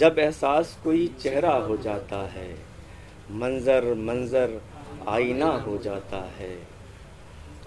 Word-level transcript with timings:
जब 0.00 0.18
एहसास 0.18 0.80
कोई 0.84 1.06
चेहरा 1.06 1.52
हो 1.52 1.76
जाता 1.76 2.16
है, 2.16 2.54
मंजर 3.30 3.94
मंजर 3.94 4.60
आईना 5.08 5.46
हो 5.46 5.78
जाता 5.78 6.16
है। 6.16 6.66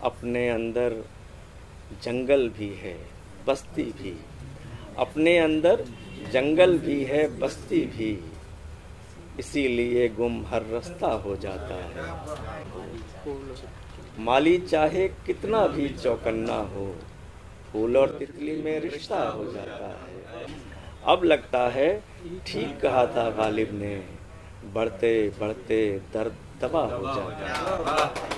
अपने 0.03 0.49
अंदर 0.49 0.95
जंगल 2.03 2.49
भी 2.49 2.73
है, 2.73 2.97
बस्ती 3.47 3.83
भी। 3.83 4.25
अपने 4.97 5.37
अंदर 5.37 5.85
जंगल 6.31 6.77
भी 6.77 7.03
है, 7.03 7.39
बस्ती 7.39 7.81
भी। 7.81 8.23
इसीलिए 9.39 10.09
गुम 10.09 10.45
हर 10.45 10.65
रास्ता 10.65 11.07
हो 11.07 11.35
जाता 11.35 11.75
है। 11.75 12.07
माली 14.19 14.57
चाहे 14.57 15.07
कितना 15.07 15.67
भी 15.67 15.89
चौकन्ना 15.89 16.55
हो, 16.55 16.95
फूल 17.71 17.97
और 17.97 18.09
तितली 18.09 18.61
में 18.61 18.79
रिश्ता 18.79 19.29
हो 19.29 19.51
जाता 19.51 19.87
है। 19.87 20.72
अब 21.05 21.23
लगता 21.23 21.59
है, 21.69 21.87
ठीक 22.47 22.79
कहा 22.81 23.05
था 23.07 23.29
गालिब 23.37 23.69
ने, 23.73 23.95
बढ़ते 24.73 25.11
बढ़ते 25.39 25.77
दर्द 26.13 26.35
दबा 26.61 26.81
हो 26.83 27.01
जाता 27.05 27.45
है। 27.45 28.31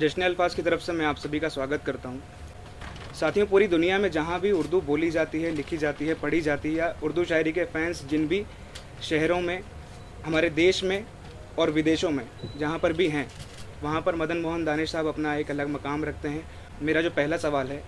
जश्न 0.00 0.22
अल्फाज 0.22 0.54
की 0.54 0.62
तरफ़ 0.62 0.80
से 0.80 0.92
मैं 0.92 1.06
आप 1.06 1.16
सभी 1.16 1.40
का 1.40 1.48
स्वागत 1.48 1.82
करता 1.86 2.08
हूँ। 2.08 2.22
साथियों, 3.14 3.46
पूरी 3.46 3.66
दुनिया 3.68 3.98
में 3.98 4.10
जहाँ 4.10 4.40
भी 4.40 4.52
उर्दू 4.52 4.80
बोली 4.82 5.10
जाती 5.10 5.42
है, 5.42 5.50
लिखी 5.50 5.76
जाती 5.76 6.06
है, 6.06 6.14
पढ़ी 6.14 6.40
जाती 6.40 6.68
है, 6.68 6.74
या 6.74 6.94
उर्दू 7.04 7.24
शायरी 7.24 7.52
के 7.52 7.64
फैंस 7.66 8.04
जिन 8.04 8.26
भी 8.28 8.44
शहरों 9.02 9.40
में, 9.40 9.60
हमारे 10.24 10.50
देश 10.52 10.82
में 10.84 11.04
और 11.58 11.70
विदेशों 11.70 12.10
में 12.10 12.24
जहाँ 12.58 12.78
पर 12.78 12.92
भी 12.92 13.08
हैं 13.08 13.26
वहाँ 13.84 14.00
पर 14.02 14.14
मदन 14.14 14.36
मोहन 14.36 14.64
दानिश 14.64 14.92
साहब 14.92 15.06
अपना 15.06 15.34
एक 15.34 15.50
अलग 15.50 15.68
मकाम 15.68 16.04
रखते 16.04 16.28
हैं। 16.28 16.44
मेरा 16.82 17.00
जो 17.02 17.10
पहला 17.10 17.36
सवाल 17.36 17.68
है, 17.68 17.82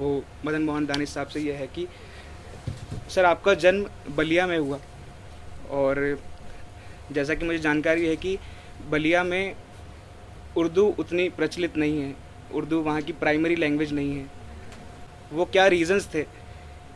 वो 0.00 0.22
मदन 0.46 0.62
मोहन 0.62 0.86
दानिश 0.86 1.08
साहब 1.08 1.26
से 1.26 1.40
यह 1.40 1.54
है 1.54 1.66
कि, 1.66 1.86
सर 3.08 3.24
आपका 3.24 3.54
जन्म 3.54 4.14
बलिया 4.16 4.46
में 4.46 4.58
हुआ 4.58 4.78
और 5.70 6.18
जैसा 7.12 7.34
कि 7.34 7.46
मुझे 7.46 7.58
जानकारी 7.58 8.06
है 8.06 8.16
कि 8.16 8.38
बलिया 8.90 9.22
में 9.24 9.56
उर्दू 10.56 10.86
उतनी 10.98 11.28
प्रचलित 11.28 11.76
नहीं 11.76 12.00
है, 12.00 12.14
उर्दू 12.54 12.80
वहाँ 12.80 13.02
की 13.02 13.12
प्राइमरी 13.12 13.56
लैंग्वेज 13.56 13.92
नहीं 13.92 14.16
है। 14.16 14.26
वो 15.32 15.44
क्या 15.44 15.66
रीजंस 15.66 16.08
थे 16.14 16.22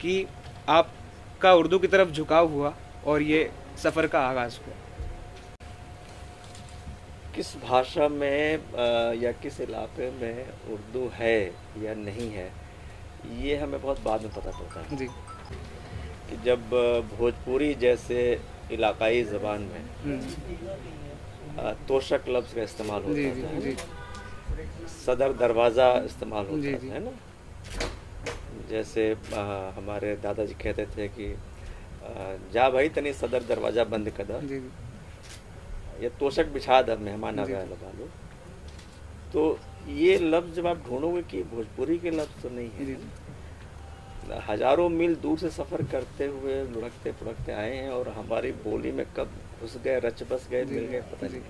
कि 0.01 0.27
आपका 0.69 1.53
उर्दू 1.53 1.79
की 1.79 1.87
तरफ़ 1.87 2.11
झुकाव 2.11 2.49
हुआ 2.49 2.75
और 3.07 3.23
ये 3.23 3.51
सफ़र 3.79 4.07
का 4.07 4.21
आगाज़ 4.21 4.59
हुआ? 4.59 4.75
किस 7.41 7.55
भाषा 7.57 8.07
में 8.13 9.17
या 9.17 9.31
किस 9.43 9.61
इलाके 9.61 10.11
में 10.13 10.49
उर्दू 10.73 11.05
है 11.15 11.37
या 11.83 11.95
नहीं 11.97 12.29
है 12.31 12.49
ये 13.43 13.57
हमें 13.57 13.81
बहुत 13.83 14.01
बाद 14.05 14.23
में 14.23 14.33
पता 14.35 14.51
चलता 14.51 14.81
है। 14.81 14.97
जी। 14.97 15.07
कि 15.07 16.37
जब 16.45 16.69
भोजपुरी 17.19 17.73
जैसे 17.85 18.19
इलाकाई 18.73 19.23
ज़बान 19.31 19.63
में 19.71 19.85
हम्म, 20.03 21.73
तोशक 21.89 22.29
लफ्ज़ 22.29 22.55
का 22.57 22.63
इस्तेमाल 22.63 23.03
होता 23.03 23.15
जी 23.15 23.23
है 23.23 23.61
जी? 23.61 23.75
सदर 24.97 25.33
दरवाज़ा 25.41 25.89
इस्तेमाल 26.05 26.47
होता 26.51 26.77
जी। 26.79 26.89
है 26.89 27.01
ना? 27.05 27.13
जैसे 28.71 29.11
आ, 29.13 29.47
हमारे 29.79 30.15
दादाजी 30.23 30.55
कहते 30.63 30.87
थे 30.97 31.09
कि 31.17 31.33
आ, 31.33 32.37
जा 32.53 32.69
भाई 32.71 32.89
तनी 33.01 33.13
सदर 33.25 33.43
दरवाज़ा 33.49 33.85
बंद 33.97 34.11
कर 34.19 34.25
दा। 34.25 34.41
जी 34.41 34.61
जी। 34.61 34.71
या 36.03 36.09
तोशक 36.21 36.47
बिछा 36.53 36.81
दा 36.83 36.97
मेहमान 36.99 37.39
आ 37.39 37.45
गया 37.45 37.63
लगा 37.65 37.91
लो। 37.99 38.09
तो 39.33 39.59
ये 39.91 40.19
लफ्ज़ 40.21 40.55
जब 40.55 40.67
आप 40.67 40.79
ढूंढोगे 40.87 41.23
कि 41.25 41.43
भोजपुरी 41.51 41.99
के 41.99 42.11
लफ्ज़ 42.11 42.43
तो 42.43 42.49
नहीं 42.51 42.71
है। 42.79 42.97
हज़ारों 44.49 44.89
मील 44.91 45.15
दूर 45.19 45.39
से 45.39 45.51
सफ़र 45.51 45.83
करते 45.93 46.27
हुए 46.29 46.63
लुढ़कते 46.65 47.13
फुड़कते 47.13 47.53
आए 47.53 47.77
हैं 47.77 47.91
और 47.91 48.09
हमारी 48.11 48.53
बोली 48.65 48.93
में 48.93 49.05
कब 49.17 49.31
घुस 49.61 49.77
गए 49.85 49.99
रच 50.01 50.23
बस 50.31 50.47
गए 50.51 50.65
मिल 50.67 50.85
गए 50.87 51.01
पता 51.13 51.27
नहीं। 51.27 51.41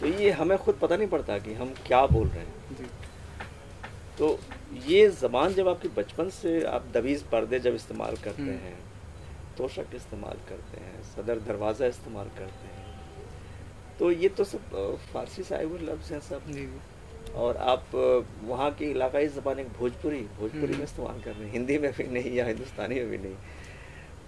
तो 0.00 0.06
ये 0.20 0.30
हमें 0.32 0.56
खुद 0.58 0.78
पता 0.82 0.96
नहीं 0.96 1.08
पड़ता 1.08 1.38
कि 1.38 1.54
हम 1.54 1.74
क्या 1.86 2.04
बोल 2.06 2.28
रहे 2.28 2.44
हैं। 2.44 2.88
तो 4.18 4.38
ये 4.86 5.08
ज़बान 5.10 5.54
जब 5.54 5.68
आपकी 5.68 5.88
बचपन 5.96 6.28
से 6.32 6.62
आप 6.66 6.86
दबीज़ 6.94 7.24
पर्दे 7.32 7.58
जब 7.60 7.74
इस्तेमाल 7.74 8.16
करते 8.24 8.42
हम्म। 8.42 8.52
हैं 8.64 8.78
तोशक 9.58 9.94
इस्तेमाल 9.94 10.38
करते 10.48 10.80
हैं 10.80 11.02
सदर 11.06 11.38
दरवाज़ा 11.48 11.86
इस्तेमाल 11.86 12.28
करते 12.38 12.64
हैं 12.66 12.73
तो 13.98 14.10
ये 14.10 14.28
तो 14.28 14.44
सब 14.44 14.98
फारसी 15.12 15.42
से 15.42 15.54
आए 15.54 15.64
हुए 15.64 15.78
लफ्ज़ 15.80 16.12
हैं 16.12 16.20
सब। 16.20 16.42
और 17.36 17.56
आप 17.56 17.84
वहाँ 18.44 18.70
की 18.70 18.90
इलाकाई 18.90 19.26
ज़बान 19.28 19.58
एक 19.58 19.68
भोजपुरी 19.78 20.20
भोजपुरी 20.38 20.62
हम्म। 20.62 20.76
में 20.76 20.84
इस्तेमाल 20.84 21.20
कर 21.22 21.32
रहे 21.32 21.44
हैं। 21.44 21.52
हिंदी 21.52 21.78
में 21.78 21.90
भी 21.92 22.04
नहीं 22.08 22.32
या 22.32 22.44
हिंदुस्तानी 22.46 22.94
में 22.94 23.10
भी 23.10 23.18
नहीं। 23.18 23.34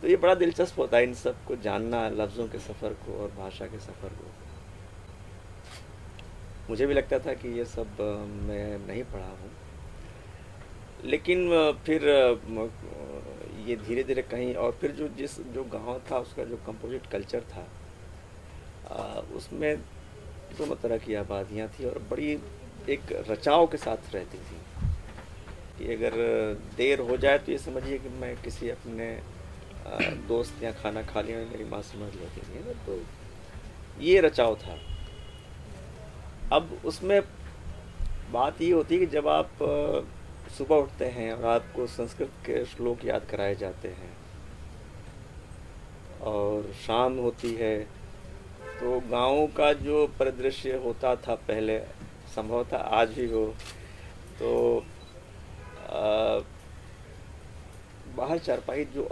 तो 0.03 0.09
ये 0.09 0.17
बड़ा 0.17 0.35
दिलचस्प 0.35 0.79
होता 0.79 0.97
है 0.97 1.03
इन 1.05 1.15
सबको 1.15 1.57
जानना 1.63 2.09
लफ्ज़ों 2.11 2.47
के 2.49 2.59
सफ़र 2.59 2.93
को 3.05 3.19
और 3.23 3.31
भाषा 3.39 3.67
के 3.67 3.79
सफ़र 3.81 4.09
को। 4.13 4.31
मुझे 6.71 6.87
भी 6.87 6.95
लगता 6.95 7.19
था 7.19 7.35
कि 7.35 7.49
ये 7.59 7.65
सब 7.67 8.01
मैं 8.49 8.87
नहीं 8.87 9.03
पढ़ा 9.05 9.27
हूँ। 9.27 9.51
लेकिन 11.05 11.49
फिर 11.87 12.05
ये 13.67 13.77
धीरे 13.77 14.03
धीरे 14.05 14.23
कहीं 14.23 14.55
और 14.55 14.73
फिर 14.81 14.91
जो 14.93 15.09
जिस 15.19 15.41
जो 15.55 15.65
गाँव 15.73 16.01
था 16.11 16.19
उसका 16.19 16.45
जो 16.45 16.57
कंपोजिट 16.67 17.07
कल्चर 17.13 17.41
था 17.51 17.67
उसमें 19.37 19.77
दोनों 20.59 20.77
तरह 20.77 20.99
की 20.99 21.15
आबादियाँ 21.15 21.69
थी 21.69 21.85
और 21.85 21.99
बड़ी 22.11 22.33
एक 22.89 23.13
रचाव 23.29 23.67
के 23.67 23.77
साथ 23.77 24.15
रहती 24.15 24.39
थी। 24.39 24.59
कि 25.79 25.93
अगर 25.95 26.13
देर 26.77 27.01
हो 27.01 27.17
जाए 27.17 27.39
तो 27.39 27.53
ये 27.53 27.59
समझिए 27.59 27.99
कि 27.99 28.09
मैं 28.21 28.35
किसी 28.43 28.69
अपने 28.71 29.09
दोस्त 30.29 30.63
या 30.63 30.71
खाना 30.73 31.03
खा 31.03 31.21
लिया, 31.21 31.39
मेरी 31.39 31.65
माँ 31.65 31.83
समझ 31.83 32.15
लेती 32.15 32.41
थी 32.41 32.65
ना 32.65 32.73
तो 32.87 33.01
ये 34.03 34.21
रचाव 34.21 34.55
था। 34.57 34.79
अब 36.53 36.81
उसमें 36.85 37.21
बात 38.33 38.61
ये 38.63 38.71
होती 38.73 38.95
है 38.95 39.01
कि 39.01 39.07
जब 39.07 39.29
आप 39.29 39.51
सुबह 40.59 40.77
उठते 40.77 41.05
हैं 41.11 41.33
और 41.33 41.45
आपको 41.45 41.87
संस्कृत 41.87 42.33
के 42.47 42.65
श्लोक 42.65 43.05
याद 43.05 43.27
कराए 43.31 43.55
जाते 43.55 43.89
हैं 43.91 44.13
और 46.23 46.73
शाम 46.87 47.19
होती 47.19 47.55
है 47.55 47.75
तो 48.81 48.99
गाँव 49.11 49.47
का 49.57 49.73
जो 49.73 50.07
परिदृश्य 50.19 50.77
होता 50.85 51.15
था 51.17 51.35
पहले 51.49 51.79
संभवतः 52.35 52.77
आज 52.99 53.13
भी 53.19 53.27
हो 53.31 53.45
तो 54.39 54.51
अ, 55.89 56.43
बाहर 58.17 58.39
चारपाई 58.39 58.85
जो 58.95 59.03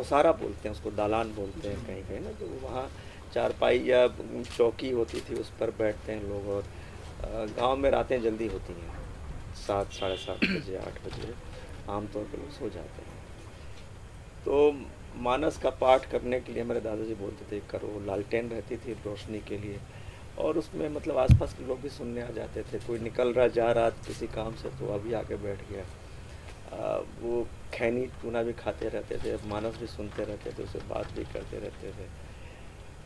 ओसारा 0.00 0.32
बोलते 0.32 0.68
हैं 0.68 0.74
उसको 0.76 0.90
दालान 0.90 1.32
बोलते 1.34 1.68
हैं 1.68 1.86
कहीं 1.86 2.02
कहीं 2.02 2.20
ना 2.20 2.32
तो 2.40 2.46
वहाँ 2.62 2.88
चारपाई 3.34 3.78
या 3.86 4.06
चौकी 4.56 4.90
होती 4.90 5.20
थी 5.20 5.34
उस 5.40 5.50
पर 5.60 5.70
बैठते 5.78 6.12
हैं 6.12 6.28
लोग 6.28 6.48
और 6.48 6.64
गाँव 7.56 7.76
में 7.76 7.90
रातें 7.90 8.20
जल्दी 8.22 8.46
होती 8.46 8.72
हैं 8.72 8.92
सात 9.66 9.92
साढ़े 9.92 10.16
सात 10.16 10.44
बजे 10.44 10.76
आठ 10.76 11.00
बजे 11.06 11.34
आमतौर 11.92 12.24
पर 12.24 12.38
लोग 12.38 12.50
सो 12.50 12.68
जाते 12.74 13.02
हैं। 13.02 13.12
तो 14.44 14.70
मानस 15.16 15.58
का 15.58 15.70
पाठ 15.70 16.10
करने 16.10 16.40
के 16.40 16.52
लिए 16.52 16.62
हमारे 16.62 16.80
दादाजी 16.80 17.14
बोलते 17.14 17.44
थे 17.52 17.60
करो 17.70 18.00
लालटेन 18.06 18.48
रहती 18.50 18.76
थी 18.76 18.92
रोशनी 18.92 19.40
के 19.40 19.58
लिए। 19.58 19.78
और 20.38 20.58
उसमें 20.58 20.88
मतलब 20.88 21.18
आसपास 21.18 21.54
के 21.54 21.66
लोग 21.66 21.80
भी 21.80 21.88
सुनने 21.88 22.22
आ 22.22 22.30
जाते 22.30 22.62
थे 22.62 22.78
कोई 22.78 22.98
निकल 22.98 23.32
रहा 23.32 23.46
जा 23.48 23.70
रहा 23.72 23.90
किसी 24.06 24.26
काम 24.26 24.54
से 24.54 24.68
तो 24.68 24.92
अभी 24.94 25.12
आके 25.12 25.36
बैठ 25.36 25.58
गया। 25.70 25.84
आ, 26.72 26.96
वो 27.20 27.46
खैनी 27.74 28.06
टूना 28.22 28.42
भी 28.42 28.52
खाते 28.52 28.88
रहते 28.88 29.16
थे 29.16 29.36
मानस 29.48 29.76
भी 29.76 29.86
सुनते 29.86 30.24
रहते 30.24 30.50
थे 30.50 30.62
उससे 30.62 30.78
बात 30.88 31.12
भी 31.12 31.24
करते 31.24 31.58
रहते 31.58 31.90
थे। 31.92 32.08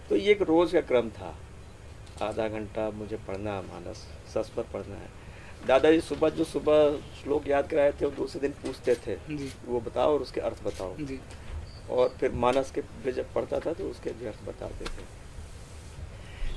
तो 0.08 0.16
ये 0.16 0.32
एक 0.32 0.42
रोज़ 0.42 0.72
का 0.72 0.80
क्रम 0.80 1.10
था। 1.10 1.34
आधा 2.22 2.48
घंटा 2.48 2.90
मुझे 2.90 3.16
पढ़ना 3.16 3.52
है 3.52 3.62
मानस 3.62 4.06
सस 4.34 4.52
पर 4.56 4.62
पढ़ना 4.62 4.94
है। 4.94 5.66
दादाजी 5.66 6.00
सुबह 6.00 6.28
जो 6.28 6.44
सुबह 6.44 6.96
श्लोक 7.22 7.48
याद 7.48 7.68
कराए 7.68 7.92
थे 7.92 8.04
वो 8.04 8.10
दूसरे 8.10 8.40
दिन 8.40 8.52
पूछते 8.52 8.94
थे 8.94 9.16
जी। 9.30 9.52
वो 9.66 9.80
बताओ 9.80 10.14
और 10.14 10.22
उसके 10.22 10.40
अर्थ 10.40 10.62
बताओ। 10.64 10.96
जी। 10.96 11.20
और 11.90 12.08
फिर 12.20 12.32
मानस 12.36 12.70
के 12.70 12.80
पे 13.04 13.12
जब 13.12 13.32
पढ़ता 13.34 13.58
था 13.60 13.72
तो 13.72 13.88
उसके 13.90 14.10
भी 14.12 14.26
अर्थ 14.26 14.42
बताते 14.48 14.84
थे। 14.86 15.06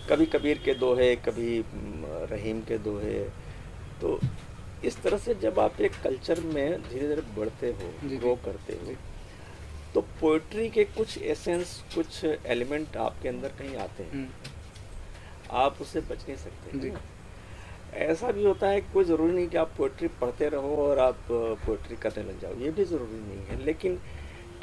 कभी 0.10 0.26
कबीर 0.28 0.58
के 0.58 0.74
दोहे 0.76 1.16
कभी 1.26 1.64
रहीम 2.32 2.62
के 2.62 2.78
दोहे। 2.80 3.20
तो 4.02 4.20
इस 4.86 5.02
तरह 5.02 5.18
से 5.18 5.34
जब 5.36 5.60
आप 5.60 5.82
एक 5.82 6.02
कल्चर 6.04 6.40
में 6.44 6.82
धीरे 6.82 7.08
धीरे 7.08 7.22
बढ़ते 7.36 7.68
हो 7.72 7.92
ग्रो 8.10 8.36
करते 8.46 8.74
हो 8.76 8.96
तो 9.94 10.02
पोइट्री 10.22 10.68
के 10.70 10.84
कुछ 10.88 11.18
एसेंस 11.18 11.76
कुछ 11.96 12.24
एलिमेंट 12.26 12.98
आपके 12.98 13.30
अंदर 13.30 13.50
कहीं 13.58 13.76
आते 13.78 14.04
हैं। 14.04 14.12
हम्म, 14.12 14.28
आप 15.58 15.82
उससे 15.82 16.02
बच 16.02 16.28
नहीं 16.28 16.38
सकते? 16.38 16.94
ऐसा 18.02 18.32
भी 18.32 18.44
होता 18.46 18.68
है 18.68 18.82
कोई 18.84 19.04
ज़रूरी 19.04 19.34
नहीं 19.34 19.48
कि 19.48 19.58
आप 19.58 19.72
पोइट्री 19.78 20.08
पढ़ते 20.22 20.50
रहो 20.50 20.76
और 20.86 21.00
आप 21.00 21.18
पोइट्री 21.32 21.96
करने 21.98 22.24
लग 22.24 22.40
जाओ 22.42 22.56
ये 22.60 22.72
भी 22.72 22.86
ज़रूरी 22.86 23.20
नहीं 23.20 23.46
है। 23.48 23.64
लेकिन 23.66 24.00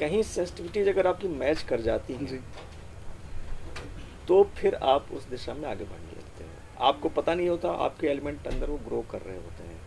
कहीं 0.00 0.22
सेंसिटिविटीज 0.24 0.88
अगर 0.88 1.06
आपकी 1.06 1.28
मैच 1.28 1.62
कर 1.68 1.80
जाती 1.80 2.14
है 2.14 2.26
जी। 2.26 2.40
तो 4.28 4.42
फिर 4.56 4.74
आप 4.86 5.06
उस 5.14 5.28
दिशा 5.28 5.54
में 5.54 5.68
आगे 5.68 5.84
बढ़ने 5.84 6.16
लगते 6.16 6.44
हैं। 6.44 6.56
आपको 6.88 7.08
पता 7.10 7.34
नहीं 7.34 7.48
होता 7.48 7.70
आपके 7.84 8.06
एलिमेंट 8.06 8.46
अंदर 8.46 8.70
वो 8.70 8.76
ग्रो 8.86 9.04
कर 9.10 9.20
रहे 9.20 9.36
होते 9.36 9.64
हैं। 9.64 9.80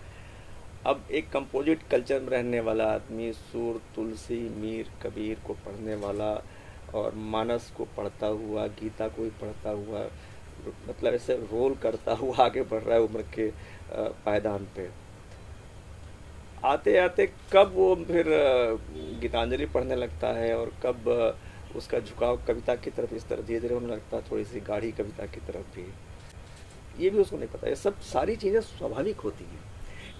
अब 0.86 1.06
एक 1.12 1.30
कंपोजिट 1.32 1.82
कल्चर 1.92 2.20
में 2.20 2.30
रहने 2.30 2.60
वाला 2.60 2.86
आदमी 2.94 3.32
सूर 3.34 3.82
तुलसी 3.96 4.40
मीर 4.58 4.90
कबीर 5.04 5.42
को 5.48 5.54
पढ़ने 5.66 5.96
वाला 5.98 6.32
और 6.96 7.16
मानस 7.34 7.72
को 7.78 7.86
पढ़ता 7.98 8.28
हुआ 8.28 8.66
गीता 8.80 9.08
को 9.08 9.22
भी 9.22 9.30
पढ़ता 9.42 9.70
हुआ 9.70 10.00
मतलब 10.90 11.14
ऐसे 11.14 11.36
रोल 11.52 11.76
करता 11.76 12.14
हुआ 12.14 12.44
आगे 12.46 12.62
बढ़ 12.64 12.82
रहा 12.84 12.96
है 12.96 13.02
उम्र 13.02 13.22
के 13.36 13.50
पायदान 14.26 14.68
पे। 14.76 14.90
आते 16.64 16.98
आते 16.98 17.26
कब 17.54 17.72
वो 17.76 17.96
फिर 18.08 18.28
गीतांजलि 19.22 19.66
पढ़ने 19.66 19.96
लगता 19.96 20.28
है 20.34 20.54
और 20.58 20.72
कब 20.84 21.08
उसका 21.76 22.00
झुकाव 22.00 22.40
कविता 22.48 22.76
की 22.76 22.90
तरफ़ 22.90 23.14
इस 23.16 23.28
तरह 23.28 23.42
धीरे 23.42 23.60
धीरे 23.60 23.74
होने 23.74 23.88
लगता 23.88 24.18
है 24.18 24.24
थोड़ी 24.32 24.44
सी 24.46 24.60
गाढ़ी 24.60 24.92
कविता 24.92 25.26
की 25.26 25.40
तरफ़ 25.48 25.76
भी। 25.76 25.86
ये 27.00 27.10
भी 27.10 27.20
उसको 27.20 27.38
नहीं 27.38 27.50
पता 27.50 27.68
ये 27.68 27.76
सब 27.76 28.00
सारी 28.04 28.36
चीज़ें 28.36 28.60
स्वाभाविक 28.62 29.20
होती 29.20 29.44
हैं। 29.44 29.60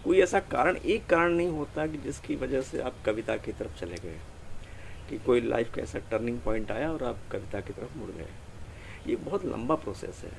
कोई 0.04 0.22
ऐसा 0.22 0.40
कारण 0.52 0.78
एक 0.78 1.06
कारण 1.08 1.34
नहीं 1.34 1.50
होता 1.50 1.86
कि 1.88 1.98
जिसकी 1.98 2.36
वजह 2.36 2.62
से 2.62 2.82
आप 2.82 2.96
कविता 3.06 3.36
की 3.38 3.52
तरफ़ 3.52 3.80
चले 3.80 3.96
गए 3.96 4.18
कि 5.10 5.18
कोई 5.18 5.42
लाइफ 5.42 5.74
का 5.76 5.82
ऐसा 5.82 6.00
टर्निंग 6.12 6.40
पॉइंट 6.42 6.72
आया 6.72 6.92
और 6.92 7.04
आप 7.04 7.20
कविता 7.32 7.60
की 7.60 7.74
तरफ़ 7.74 7.98
मुड़ 7.98 8.10
गए। 8.12 8.28
ये 9.08 9.16
बहुत 9.18 9.46
लंबा 9.46 9.76
प्रोसेस 9.76 10.22
है 10.26 10.32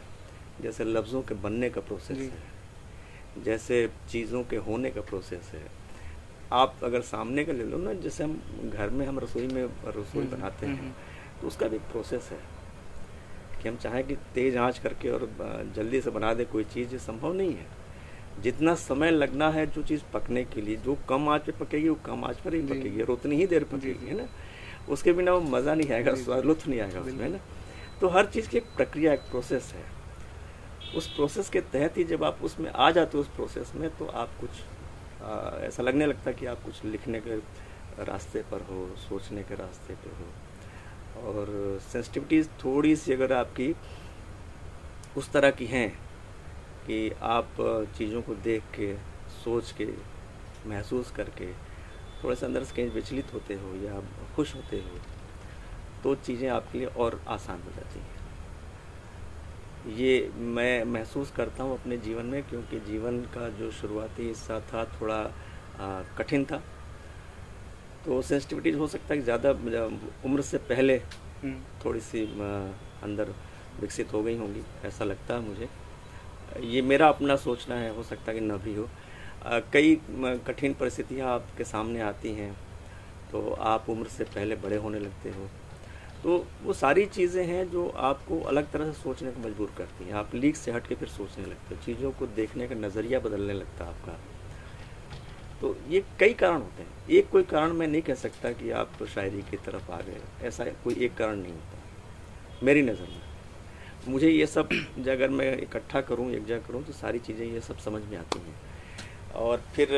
जैसे 0.60 0.84
लफ्ज़ों 0.84 1.22
के 1.22 1.34
बनने 1.34 1.70
का 1.70 1.80
प्रोसेस 1.80 2.18
है 2.18 3.44
जैसे 3.44 3.88
चीज़ों 4.10 4.42
के 4.44 4.56
होने 4.66 4.90
का 4.90 5.00
प्रोसेस 5.02 5.50
है। 5.54 5.62
आप 6.52 6.74
अगर 6.84 7.00
सामने 7.00 7.44
का 7.44 7.52
ले 7.52 7.64
लो 7.64 7.78
ना 7.78 7.92
जैसे 8.02 8.24
हम 8.24 8.70
घर 8.70 8.90
में 8.90 9.06
हम 9.06 9.18
रसोई 9.18 9.46
में 9.46 9.62
रसोई 9.64 10.22
हम्म, 10.24 10.36
बनाते 10.36 10.66
हैं 10.66 10.78
हम्म। 10.78 10.92
तो 11.40 11.46
उसका 11.46 11.68
भी 11.68 11.78
प्रोसेस 11.92 12.28
है 12.32 12.38
कि 13.62 13.68
हम 13.68 13.76
चाहें 13.76 14.02
कि 14.06 14.16
तेज़ 14.34 14.58
आँच 14.58 14.78
करके 14.78 15.10
और 15.10 15.28
जल्दी 15.76 16.00
से 16.00 16.10
बना 16.10 16.32
दे 16.34 16.44
कोई 16.44 16.64
चीज़ 16.64 16.96
संभव 16.96 17.32
नहीं 17.32 17.54
है। 17.54 17.66
जितना 18.42 18.74
समय 18.74 19.10
लगना 19.10 19.50
है 19.50 19.66
जो 19.66 19.82
चीज़ 19.82 20.02
पकने 20.12 20.44
के 20.44 20.60
लिए 20.60 20.76
जो 20.76 20.96
कम 21.08 21.28
आँच 21.28 21.42
पे 21.46 21.52
पकेगी 21.52 21.88
वो 21.88 21.98
कम 22.06 22.24
आँच 22.24 22.36
पर 22.36 22.54
ही 22.54 22.62
पकेगी 22.62 23.02
और 23.02 23.10
उतनी 23.10 23.36
ही 23.36 23.46
देर 23.46 23.64
पकेगी 23.64 24.06
है 24.06 24.16
ना? 24.16 24.28
उसके 24.88 25.12
बिना 25.12 25.32
वो 25.32 25.40
मज़ा 25.40 25.74
नहीं 25.74 25.90
आएगा 25.90 26.14
स्वाद 26.14 26.44
लुत्फ 26.44 26.68
नहीं 26.68 26.80
आएगा 26.80 27.00
उसमें 27.00 27.28
ना? 27.28 27.38
तो 28.00 28.08
हर 28.08 28.26
चीज़ 28.26 28.48
की 28.48 28.56
एक 28.56 28.66
प्रक्रिया 28.76 29.12
एक 29.12 29.20
प्रोसेस 29.20 29.72
है। 29.74 29.84
उस 30.96 31.06
प्रोसेस 31.06 31.48
के 31.48 31.60
तहत 31.60 31.98
ही 31.98 32.04
जब 32.04 32.24
आप 32.24 32.38
उसमें 32.42 32.70
आ 32.70 32.90
जाते 32.90 33.16
हो 33.18 33.22
उस 33.22 33.28
प्रोसेस 33.28 33.72
में 33.76 33.88
तो 33.96 34.06
आप 34.06 34.30
कुछ 34.40 34.50
ऐसा 35.66 35.82
लगने 35.82 36.06
लगता 36.06 36.32
कि 36.32 36.46
आप 36.46 36.62
कुछ 36.64 36.84
लिखने 36.84 37.20
के 37.20 37.36
रास्ते 38.04 38.42
पर 38.50 38.60
हो, 38.70 38.86
सोचने 38.98 39.42
के 39.42 39.54
रास्ते 39.54 39.94
पर 39.94 40.16
हो। 40.18 40.26
और 41.22 41.78
सेंसिटिविटीज़ 41.82 42.48
थोड़ी 42.64 42.94
सी 42.96 43.12
अगर 43.12 43.32
आपकी 43.32 43.74
उस 45.16 45.30
तरह 45.32 45.50
की 45.50 45.66
हैं 45.66 45.88
कि 46.86 47.10
आप 47.22 47.54
चीज़ों 47.98 48.22
को 48.22 48.34
देख 48.34 48.62
के, 48.74 48.94
सोच 49.44 49.72
के, 49.72 49.88
महसूस 50.66 51.10
करके 51.10 51.52
थोड़ा 52.22 52.34
सा 52.34 52.46
अंदर 52.46 52.64
से 52.64 52.74
कहीं 52.76 52.90
विचलित 52.90 53.32
होते 53.34 53.54
हो 53.54 53.74
या 53.76 54.00
खुश 54.36 54.54
होते 54.54 54.76
हो 54.80 54.98
तो 56.02 56.14
चीज़ें 56.16 56.48
आपके 56.50 56.78
लिए 56.78 56.88
और 56.96 57.20
आसान 57.28 57.62
हो 57.62 57.70
जाती 57.70 58.00
हैं। 58.00 58.11
ये 59.88 60.30
मैं 60.38 60.84
महसूस 60.84 61.30
करता 61.36 61.62
हूँ 61.62 61.72
अपने 61.74 61.96
जीवन 61.98 62.26
में 62.26 62.42
क्योंकि 62.48 62.78
जीवन 62.80 63.18
का 63.34 63.48
जो 63.58 63.70
शुरुआती 63.72 64.26
हिस्सा 64.26 64.58
था 64.68 64.84
थोड़ा 64.92 65.22
कठिन 66.18 66.44
था। 66.44 66.62
तो 68.04 68.20
सेंसिटिविटीज 68.22 68.76
हो 68.78 68.86
सकता 68.86 69.14
है 69.14 69.18
कि 69.18 69.24
ज़्यादा 69.24 69.50
उम्र 70.24 70.42
से 70.42 70.58
पहले 70.70 70.96
हम्म। 71.42 71.84
थोड़ी 71.84 72.00
सी 72.00 72.22
अंदर 73.02 73.34
विकसित 73.80 74.12
हो 74.12 74.22
गई 74.22 74.36
होंगी 74.38 74.62
ऐसा 74.84 75.04
लगता 75.04 75.34
है 75.34 75.40
मुझे। 75.40 75.68
ये 76.64 76.82
मेरा 76.82 77.08
अपना 77.08 77.36
सोचना 77.38 77.74
है 77.74 77.94
हो 77.96 78.02
सकता 78.02 78.32
है 78.32 78.38
कि 78.38 78.44
न 78.44 78.56
भी 78.58 78.74
हो। 78.74 78.88
कई 79.72 79.94
कठिन 80.46 80.74
परिस्थितियाँ 80.74 81.28
आपके 81.28 81.64
सामने 81.64 82.00
आती 82.02 82.32
हैं 82.32 82.52
तो 83.32 83.50
आप 83.66 83.90
उम्र 83.90 84.08
से 84.08 84.24
पहले 84.26 84.56
बड़े 84.56 84.76
होने 84.76 84.98
लगते 85.00 85.30
हो। 85.30 85.48
तो 86.24 86.44
वो 86.62 86.72
सारी 86.72 87.04
चीज़ें 87.06 87.44
हैं 87.46 87.70
जो 87.70 87.88
आपको 88.00 88.40
अलग 88.48 88.70
तरह 88.72 88.90
से 88.92 89.02
सोचने 89.02 89.30
को 89.30 89.40
मजबूर 89.40 89.72
करती 89.78 90.04
हैं। 90.04 90.12
आप 90.14 90.34
लीक 90.34 90.56
से 90.56 90.72
हट 90.72 90.86
के 90.86 90.94
फिर 90.94 91.08
सोचने 91.08 91.44
लगते 91.44 91.74
हो। 91.74 91.80
चीज़ों 91.84 92.10
को 92.12 92.26
देखने 92.36 92.68
का 92.68 92.74
नज़रिया 92.76 93.18
बदलने 93.20 93.52
लगता 93.52 93.84
है 93.84 93.90
आपका। 93.90 94.18
तो 95.60 95.76
ये 95.88 96.02
कई 96.20 96.32
कारण 96.34 96.60
होते 96.60 96.82
हैं। 96.82 97.08
एक 97.10 97.28
कोई 97.30 97.42
कारण 97.44 97.72
मैं 97.72 97.86
नहीं 97.88 98.02
कह 98.02 98.14
सकता 98.16 98.52
कि 98.52 98.70
आप 98.72 99.02
शायरी 99.14 99.42
की 99.50 99.56
तरफ़ 99.66 99.90
आ 99.92 100.00
गए। 100.00 100.20
ऐसा 100.48 100.64
कोई 100.84 100.94
एक 100.96 101.14
कारण 101.16 101.36
नहीं 101.36 101.52
होता। 101.52 102.64
मेरी 102.64 102.82
नज़र 102.82 103.08
में। 103.10 103.20
मुझे 104.08 104.28
ये 104.28 104.46
सब 104.46 104.68
अगर 105.08 105.28
मैं 105.30 105.56
इकट्ठा 105.58 106.00
करूँ, 106.00 106.30
एक 106.30 106.46
जगह 106.46 106.66
करूँ 106.68 106.82
तो 106.84 106.92
सारी 106.92 107.18
चीज़ें 107.20 107.46
ये 107.46 107.60
सब 107.60 107.78
समझ 107.78 108.02
में 108.02 108.16
आती 108.18 108.38
हैं। 108.38 108.54
और 109.36 109.62
फिर 109.74 109.88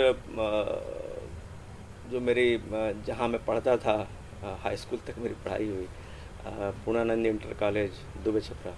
जो 2.10 2.20
मेरी 2.20 2.56
जहाँ 3.06 3.28
मैं 3.28 3.44
पढ़ता 3.44 3.76
था 3.76 3.96
हाई 4.62 4.76
स्कूल 4.76 4.98
तक 5.06 5.18
मेरी 5.18 5.34
पढ़ाई 5.44 5.68
हुई 5.68 5.86
पूर्णानंद 6.46 7.26
इंटर 7.26 7.52
कॉलेज 7.60 7.90
दुबे 8.24 8.40
छपरा। 8.40 8.74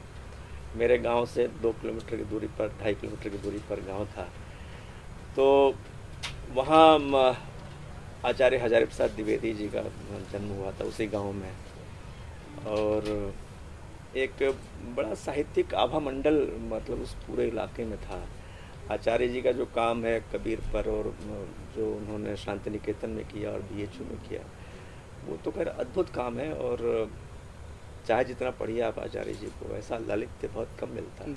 मेरे 0.76 0.98
गाँव 0.98 1.26
से 1.26 1.46
दो 1.62 1.72
किलोमीटर 1.72 2.16
की 2.16 2.24
दूरी 2.24 2.46
पर, 2.48 2.68
ढाई 2.80 2.94
किलोमीटर 2.94 3.28
की 3.28 3.38
दूरी 3.38 3.58
पर 3.70 3.80
गाँव 3.86 4.04
था। 4.06 4.28
तो 5.36 5.74
वहाँ 6.54 6.98
आचार्य 8.24 8.56
हजारी 8.58 8.84
प्रसाद 8.84 9.10
द्विवेदी 9.10 9.52
जी 9.54 9.68
का 9.68 9.82
जन्म 10.32 10.48
हुआ 10.50 10.70
था 10.70 10.84
उसी 10.84 11.06
गाँव 11.06 11.32
में। 11.32 11.50
और 12.68 13.34
एक 14.16 14.42
बड़ा 14.96 15.14
साहित्यिक 15.16 15.74
आभा 15.74 15.98
मंडल 16.00 16.40
मतलब 16.68 17.02
उस 17.02 17.14
पूरे 17.26 17.46
इलाके 17.48 17.84
में 17.84 17.98
था। 17.98 18.22
आचार्य 18.90 19.28
जी 19.28 19.40
का 19.42 19.52
जो 19.52 19.64
काम 19.74 20.04
है 20.04 20.18
कबीर 20.32 20.60
पर 20.72 20.88
और 20.90 21.14
जो 21.76 21.86
उन्होंने 21.96 22.36
शांति 22.36 22.70
निकेतन 22.70 23.10
में 23.10 23.24
किया 23.24 23.50
और 23.50 23.62
बीएचयू 23.62 24.06
में 24.06 24.18
किया, 24.28 24.40
वो 25.26 25.36
तो 25.36 25.50
खैर 25.50 25.68
अद्भुत 25.68 26.10
काम 26.10 26.38
है 26.38 26.52
और 26.54 27.10
चाहे 28.08 28.24
जितना 28.24 28.50
पढ़िए 28.58 28.80
आप 28.82 28.98
आचार्य 28.98 29.32
जी 29.34 29.46
को 29.58 29.74
ऐसा 29.76 29.98
ललित 30.08 30.44
बहुत 30.46 30.68
कम 30.80 30.88
मिलता 30.90 31.24
है। 31.24 31.34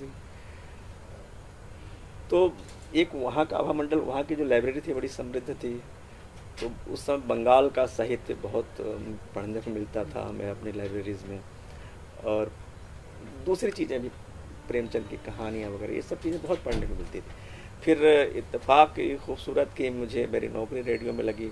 तो 2.29 2.53
एक 2.95 3.15
वहाँ 3.15 3.45
का 3.45 3.57
आभा 3.57 3.73
मंडल 3.73 3.99
वहाँ 4.01 4.23
की 4.23 4.35
जो 4.35 4.45
लाइब्रेरी 4.45 4.81
थी 4.81 4.93
बड़ी 4.93 5.07
समृद्ध 5.09 5.53
थी 5.53 5.73
तो 6.61 6.69
उस 6.93 7.05
समय 7.05 7.17
बंगाल 7.27 7.69
का 7.69 7.85
साहित्य 7.87 8.33
बहुत 8.43 8.77
पढ़ने 9.35 9.61
को 9.61 9.71
मिलता 9.71 10.03
था 10.05 10.27
हमें 10.27 10.49
अपनी 10.49 10.71
लाइब्रेरीज 10.71 11.23
में। 11.29 11.39
और 12.25 12.51
दूसरी 13.45 13.71
चीज़ें 13.71 13.99
भी 14.01 14.09
प्रेमचंद 14.67 15.07
की 15.09 15.17
कहानियाँ 15.25 15.69
वगैरह 15.71 15.93
ये 15.93 16.01
सब 16.01 16.21
चीज़ें 16.21 16.41
बहुत 16.41 16.63
पढ़ने 16.63 16.87
को 16.87 16.95
मिलती 16.95 17.19
थी। 17.19 17.23
फिर 17.83 18.03
इतफाक़ 18.37 18.99
खूबसूरत 19.25 19.73
की 19.77 19.89
मुझे 19.91 20.27
मेरी 20.31 20.47
नौकरी 20.49 20.81
रेडियो 20.83 21.13
में 21.13 21.23
लगी। 21.23 21.51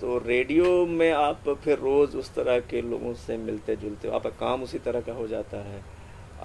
तो 0.00 0.16
रेडियो 0.18 0.84
में 0.86 1.10
आप 1.12 1.48
फिर 1.64 1.78
रोज़ 1.78 2.16
उस 2.16 2.34
तरह 2.34 2.58
के 2.60 2.80
लोगों 2.82 3.12
से 3.16 3.36
मिलते 3.36 3.76
जुलते 3.76 4.08
हो। 4.08 4.14
आपका 4.14 4.30
काम 4.40 4.62
उसी 4.62 4.78
तरह 4.78 5.00
का 5.00 5.12
हो 5.12 5.26
जाता 5.26 5.58
है। 5.64 5.82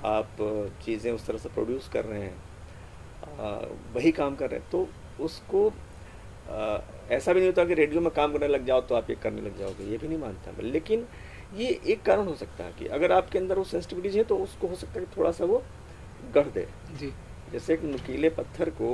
आप 0.08 0.38
चीज़ें 0.86 1.12
उस 1.12 1.26
तरह 1.28 1.38
से 1.38 1.50
प्रोड्यूस 1.50 1.90
कर 1.90 2.06
रहे 2.06 2.22
हैं। 2.22 3.94
वही 3.96 4.12
काम 4.12 4.36
कर 4.36 4.50
रहे 4.50 4.60
हैं। 4.60 4.70
तो 4.72 4.88
उसको 5.24 5.68
आ, 6.50 6.78
ऐसा 7.12 7.34
भी 7.34 7.40
नहीं 7.40 7.50
होता 7.50 7.64
कि 7.66 7.74
रेडियो 7.74 8.02
में 8.02 8.10
काम 8.12 8.32
करने 8.34 8.48
लग 8.48 8.66
जाओ 8.66 8.82
तो 8.82 8.96
आप 8.96 9.10
ये 9.10 9.16
करने 9.24 9.42
लग 9.42 9.58
जाओगे। 9.60 9.84
ये 9.84 9.98
भी 9.98 10.08
नहीं 10.08 10.18
मानता 10.18 10.52
मैं। 10.52 10.64
लेकिन 10.66 11.06
ये 11.58 11.68
एक 11.86 12.02
कारण 12.04 12.26
हो 12.26 12.34
सकता 12.36 12.64
है 12.64 12.74
कि 12.80 12.86
अगर 12.88 13.12
आपके 13.12 13.40
अंदर 13.40 13.58
वो 13.58 13.64
सेंसिटिविटीज 13.64 14.16
है 14.18 14.24
तो 14.24 14.38
उसको 14.38 14.68
हो 14.68 14.76
सकता 14.76 15.00
है 15.00 15.06
कि 15.06 15.12
थोड़ा 15.18 15.32
सा 15.32 15.46
वो 15.46 15.62
गढ़ 16.36 16.48
दे। 16.48 16.68
जी। 17.00 17.12
जैसे 17.52 17.74
एक 17.74 17.84
नुकीले 17.84 18.30
पत्थर 18.30 18.70
को 18.70 18.94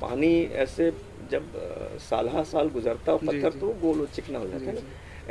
पानी 0.00 0.32
ऐसे 0.56 0.90
जब 1.30 1.52
साल 2.02 2.28
साल 2.44 2.68
गुजरता 2.70 3.12
हो 3.12 3.18
पत्थर 3.20 3.58
तो 3.60 3.66
गोल 3.82 4.00
और 4.00 4.06
चिकना 4.14 4.38
हो 4.38 4.46
जाता 4.48 4.64
है 4.64 4.74
ना। 4.74 4.80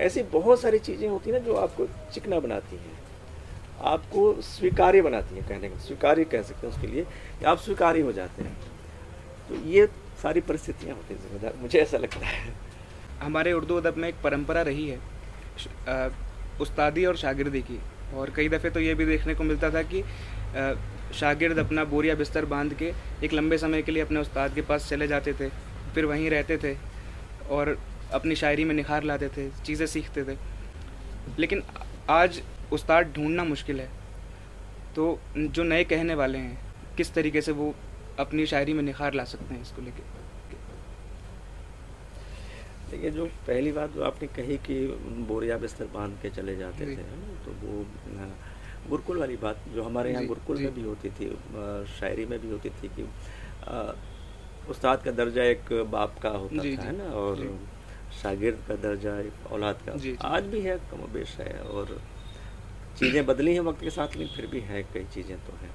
ऐसी 0.03 0.23
बहुत 0.31 0.61
सारी 0.61 0.79
चीज़ें 0.81 1.07
होती 1.09 1.29
हैं 1.29 1.39
ना 1.39 1.45
जो 1.45 1.55
आपको 1.57 1.87
चिकना 2.13 2.39
बनाती 2.39 2.75
हैं। 2.75 3.01
आपको 3.85 4.21
स्वीकार्य 4.43 5.01
बनाती 5.01 5.35
हैं 5.35 5.47
कहने 5.47 5.69
का 5.69 5.79
स्वीकार्य 5.79 6.23
कह 6.25 6.41
सकते 6.43 6.67
हैं 6.67 6.73
उसके 6.73 6.87
लिए 6.87 7.03
कि 7.39 7.45
आप 7.45 7.57
स्वीकार्य 7.59 8.01
हो 8.01 8.11
जाते 8.13 8.43
हैं। 8.43 8.55
तो 9.49 9.55
ये 9.69 9.85
सारी 10.21 10.41
परिस्थितियाँ 10.41 10.95
होती 10.95 11.13
हैं 11.13 11.21
जिम्मेदार 11.21 11.53
मुझे 11.61 11.79
ऐसा 11.79 11.97
लगता 11.97 12.25
है। 12.27 12.53
हमारे 13.21 13.53
उर्दू 13.53 13.75
अदब 13.77 13.97
में 13.97 14.07
एक 14.09 14.15
परंपरा 14.23 14.61
रही 14.63 14.87
है 14.87 16.09
उस्तादी 16.61 17.05
और 17.05 17.17
शागिर्दी 17.17 17.61
की। 17.61 17.79
और 18.15 18.29
कई 18.35 18.49
दफ़े 18.49 18.69
तो 18.69 18.79
ये 18.79 18.93
भी 18.95 19.05
देखने 19.05 19.35
को 19.35 19.43
मिलता 19.43 19.69
था 19.69 19.81
कि 19.83 20.03
शागिर्द 21.15 21.57
अपना 21.59 21.83
बोरिया 21.85 22.15
बिस्तर 22.15 22.45
बाँध 22.45 22.73
के 22.73 22.91
एक 23.23 23.33
लंबे 23.33 23.57
समय 23.57 23.81
के 23.81 23.91
लिए 23.91 24.03
अपने 24.03 24.19
उस्ताद 24.19 24.53
के 24.55 24.61
पास 24.63 24.89
चले 24.89 25.07
जाते 25.07 25.33
थे। 25.33 25.47
फिर 25.93 26.05
वहीं 26.05 26.29
रहते 26.29 26.57
थे 26.57 26.75
और 27.49 27.77
अपनी 28.13 28.35
शायरी 28.35 28.63
में 28.63 28.73
निखार 28.75 29.03
लाते 29.03 29.27
थे 29.27 29.49
चीज़ें 29.65 29.85
सीखते 29.87 30.23
थे। 30.23 30.37
लेकिन 31.39 31.63
आज 32.09 32.41
उस्ताद 32.73 33.13
ढूंढना 33.15 33.43
मुश्किल 33.43 33.79
है। 33.79 33.89
तो 34.95 35.19
जो 35.37 35.63
नए 35.63 35.83
कहने 35.83 36.15
वाले 36.15 36.37
हैं 36.37 36.95
किस 36.97 37.13
तरीके 37.13 37.41
से 37.41 37.51
वो 37.51 37.73
अपनी 38.19 38.45
शायरी 38.45 38.73
में 38.73 38.83
निखार 38.83 39.13
ला 39.13 39.23
सकते 39.25 39.53
हैं 39.53 39.61
इसको 39.61 39.81
लेके? 39.81 40.01
देखिए 42.91 43.09
जो 43.09 43.25
पहली 43.47 43.71
बात 43.71 43.91
जो 43.91 44.03
आपने 44.03 44.27
कही 44.27 44.57
कि 44.65 44.75
बोरिया 45.27 45.57
बिस्तर 45.57 45.85
बाँध 45.93 46.17
के 46.21 46.29
चले 46.29 46.55
जाते 46.55 46.85
थे 46.87 47.03
तो 47.45 47.51
वो 47.61 47.85
गुरुकुल 48.89 49.17
वाली 49.17 49.35
बात 49.37 49.63
जो 49.75 49.83
हमारे 49.83 50.11
यहाँ 50.11 50.25
गुरुकुल 50.25 50.57
में 50.57 50.73
भी 50.75 50.81
होती 50.81 51.09
थी 51.09 51.29
शायरी 51.91 52.25
में 52.25 52.39
भी 52.39 52.49
होती 52.49 52.69
थी 52.69 52.87
कि 52.87 53.03
उस्ताद 54.69 55.01
का 55.03 55.11
दर्जा 55.13 55.43
एक 55.45 55.71
बाप 55.91 56.19
का 56.23 56.29
होता 56.31 56.61
जी, 56.61 56.75
था 56.77 56.81
जी, 56.81 56.87
है 56.87 56.97
ना 56.97 57.13
और। 57.15 57.47
शागिर्द 58.13 58.57
का 58.67 58.75
दर्जा 58.81 59.19
एक 59.19 59.51
औलाद 59.51 59.79
का 59.85 59.95
जी। 59.97 60.15
आज 60.25 60.43
भी 60.47 60.59
है 60.61 60.77
कम 60.91 61.05
बेश 61.13 61.35
है 61.39 61.53
और 61.61 61.97
चीज़ें 62.99 63.25
बदली 63.25 63.53
हैं 63.53 63.61
वक्त 63.61 63.81
के 63.81 63.89
साथ 63.89 64.15
लेकिन 64.15 64.35
फिर 64.35 64.47
भी 64.47 64.59
है 64.61 64.83
कई 64.93 65.03
चीज़ें 65.13 65.37
तो 65.45 65.53
हैं 65.61 65.71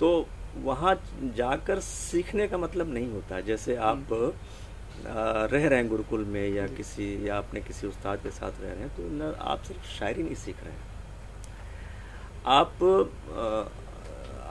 तो 0.00 0.08
वहाँ 0.64 0.94
जाकर 1.36 1.80
सीखने 1.80 2.46
का 2.48 2.58
मतलब 2.58 2.92
नहीं 2.94 3.10
होता 3.12 3.40
जैसे 3.42 3.76
आप 3.84 4.12
हम्म। 4.12 4.32
रह 5.52 5.66
रहे 5.68 5.78
हैं 5.78 5.88
गुरुकुल 5.88 6.24
में 6.26 6.48
या 6.48 6.66
किसी 6.68 7.06
या 7.28 7.38
अपने 7.38 7.60
किसी 7.60 7.86
उस्ताद 7.86 8.22
के 8.22 8.30
साथ 8.30 8.60
रह 8.62 8.72
रहे 8.72 8.80
हैं 8.80 8.94
तो 8.96 9.08
न 9.14 9.34
आप 9.46 9.62
सिर्फ़ 9.62 9.86
शायरी 9.88 10.22
नहीं 10.22 10.34
सीख 10.36 10.62
रहे 10.64 10.72
हैं 10.72 10.94
आप 12.54 12.78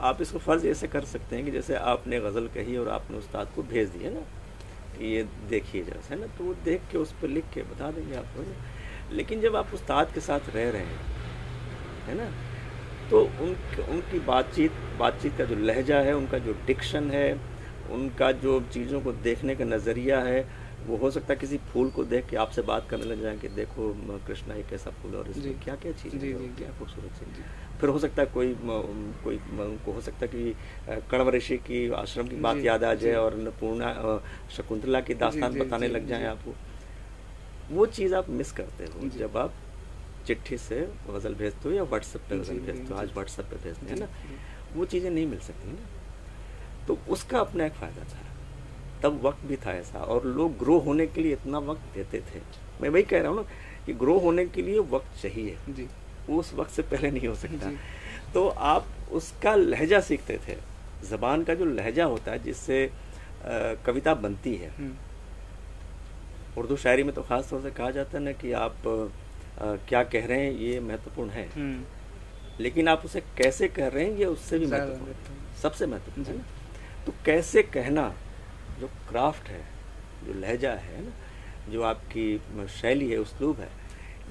आप 0.01 0.21
इसको 0.21 0.39
फ़र्ज़ 0.39 0.67
ऐसे 0.67 0.87
कर 0.87 1.05
सकते 1.05 1.35
हैं 1.35 1.45
कि 1.45 1.51
जैसे 1.51 1.75
आपने 1.91 2.19
गज़ल 2.19 2.47
कही 2.55 2.77
और 2.77 2.89
आपने 2.89 3.17
उस्ताद 3.17 3.51
को 3.55 3.63
भेज 3.63 3.89
दिया 3.89 4.11
ना 4.11 4.19
कि 4.97 5.05
ये 5.05 5.23
देखिए 5.49 5.83
जैसे 5.83 6.13
है 6.13 6.19
ना? 6.21 6.27
तो 6.37 6.43
वो 6.43 6.53
देख 6.65 6.81
के 6.91 6.97
उस 6.97 7.11
पर 7.21 7.27
लिख 7.27 7.45
के 7.53 7.61
बता 7.63 7.91
देंगे 7.91 8.15
आपको 8.15 8.41
है 8.41 8.47
ना? 8.49 9.15
लेकिन 9.15 9.41
जब 9.41 9.55
आप 9.55 9.73
उस्ताद 9.73 10.13
के 10.13 10.19
साथ 10.19 10.49
रह 10.55 10.69
रहे 10.69 10.81
हैं 10.81 10.99
है 12.07 12.15
ना? 12.17 12.29
तो 13.09 13.21
उन 13.21 13.55
उनकी 13.89 14.19
बातचीत 14.27 14.71
बातचीत 14.99 15.37
का 15.37 15.45
जो 15.45 15.55
लहजा 15.55 15.97
है 15.99 16.13
उनका 16.13 16.37
जो 16.39 16.53
डिक्शन 16.67 17.09
है 17.11 17.31
उनका 17.93 18.31
जो 18.43 18.59
चीज़ों 18.73 19.01
को 19.01 19.11
देखने 19.23 19.55
का 19.55 19.65
नज़रिया 19.65 20.19
है 20.19 20.39
वो 20.87 20.97
हो 20.97 21.09
सकता 21.11 21.33
है 21.33 21.39
किसी 21.39 21.57
फूल 21.73 21.89
को 21.91 22.03
देख 22.03 22.27
के 22.29 22.37
आपसे 22.37 22.61
बात 22.61 22.87
करने 22.89 23.05
लग 23.05 23.21
जाए 23.21 23.37
कि 23.37 23.47
देखो 23.49 23.93
कृष्णा 24.27 24.55
एक 24.55 24.67
कैसा 24.69 24.91
फूल 25.01 25.15
और। 25.15 25.29
इसमें 25.29 25.59
क्या 25.59 25.75
क्या 25.75 25.91
चीज़ 25.93 26.15
है 26.15 26.31
क्या 26.57 26.69
खूबसूरत 26.79 27.19
चीज़ 27.19 27.39
फिर 27.85 27.93
हो 27.93 27.99
सकता 27.99 28.21
है 28.21 28.27
कोई 28.33 28.53
कोई 29.23 29.35
उनको 29.61 29.91
हो 29.91 30.01
सकता 30.01 30.25
है 30.25 30.27
कि 30.27 30.99
कण्व 31.09 31.29
ऋषि 31.29 31.57
की 31.65 31.79
आश्रम 31.93 32.27
की 32.27 32.35
बात 32.35 32.57
याद 32.65 32.83
आ 32.83 32.93
जाए 32.93 33.13
और 33.15 33.33
अन्नपूर्णा 33.33 33.89
शकुंतला 34.51 35.01
की 35.01 35.13
दास्तान 35.13 35.57
बताने 35.59 35.87
लग 35.87 36.07
जाए 36.07 36.25
आपको 36.25 36.53
वो। 37.71 37.85
चीज़ 37.85 38.15
आप 38.15 38.29
मिस 38.29 38.51
करते 38.51 38.85
हो 38.85 39.09
जब 39.17 39.37
आप 39.37 39.53
चिट्ठी 40.27 40.57
से 40.57 40.79
गज़ल 41.09 41.33
भेजते 41.35 41.69
हो 41.69 41.75
या 41.75 41.83
व्हाट्सएप 41.83 42.21
पे 42.29 42.37
गज़ल 42.39 42.59
भेजते 42.59 42.93
हो 42.93 42.99
आज 42.99 43.11
व्हाट्सएप 43.13 43.45
पे 43.45 43.55
भेजते 43.63 43.85
हैं 43.85 43.99
ना? 43.99 44.07
वो 44.75 44.85
चीज़ें 44.85 45.09
नहीं 45.09 45.25
मिल 45.27 45.39
सकती 45.39 45.71
ना। 45.71 46.85
तो 46.87 46.97
उसका 47.09 47.39
अपना 47.39 47.65
एक 47.65 47.73
फ़ायदा 47.73 48.03
था। 48.03 48.23
तब 49.03 49.21
वक्त 49.23 49.45
भी 49.45 49.55
था 49.55 49.73
ऐसा 49.73 49.99
और 49.99 50.25
लोग 50.25 50.57
ग्रो 50.57 50.77
होने 50.79 51.07
के 51.07 51.21
लिए 51.21 51.33
इतना 51.33 51.59
वक्त 51.69 51.93
देते 51.95 52.21
थे। 52.31 52.41
मैं 52.81 52.89
वही 52.89 53.03
कह 53.03 53.21
रहा 53.21 53.29
हूँ 53.29 53.37
ना 53.37 53.45
कि 53.85 53.93
ग्रो 53.93 54.17
होने 54.19 54.45
के 54.45 54.61
लिए 54.61 54.79
वक्त 54.79 55.21
चाहिए। 55.21 55.57
जी। 55.69 55.87
उस 56.29 56.53
वक्त 56.53 56.71
से 56.71 56.81
पहले 56.81 57.11
नहीं 57.11 57.27
हो 57.27 57.35
सकता। 57.35 57.71
तो 58.33 58.47
आप 58.47 58.87
उसका 59.13 59.55
लहजा 59.55 59.99
सीखते 60.01 60.37
थे। 60.47 60.55
ज़बान 61.07 61.43
का 61.43 61.53
जो 61.53 61.65
लहजा 61.65 62.05
होता 62.05 62.31
है 62.31 62.43
जिससे 62.43 62.89
कविता 63.85 64.13
बनती 64.15 64.55
है। 64.55 64.69
हम्म, 64.77 64.93
उर्दू 66.57 66.75
शायरी 66.77 67.03
में 67.03 67.13
तो 67.15 67.21
ख़ास 67.21 67.49
तौर 67.49 67.61
से 67.61 67.71
कहा 67.71 67.89
जाता 67.91 68.17
है 68.17 68.23
ना 68.23 68.31
कि 68.33 68.51
आप 68.53 68.87
अ, 68.87 69.75
क्या 69.89 70.03
कह 70.03 70.25
रहे 70.25 70.45
हैं 70.45 70.51
ये 70.51 70.79
महत्वपूर्ण 70.79 71.29
है। 71.29 71.47
हम्म, 71.55 71.83
लेकिन 72.59 72.87
आप 72.87 73.05
उसे 73.05 73.21
कैसे 73.37 73.67
कह 73.67 73.87
रहे 73.87 74.05
हैं 74.05 74.17
ये 74.17 74.25
उससे 74.25 74.59
भी 74.59 74.65
महत्वपूर्ण 74.65 75.13
सबसे 75.61 75.85
महत्वपूर्ण 75.85 76.27
है। 76.27 77.03
तो 77.05 77.13
कैसे 77.25 77.63
कहना 77.63 78.07
जो 78.79 78.87
क्राफ्ट 79.09 79.49
है 79.49 79.63
जो 80.25 80.33
लहजा 80.39 80.71
है 80.83 81.03
ना 81.05 81.11
जो 81.71 81.81
आपकी 81.83 82.67
शैली 82.71 83.09
है 83.11 83.17
उसलूब 83.17 83.59
है 83.59 83.69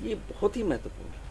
ये 0.03 0.15
बहुत 0.31 0.57
ही 0.57 0.63
महत्वपूर्ण 0.63 1.11
है। 1.11 1.24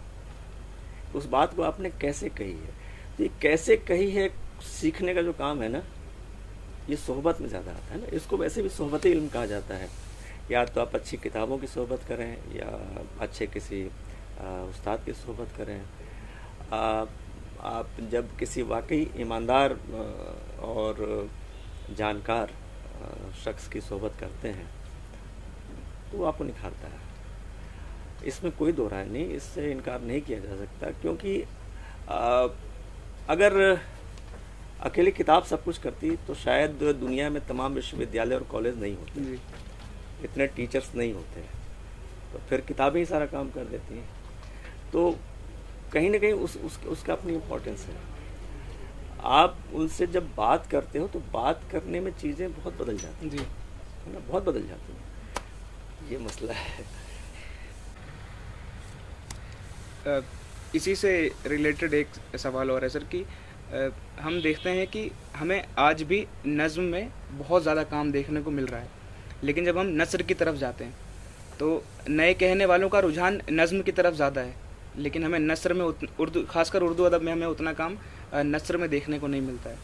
उस 1.15 1.25
बात 1.29 1.53
को 1.55 1.61
आपने 1.63 1.89
कैसे 2.01 2.29
कही 2.31 2.51
है? 2.51 2.73
तो 3.17 3.23
ये 3.23 3.29
कैसे 3.41 3.77
कही 3.79 4.09
है 4.11 4.29
सीखने 4.63 5.13
का 5.13 5.21
जो 5.21 5.33
काम 5.33 5.61
है 5.61 5.69
ना, 5.69 5.81
ये 6.89 6.95
सोहबत 6.97 7.41
में 7.41 7.47
ज़्यादा 7.49 7.71
आता 7.71 7.93
है 7.93 7.99
ना। 8.01 8.07
इसको 8.15 8.37
वैसे 8.37 8.61
भी 8.61 8.69
सोहबत 8.71 9.05
इल्म 9.05 9.27
कहा 9.29 9.45
जाता 9.45 9.75
है। 9.75 9.89
या 10.51 10.63
तो 10.65 10.81
आप 10.81 10.95
अच्छी 10.95 11.17
किताबों 11.17 11.57
की 11.57 11.67
सोहबत 11.67 12.01
करें, 12.07 12.37
या 12.55 12.69
अच्छे 13.21 13.47
किसी 13.47 13.83
उस्ताद 14.69 15.03
की 15.05 15.13
सोहबत 15.15 15.55
करें। 15.57 15.79
आप 17.63 17.87
जब 18.11 18.35
किसी 18.37 18.61
वाकई 18.63 19.07
ईमानदार 19.17 19.77
और 20.63 21.29
जानकार 21.97 22.51
शख्स 23.43 23.67
की 23.67 23.81
सोहबत 23.81 24.15
करते 24.19 24.47
हैं 24.49 24.67
तो 26.11 26.17
वो 26.17 26.25
आपको 26.25 26.43
निखारता 26.43 26.87
है। 26.87 26.99
इसमें 28.27 28.51
कोई 28.57 28.71
दो 28.71 28.87
राय 28.87 29.05
नहीं 29.05 29.35
इससे 29.35 29.71
इनकार 29.71 30.01
नहीं 30.01 30.21
किया 30.21 30.39
जा 30.39 30.55
सकता 30.57 30.91
क्योंकि 31.01 31.41
आ, 32.09 32.47
अगर 33.29 33.79
अकेली 34.81 35.11
किताब 35.11 35.43
सब 35.45 35.63
कुछ 35.63 35.77
करती 35.77 36.15
तो 36.27 36.33
शायद 36.35 36.71
दुनिया 36.99 37.29
में 37.29 37.45
तमाम 37.47 37.73
विश्वविद्यालय 37.73 38.35
और 38.35 38.43
कॉलेज 38.43 38.79
नहीं 38.81 38.95
होते। 38.95 39.39
इतने 40.23 40.47
टीचर्स 40.47 40.93
नहीं 40.95 41.13
होते 41.13 41.41
तो 42.33 42.39
फिर 42.49 42.61
किताबें 42.61 42.99
ही 42.99 43.05
सारा 43.05 43.25
काम 43.25 43.49
कर 43.49 43.65
देती 43.65 43.97
हैं। 43.97 44.07
तो 44.93 45.11
कहीं 45.93 46.09
ना 46.09 46.17
कहीं 46.17 46.33
उस, 46.33 46.57
उस 46.57 46.79
उसका 46.87 47.13
अपनी 47.13 47.33
इम्पोर्टेंस 47.33 47.85
है। 47.85 47.95
आप 49.33 49.57
उनसे 49.73 50.07
जब 50.07 50.33
बात 50.35 50.67
करते 50.67 50.99
हो 50.99 51.07
तो 51.07 51.19
बात 51.33 51.61
करने 51.71 51.99
में 51.99 52.11
चीज़ें 52.11 52.51
बहुत 52.53 52.81
बदल 52.81 52.97
जाती 52.97 53.29
जी। 53.29 53.37
हैं 53.37 53.47
है 54.05 54.13
ना? 54.13 54.19
बहुत 54.19 54.43
बदल 54.43 54.67
जाती 54.67 54.93
हैं। 54.93 56.11
ये 56.11 56.17
मसला 56.17 56.53
है 56.53 56.83
अ, 56.83 56.85
इसी 60.75 60.95
से 60.95 61.11
रिलेटेड 61.47 61.93
एक 61.93 62.07
सवाल 62.37 62.71
और 62.71 62.83
है 62.83 62.89
सर 62.89 63.03
कि 63.13 63.25
हम 64.21 64.41
देखते 64.41 64.69
हैं 64.69 64.87
कि 64.87 65.09
हमें 65.35 65.63
आज 65.79 66.01
भी 66.03 66.25
नज़म 66.47 66.83
में 66.85 67.11
बहुत 67.33 67.61
ज़्यादा 67.61 67.83
काम 67.85 68.11
देखने 68.11 68.41
को 68.41 68.51
मिल 68.51 68.65
रहा 68.67 68.79
है। 68.81 68.89
लेकिन 69.43 69.65
जब 69.65 69.77
हम 69.77 69.87
नसर 70.01 70.21
की 70.21 70.33
तरफ़ 70.33 70.55
जाते 70.57 70.83
हैं 70.83 70.93
तो 71.59 71.83
नए 72.09 72.33
कहने 72.33 72.65
वालों 72.65 72.89
का 72.89 72.99
रुझान 72.99 73.41
नज़म 73.51 73.81
की 73.81 73.91
तरफ़ 73.91 74.15
ज़्यादा 74.15 74.41
है। 74.41 74.55
लेकिन 74.97 75.23
हमें 75.23 75.39
नसर 75.39 75.73
में 75.73 75.85
उर्दू 75.85 76.43
खासकर 76.49 76.83
उर्दू 76.83 77.03
अदब 77.03 77.21
में 77.21 77.31
हमें 77.31 77.47
उतना 77.47 77.73
काम 77.73 77.97
नसर 78.35 78.77
में 78.77 78.89
देखने 78.89 79.19
को 79.19 79.27
नहीं 79.27 79.41
मिलता 79.41 79.69
है। 79.69 79.77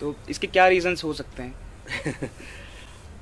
तो 0.00 0.14
इसके 0.30 0.46
क्या 0.46 0.66
रीज़न्स 0.68 1.04
हो 1.04 1.12
सकते 1.12 1.42
हैं? 1.42 2.30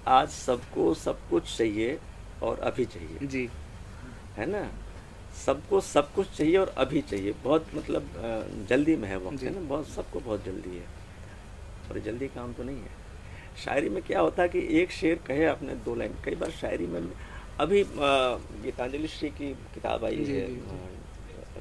आज 0.08 0.28
सबको 0.30 0.92
सब 0.94 1.28
कुछ 1.30 1.56
चाहिए 1.56 1.98
और 2.42 2.58
अभी 2.60 2.84
चाहिए। 2.86 3.26
जी। 3.26 3.48
है 4.36 4.46
ना? 4.46 4.68
सबको 5.36 5.80
सब 5.82 6.12
कुछ 6.14 6.30
चाहिए 6.36 6.56
और 6.56 6.68
अभी 6.78 7.00
चाहिए। 7.02 7.32
बहुत 7.44 7.66
मतलब 7.74 8.66
जल्दी 8.68 8.96
में 8.96 9.08
है 9.08 9.16
वक्त 9.18 9.42
है 9.42 9.54
ना? 9.54 9.60
बहुत 9.68 9.88
सबको 9.88 10.20
बहुत 10.20 10.44
जल्दी 10.44 10.76
है। 10.76 10.84
और 11.88 11.98
जल्दी 12.00 12.28
काम 12.28 12.52
तो 12.52 12.62
नहीं 12.62 12.76
है। 12.76 12.90
शायरी 13.56 13.88
में 13.88 14.02
क्या 14.02 14.20
होता 14.20 14.42
है 14.42 14.48
कि 14.48 14.66
एक 14.80 14.90
शेर 14.92 15.18
कहे 15.26 15.44
आपने 15.46 15.74
दो 15.84 15.94
लाइन। 15.94 16.14
कई 16.24 16.34
बार 16.34 16.50
शायरी 16.52 16.86
में 16.86 17.00
अभी 17.60 17.84
गीतांजलि 18.62 19.08
श्री 19.08 19.28
की 19.30 19.52
किताब 19.74 20.04
आई 20.04 20.24
है 20.24 20.46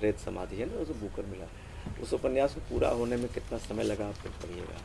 रेत 0.02 0.18
समाधि 0.20 0.56
है 0.56 0.66
ना 0.66 0.82
उसे 0.82 0.94
बुकर 0.96 1.26
मिला। 1.26 1.46
उस 2.04 2.14
उपन्यास 2.14 2.54
को 2.56 2.62
पूरा 2.70 2.90
होने 2.92 3.18
में 3.18 3.28
कितना 3.34 3.58
समय 3.60 3.84
लगा 3.84 4.08
आपको 4.08 4.30
पढ़िएगा। 4.42 4.82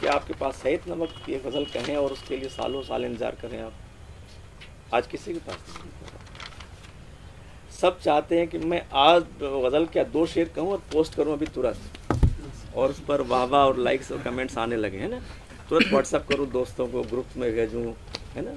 क्या 0.00 0.12
आपके 0.12 0.34
पास 0.34 0.62
है 0.64 0.74
इतना 0.74 0.94
वक्त 0.94 1.24
कि 1.26 1.32
ये 1.32 1.38
गज़ल 1.40 1.64
कहें 1.74 1.96
और 1.96 2.12
उसके 2.12 2.36
लिए 2.36 2.48
सालों 2.50 2.82
साल 2.82 3.04
इंतज़ार 3.04 3.36
करें 3.42 3.60
आप? 3.62 3.72
आज 4.94 5.06
किसी 5.06 5.32
के 5.32 5.38
पास 5.40 5.78
नहीं। 5.78 6.23
सब 7.74 7.98
चाहते 8.00 8.38
हैं 8.38 8.46
कि 8.48 8.58
मैं 8.58 8.82
आज 8.94 9.22
गज़ल 9.42 9.86
क्या 9.92 10.04
दो 10.12 10.24
शेर 10.26 10.48
कहूँ 10.56 10.72
और 10.72 10.82
पोस्ट 10.92 11.14
करूँ 11.14 11.32
अभी 11.32 11.46
तुरंत। 11.54 12.74
और 12.76 12.90
उस 12.90 13.00
पर 13.00 13.20
वाह 13.22 13.44
वाह 13.44 13.64
और 13.66 13.78
लाइक्स 13.78 14.10
और 14.12 14.22
कमेंट्स 14.22 14.58
आने 14.58 14.76
लगे 14.76 14.98
हैं 14.98 15.08
ना? 15.08 15.20
तुरंत 15.68 15.90
व्हाट्सअप 15.90 16.26
करूँ 16.28 16.46
दोस्तों 16.50 16.86
को 16.88 17.02
ग्रुप 17.02 17.36
में 17.36 17.50
भेजूँ 17.54 17.84
है 18.34 18.44
ना? 18.44 18.50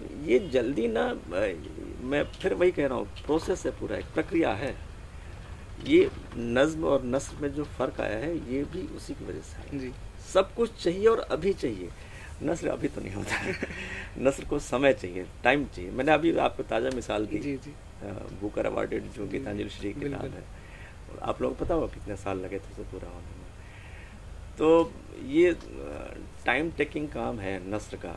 तो 0.00 0.06
ये 0.26 0.38
जल्दी 0.52 0.88
ना 0.88 1.06
मैं 1.30 2.22
फिर 2.32 2.54
वही 2.54 2.72
कह 2.72 2.86
रहा 2.86 2.98
हूँ 2.98 3.06
प्रोसेस 3.26 3.64
है 3.66 3.72
पूरा 3.80 3.96
एक 3.96 4.04
प्रक्रिया 4.14 4.52
है। 4.52 4.74
ये 5.86 6.08
नज्म 6.36 6.84
और 6.84 7.04
नस्र 7.04 7.36
में 7.42 7.52
जो 7.54 7.64
फ़र्क 7.78 8.00
आया 8.00 8.18
है 8.18 8.34
ये 8.52 8.62
भी 8.72 8.86
उसी 8.96 9.14
की 9.14 9.24
वजह 9.24 9.40
से 9.40 9.62
है। 9.62 9.78
जी। 9.78 9.92
सब 10.32 10.54
कुछ 10.54 10.82
चाहिए 10.82 11.06
और 11.06 11.18
अभी 11.30 11.52
चाहिए। 11.52 11.88
नस्ल 12.42 12.68
अभी 12.68 12.88
तो 12.88 13.00
नहीं 13.00 13.14
होता। 13.14 13.34
है 13.36 13.54
नस्र 14.18 14.44
को 14.44 14.58
समय 14.58 14.92
चाहिए 14.92 15.26
टाइम 15.44 15.64
चाहिए। 15.66 15.90
मैंने 15.90 16.12
अभी 16.12 16.36
आपको 16.38 16.62
ताज़ा 16.62 16.90
मिसाल 16.94 17.26
दी। 17.26 17.38
जी 17.38 17.56
जी। 17.56 17.74
बुकर 18.40 18.66
अवार्डेड 18.66 19.10
जो 19.12 19.26
गीतांजलि 19.26 19.68
श्री 19.68 19.92
की 19.92 20.00
किताब। 20.00 20.24
है। 20.24 20.42
और 21.10 21.18
आप 21.22 21.42
लोगों 21.42 21.54
को 21.56 21.64
पता 21.64 21.74
होगा 21.74 21.86
कितने 21.86 22.16
साल 22.16 22.38
लगे 22.38 22.58
थे 22.58 22.72
उसे 22.72 22.82
पूरा 22.82 23.08
होने 23.08 23.26
में। 23.28 23.42
तो 24.58 24.92
ये 25.26 25.52
टाइम 26.46 26.70
टेकिंग 26.70 27.08
काम 27.08 27.40
है 27.40 27.58
नस्र 27.70 27.96
का। 27.96 28.16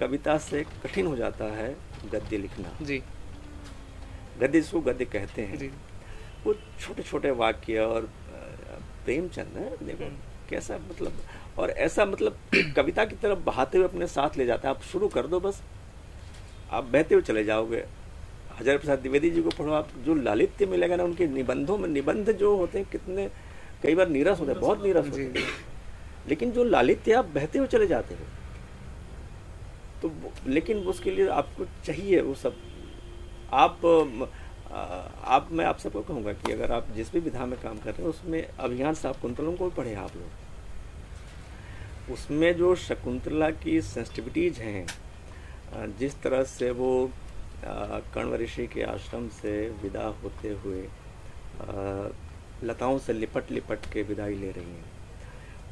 कविता 0.00 0.36
से 0.38 0.62
कठिन 0.82 1.06
हो 1.06 1.16
जाता 1.16 1.44
है 1.44 1.74
गद्य 2.12 2.38
लिखना। 2.38 2.76
जी। 2.82 2.98
गद्य 4.38 4.60
जिसको 4.60 4.80
गद्य 4.80 5.04
कहते 5.04 5.42
हैं। 5.42 5.58
जी। 5.58 5.70
वो 6.44 6.54
छोटे 6.80 7.02
छोटे 7.02 7.30
वाक्य 7.30 7.78
और 7.78 8.10
प्रेमचंद 9.04 9.56
है 9.56 9.86
देखो 9.86 10.04
हम्म। 10.04 10.48
कैसा 10.50 10.76
मतलब 10.78 11.20
और 11.58 11.70
ऐसा 11.70 12.04
मतलब 12.04 12.38
कविता 12.76 13.04
की 13.04 13.16
तरफ़ 13.16 13.38
बहाते 13.38 13.78
हुए 13.78 13.86
अपने 13.88 14.06
साथ 14.06 14.36
ले 14.36 14.46
जाता 14.46 14.68
है। 14.68 14.74
आप 14.74 14.82
शुरू 14.82 15.08
कर 15.08 15.26
दो 15.26 15.40
बस। 15.40 15.62
आप 16.70 16.84
बहते 16.84 17.14
हुए 17.14 17.22
चले 17.22 17.44
जाओगे। 17.44 17.84
हजारे 18.60 18.78
प्रसाद 18.78 18.98
द्विवेदी 18.98 19.30
जी 19.30 19.42
को 19.42 19.50
पढ़ो 19.50 19.72
आप 19.72 19.88
जो 20.04 20.14
लालित्य 20.14 20.66
मिलेगा 20.66 20.96
ना 20.96 21.04
उनके 21.04 21.26
निबंधों 21.26 21.78
में 21.78 21.88
निबंध 21.88 22.30
जो 22.32 22.56
होते 22.56 22.78
हैं 22.78 22.88
कितने 22.90 23.28
कई 23.82 23.94
बार 23.94 24.08
नीरस 24.08 24.40
होते 24.40 24.52
हैं 24.52 24.60
बहुत 24.60 24.82
नीरस 24.82 25.08
होते 25.08 25.22
हैं। 25.22 25.46
लेकिन 26.28 26.50
जो 26.52 26.64
लालित्य 26.64 27.12
आप 27.12 27.24
बहते 27.34 27.58
हुए 27.58 27.68
चले 27.68 27.86
जाते 27.86 28.14
हो। 28.14 28.24
तो 30.02 30.10
लेकिन 30.46 30.78
उसके 30.86 31.10
लिए 31.10 31.28
आपको 31.30 31.64
चाहिए 31.84 32.20
वो 32.20 32.34
सब। 32.34 32.56
आप 33.52 33.80
आप 35.26 35.48
मैं 35.52 35.64
आप 35.64 35.78
सबको 35.78 36.00
कहूँगा 36.02 36.32
कि 36.34 36.52
अगर 36.52 36.72
आप 36.72 36.86
जिस 36.96 37.12
भी 37.12 37.20
विधा 37.20 37.46
में 37.46 37.58
काम 37.60 37.76
कर 37.76 37.90
रहे 37.90 38.02
हैं 38.02 38.08
उसमें 38.08 38.42
अभियान 38.42 38.94
साहब 38.94 39.16
कुंतलों 39.22 39.52
को 39.56 39.68
पढ़े 39.70 39.94
आप 39.96 40.16
लोग। 40.16 42.12
उसमें 42.12 42.56
जो 42.56 42.74
शकुंतला 42.76 43.50
की 43.50 43.80
सेंसिटिविटीज 43.82 44.58
हैं 44.58 44.86
जिस 45.98 46.20
तरह 46.22 46.42
से 46.44 46.70
वो 46.70 47.10
कण्व 48.14 48.34
ऋषि 48.36 48.66
के 48.66 48.82
आश्रम 48.84 49.28
से 49.32 49.52
विदा 49.82 50.06
होते 50.22 50.48
हुए 50.64 50.82
लताओं 52.64 52.98
से 52.98 53.12
लिपट 53.12 53.50
लिपट 53.50 53.86
के 53.92 54.02
विदाई 54.02 54.34
ले 54.34 54.50
रही 54.50 54.64
हैं। 54.66 54.92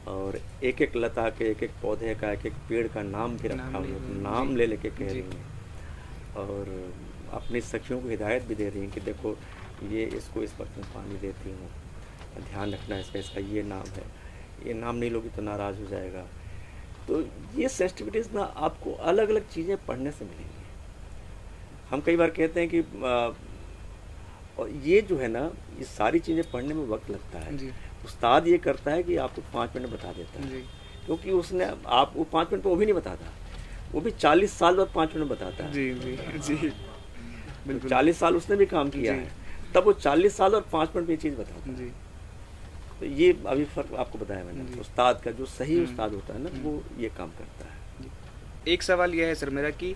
और 0.08 0.38
एक 0.64 0.80
एक 0.82 0.96
लता 0.96 1.28
के 1.30 1.50
एक 1.50 1.62
एक 1.62 1.70
पौधे 1.82 2.14
का 2.14 2.30
एक 2.32 2.46
एक 2.46 2.54
पेड़ 2.68 2.86
का 2.88 3.02
नाम 3.02 3.36
भी 3.38 3.48
रखा 3.48 3.78
हुआ 3.78 3.98
नाम 4.22 4.56
ले 4.56 4.66
लेके 4.66 4.90
कह 4.90 5.12
रही 5.12 5.20
हैं। 5.20 5.44
और 6.36 6.70
अपनी 7.34 7.60
सखियों 7.60 8.00
को 8.00 8.08
हिदायत 8.08 8.42
भी 8.44 8.54
दे 8.54 8.68
रही 8.68 8.80
हैं 8.80 8.90
कि 8.90 9.00
देखो 9.00 9.36
ये 9.90 10.04
इसको 10.16 10.42
इस 10.42 10.54
वक्त 10.60 10.78
में 10.78 10.86
पानी 10.94 11.18
देती 11.18 11.50
हूँ। 11.50 11.68
ध्यान 12.40 12.72
रखना 12.72 12.98
इसका 12.98 13.18
इसका 13.18 13.40
ये 13.48 13.62
नाम 13.64 13.86
है। 13.96 14.04
ये 14.66 14.74
नाम 14.74 14.96
नहीं 14.96 15.10
लोगी 15.10 15.28
तो 15.28 15.42
नाराज़ 15.42 15.80
हो 15.80 15.86
जाएगा। 15.86 16.24
तो 17.08 17.20
ये 17.56 17.68
सेंसिटिविटीज़ 17.68 18.28
ना 18.34 18.42
आपको 18.42 18.92
अलग 19.10 19.30
अलग 19.30 19.48
चीज़ें 19.50 19.76
पढ़ने 19.86 20.10
से 20.10 20.24
मिलेंगी। 20.24 20.51
हम 21.92 22.00
कई 22.00 22.16
बार 22.16 22.30
कहते 22.30 22.60
हैं 22.60 22.68
कि 22.68 22.80
और 24.58 24.70
ये 24.84 25.00
जो 25.02 25.16
है 25.16 25.28
ना 25.28 25.40
ये 25.78 25.84
सारी 25.84 26.18
चीज़ें 26.18 26.50
पढ़ने 26.50 26.74
में 26.74 26.84
वक्त 26.88 27.10
लगता 27.10 27.38
है। 27.38 27.72
उस्ताद 28.04 28.48
ये 28.48 28.58
करता 28.58 28.90
है 28.90 29.02
कि 29.02 29.16
आपको 29.16 29.42
पाँच 29.54 29.76
मिनट 29.76 29.90
बता 29.90 30.12
देता 30.12 30.42
है। 30.42 30.60
क्योंकि 31.06 31.30
उसने 31.30 31.64
आप 31.86 32.12
वो 32.16 32.24
पाँच 32.24 32.52
मिनट 32.52 32.64
पर 32.64 32.70
वो 32.70 32.76
भी 32.76 32.84
नहीं 32.84 32.94
बताता। 32.94 33.32
वो 33.92 34.00
भी 34.00 34.10
चालीस 34.10 34.52
साल 34.58 34.76
बाद 34.76 34.90
पाँच 34.94 35.14
मिनट 35.14 35.28
बताता 35.28 35.64
है। 35.64 35.72
जी 35.72 35.92
जी 35.94 36.16
जी। 36.38 36.72
बिल्कुल। 37.66 37.90
चालीस 37.90 38.18
साल 38.18 38.36
उसने 38.36 38.56
भी 38.56 38.66
काम 38.66 38.90
किया 38.90 39.14
है। 39.14 39.30
तब 39.74 39.84
वो 39.84 39.92
चालीस 39.92 40.36
साल 40.36 40.54
और 40.54 40.66
पाँच 40.72 40.96
मिनट 40.96 41.08
में 41.08 41.14
ये 41.14 41.20
चीज़ 41.22 41.34
बताता 41.34 41.70
है। 41.70 41.90
तो 43.00 43.06
ये 43.06 43.32
अभी 43.46 43.64
फ़र्क 43.64 43.94
आपको 43.98 44.18
बताया 44.18 44.44
मैंने। 44.44 44.80
उस्ताद 44.80 45.20
का 45.24 45.30
जो 45.30 45.46
सही 45.48 45.76
हम्म। 45.76 45.90
उस्ताद 45.90 46.14
होता 46.14 46.34
है 46.34 46.42
ना 46.42 46.50
वो 46.62 46.82
ये 46.98 47.08
काम 47.18 47.30
करता 47.38 47.64
है। 47.64 48.10
एक 48.68 48.82
सवाल 48.82 49.14
यह 49.14 49.26
है 49.26 49.34
सर 49.34 49.50
मेरा 49.50 49.70
कि 49.82 49.94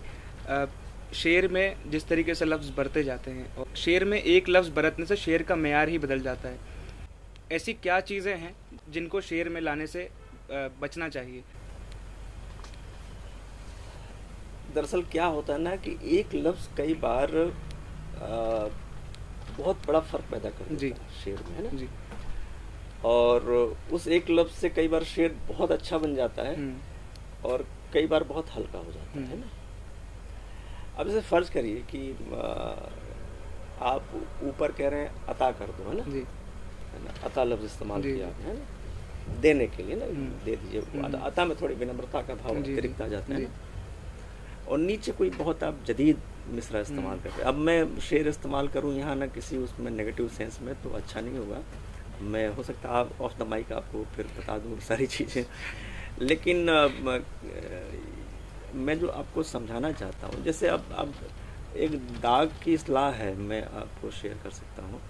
शेर 1.14 1.48
में 1.48 1.90
जिस 1.90 2.06
तरीके 2.08 2.34
से 2.34 2.44
लफ्ज़ 2.44 2.72
बरते 2.76 3.02
जाते 3.04 3.30
हैं 3.30 3.54
और 3.56 3.66
शेर 3.76 4.04
में 4.04 4.20
एक 4.22 4.48
लफ्ज़ 4.48 4.70
बरतने 4.70 5.06
से 5.06 5.16
शेर 5.16 5.42
का 5.42 5.56
मैार 5.56 5.88
ही 5.88 5.98
बदल 5.98 6.20
जाता 6.20 6.48
है। 6.48 6.58
ऐसी 7.52 7.72
क्या 7.72 8.00
चीज़ें 8.00 8.36
हैं 8.36 8.54
जिनको 8.92 9.20
शेर 9.20 9.48
में 9.48 9.60
लाने 9.60 9.86
से 9.86 10.08
बचना 10.50 11.08
चाहिए? 11.08 11.42
दरअसल 14.74 15.02
क्या 15.02 15.26
होता 15.26 15.52
है 15.52 15.60
ना 15.62 15.76
कि 15.76 15.96
एक 16.18 16.34
लफ्ज़ 16.34 16.68
कई 16.76 16.94
बार 16.94 17.36
आ, 18.16 18.68
बहुत 19.58 19.86
बड़ा 19.86 20.00
फ़र्क 20.00 20.24
पैदा 20.30 20.50
कर 20.50 20.74
जी। 20.76 20.92
शेर 21.24 21.42
में 21.48 21.56
है 21.56 21.62
ना? 21.62 21.78
जी। 21.78 21.88
और 23.04 23.50
उस 23.92 24.06
एक 24.08 24.30
लफ्ज़ 24.30 24.52
से 24.52 24.68
कई 24.70 24.88
बार 24.88 25.04
शेर 25.04 25.36
बहुत 25.48 25.72
अच्छा 25.72 25.98
बन 25.98 26.14
जाता 26.14 26.42
है 26.42 26.54
हम्म। 26.56 27.48
और 27.48 27.66
कई 27.92 28.06
बार 28.06 28.24
बहुत 28.24 28.50
हल्का 28.56 28.78
हो 28.78 28.92
जाता 28.92 29.18
है 29.18 29.26
हम्म। 29.26 29.38
ना? 29.40 29.50
अब 30.98 31.08
इसे 31.08 31.20
फ़र्ज़ 31.22 31.50
करिए 31.52 31.82
कि 31.90 32.00
आप 33.86 34.12
ऊपर 34.44 34.72
कह 34.72 34.88
रहे 34.88 35.00
हैं 35.00 35.24
अता 35.28 35.50
कर 35.52 35.72
दो 35.78 35.88
है 35.88 35.96
ना? 35.96 36.02
जी। 36.04 36.18
है 36.92 37.04
ना? 37.04 37.14
अता 37.24 37.44
लफ्ज 37.44 37.64
इस्तेमाल 37.64 38.02
किया 38.02 38.26
है 38.38 38.54
ना? 38.54 38.64
देने 39.40 39.66
के 39.66 39.82
लिए 39.82 39.96
ना 39.96 40.04
हम्म। 40.04 40.44
दे 40.44 40.56
दीजिए 40.56 40.80
हम्म। 40.82 41.22
अता। 41.22 41.44
में 41.44 41.56
थोड़ी 41.60 41.74
विनम्रता 41.74 42.22
का 42.22 42.34
भाव 42.34 42.56
अतिरिक्त 42.56 43.00
आ 43.02 43.06
जाता 43.08 43.34
है 43.34 43.48
और 44.68 44.78
नीचे 44.78 45.12
कोई 45.12 45.30
बहुत 45.30 45.62
आप 45.64 45.82
जदीद 45.86 46.22
मिसरा 46.50 46.80
इस्तेमाल 46.80 47.04
हम्म। 47.06 47.22
करते 47.22 47.42
अब 47.42 47.54
मैं 47.68 47.98
शेर 48.00 48.28
इस्तेमाल 48.28 48.68
करूँ 48.68 48.94
यहाँ 48.94 49.16
ना 49.16 49.26
किसी 49.36 49.56
उसमें 49.58 49.90
नेगेटिव 49.90 50.28
सेंस 50.38 50.58
में 50.62 50.74
तो 50.82 50.90
अच्छा 50.90 51.20
नहीं 51.20 51.38
होगा। 51.38 51.62
मैं 52.22 52.48
हो 52.56 52.62
सकता 52.62 52.88
आप 52.98 53.10
ऑफ़ 53.20 53.38
द 53.38 53.46
माइक 53.46 53.72
आपको 53.72 54.04
फिर 54.16 54.26
बता 54.38 54.58
दूँ 54.58 54.78
सारी 54.80 55.06
चीज़ें। 55.06 55.44
लेकिन 56.20 56.66
मैं 58.74 58.98
जो 58.98 59.08
आपको 59.08 59.42
समझाना 59.44 59.90
चाहता 59.92 60.26
हूँ 60.26 60.42
जैसे 60.44 60.68
अब 60.68 60.84
अब 60.98 61.14
एक 61.76 61.96
दाग 62.20 62.52
की 62.64 62.76
सलाह 62.78 63.10
है 63.12 63.34
मैं 63.38 63.62
आपको 63.80 64.10
शेयर 64.12 64.38
कर 64.42 64.50
सकता 64.52 64.82
हूँ 64.82 65.00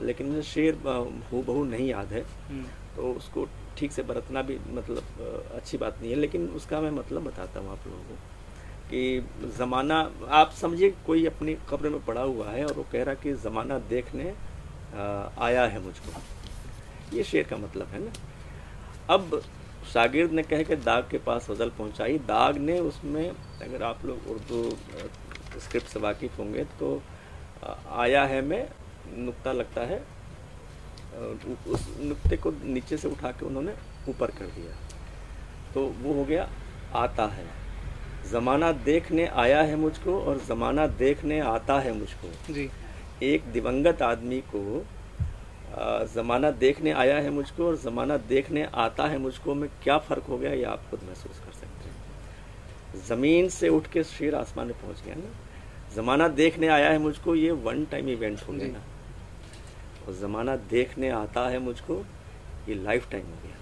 लेकिन 0.00 0.26
मुझे 0.26 0.42
शेर 0.42 0.74
हूँ 0.86 1.44
बहू 1.44 1.64
नहीं 1.64 1.88
याद 1.88 2.12
है। 2.12 2.22
हम्म। 2.48 2.64
तो 2.96 3.12
उसको 3.12 3.46
ठीक 3.78 3.92
से 3.92 4.02
बरतना 4.02 4.42
भी 4.42 4.58
मतलब 4.70 5.50
अच्छी 5.56 5.78
बात 5.78 6.00
नहीं 6.00 6.10
है 6.10 6.16
लेकिन 6.18 6.48
उसका 6.56 6.80
मैं 6.80 6.90
मतलब 6.92 7.24
बताता 7.24 7.60
हूँ 7.60 7.70
आप 7.72 7.86
लोगों 7.86 8.02
को 8.04 8.14
कि 8.90 9.50
ज़माना 9.58 9.98
आप 10.30 10.50
समझिए 10.52 10.90
कोई 11.06 11.24
अपनी 11.26 11.54
कब्र 11.70 11.88
में 11.88 12.04
पड़ा 12.04 12.22
हुआ 12.22 12.50
है 12.50 12.64
और 12.64 12.72
वो 12.74 12.86
कह 12.92 13.02
रहा 13.02 13.14
कि 13.22 13.32
ज़माना 13.44 13.78
देखने 13.88 14.34
आया 15.40 15.64
है 15.66 15.82
मुझको। 15.82 16.20
ये 17.16 17.24
शेर 17.24 17.46
का 17.50 17.56
मतलब 17.56 17.88
है 17.88 18.04
ना। 18.04 18.12
अब 19.08 19.40
शागिर्द 19.84 20.32
ने 20.32 20.42
कह 20.42 20.62
के 20.62 20.76
दाग 20.78 21.08
के 21.10 21.18
पास 21.18 21.46
गज़ल 21.50 21.70
पहुंचाई। 21.78 22.18
दाग 22.26 22.56
ने 22.58 22.78
उसमें 22.80 23.28
अगर 23.28 23.82
आप 23.82 24.04
लोग 24.04 24.30
उर्दू 24.30 24.62
स्क्रिप्ट 25.60 25.86
से 25.86 26.00
वाकिफ़ 26.00 26.36
होंगे 26.38 26.64
तो 26.80 27.00
आया 27.92 28.24
है 28.24 28.40
में 28.42 28.68
नुक्ता 29.16 29.52
लगता 29.52 29.80
है। 29.86 29.98
उस 31.68 31.88
नुक्ते 32.00 32.36
को 32.36 32.50
नीचे 32.64 32.96
से 32.96 33.08
उठा 33.08 33.30
के 33.30 33.46
उन्होंने 33.46 33.72
ऊपर 34.08 34.30
कर 34.30 34.46
दिया। 34.48 34.76
तो 35.74 35.86
वो 35.98 36.12
हो 36.14 36.24
गया 36.24 36.48
आता 36.94 37.26
है। 37.26 37.44
ज़माना 38.30 38.70
देखने 38.84 39.26
आया 39.36 39.60
है 39.62 39.76
मुझको 39.76 40.18
और 40.20 40.38
ज़माना 40.38 40.86
देखने 40.98 41.40
आता 41.40 41.78
है 41.80 41.92
मुझको। 41.92 42.52
जी। 42.52 42.68
एक 43.22 43.44
दिवंगत 43.52 44.02
आदमी 44.02 44.40
को 44.46 44.84
ज़माना 46.14 46.50
देखने 46.50 46.90
आया 46.92 47.16
है 47.16 47.30
मुझको 47.30 47.66
और 47.66 47.76
ज़माना 47.76 48.16
देखने 48.28 48.66
आता 48.74 49.06
है 49.06 49.18
मुझको 49.18 49.54
में 49.54 49.68
क्या 49.82 49.98
फ़र्क 49.98 50.24
हो 50.24 50.38
गया 50.38 50.52
ये 50.52 50.64
आप 50.64 50.82
खुद 50.90 51.00
महसूस 51.02 51.38
कर 51.38 51.52
सकते 51.52 51.88
हैं। 51.88 53.04
ज़मीन 53.06 53.48
से 53.48 53.68
उठ 53.68 53.86
के 53.86 54.04
शेर 54.04 54.34
आसमान 54.34 54.66
में 54.66 54.80
पहुँच 54.80 55.02
गया 55.04 55.14
ना। 55.14 55.30
ज़माना 55.94 56.28
देखने 56.30 56.68
आया 56.68 56.90
है 56.90 56.98
मुझको 56.98 57.34
ये 57.34 57.50
वन 57.62 57.84
टाइम 57.84 58.08
इवेंट 58.08 58.42
हो 58.48 58.52
गया 58.52 58.68
ना। 58.68 58.82
और 60.06 60.14
ज़माना 60.14 60.56
देखने 60.70 61.08
आता 61.10 61.48
है 61.48 61.58
मुझको 61.58 62.04
ये 62.68 62.74
लाइफ 62.74 63.10
टाइम 63.10 63.26
हो 63.26 63.36
गया। 63.44 63.56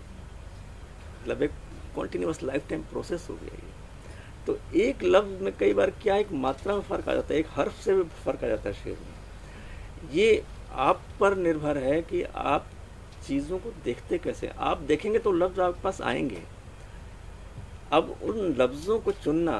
मतलब 1.22 1.42
एक 1.42 1.50
कॉन्टीन्यूस 1.94 2.42
लाइफ 2.42 2.68
टाइम 2.68 2.82
प्रोसेस 2.82 3.26
हो 3.30 3.34
गया 3.34 3.54
ये। 3.54 3.68
तो 4.46 4.58
एक 4.80 5.02
लफ्ज़ 5.04 5.42
में 5.44 5.52
कई 5.58 5.74
बार 5.74 5.90
क्या 6.02 6.16
एक 6.16 6.32
मात्रा 6.44 6.74
में 6.74 6.82
फ़र्क 6.82 7.08
आ 7.08 7.14
जाता 7.14 7.34
है 7.34 7.40
एक 7.40 7.46
हर्फ 7.50 7.80
से 7.84 7.94
भी 7.94 8.02
फ़र्क 8.24 8.44
आ 8.44 8.48
जाता 8.48 8.68
है 8.68 8.74
शेर 8.74 8.96
में। 8.96 10.08
ये 10.12 10.42
आप 10.72 11.02
पर 11.20 11.36
निर्भर 11.38 11.78
है 11.78 12.00
कि 12.02 12.22
आप 12.22 12.66
चीज़ों 13.26 13.58
को 13.58 13.70
देखते 13.84 14.18
कैसे 14.18 14.50
आप 14.60 14.78
देखेंगे 14.82 15.18
तो 15.18 15.32
लफ्ज़ 15.32 15.60
आपके 15.60 15.82
पास 15.82 16.00
आएँगे। 16.02 16.42
अब 17.92 18.16
उन 18.22 18.54
लफ्ज़ों 18.58 18.98
को 19.00 19.12
चुनना, 19.14 19.58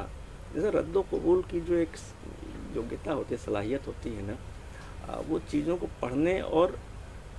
जैसे 0.53 0.69
रद्द 0.71 0.97
कबूल 1.11 1.41
की 1.51 1.59
जो 1.61 1.75
एक 1.75 1.95
योग्यता 2.75 3.13
होती 3.13 3.35
है, 3.35 3.41
सलाहियत 3.41 3.87
होती 3.87 4.09
है 4.09 4.25
ना 4.27 4.37
वो 5.27 5.39
चीज़ों 5.41 5.77
को 5.77 5.87
पढ़ने 6.01 6.39
और 6.41 6.77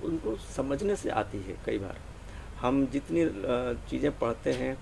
उनको 0.03 0.35
समझने 0.47 0.95
से 0.95 1.09
आती 1.11 1.37
है 1.37 1.55
कई 1.65 1.77
बार। 1.79 1.99
हम 2.61 2.85
जितनी 2.87 3.25
चीज़ें 3.89 4.11
पढ़ते 4.19 4.51
हैं 4.53 4.77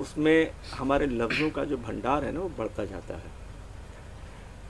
उसमें 0.00 0.50
हमारे 0.72 1.06
लफ्ज़ों 1.06 1.50
का 1.50 1.64
जो 1.64 1.76
भंडार 1.78 2.24
है 2.24 2.32
ना, 2.32 2.40
वो 2.40 2.48
बढ़ता 2.58 2.84
जाता 2.84 3.14
है। 3.14 3.41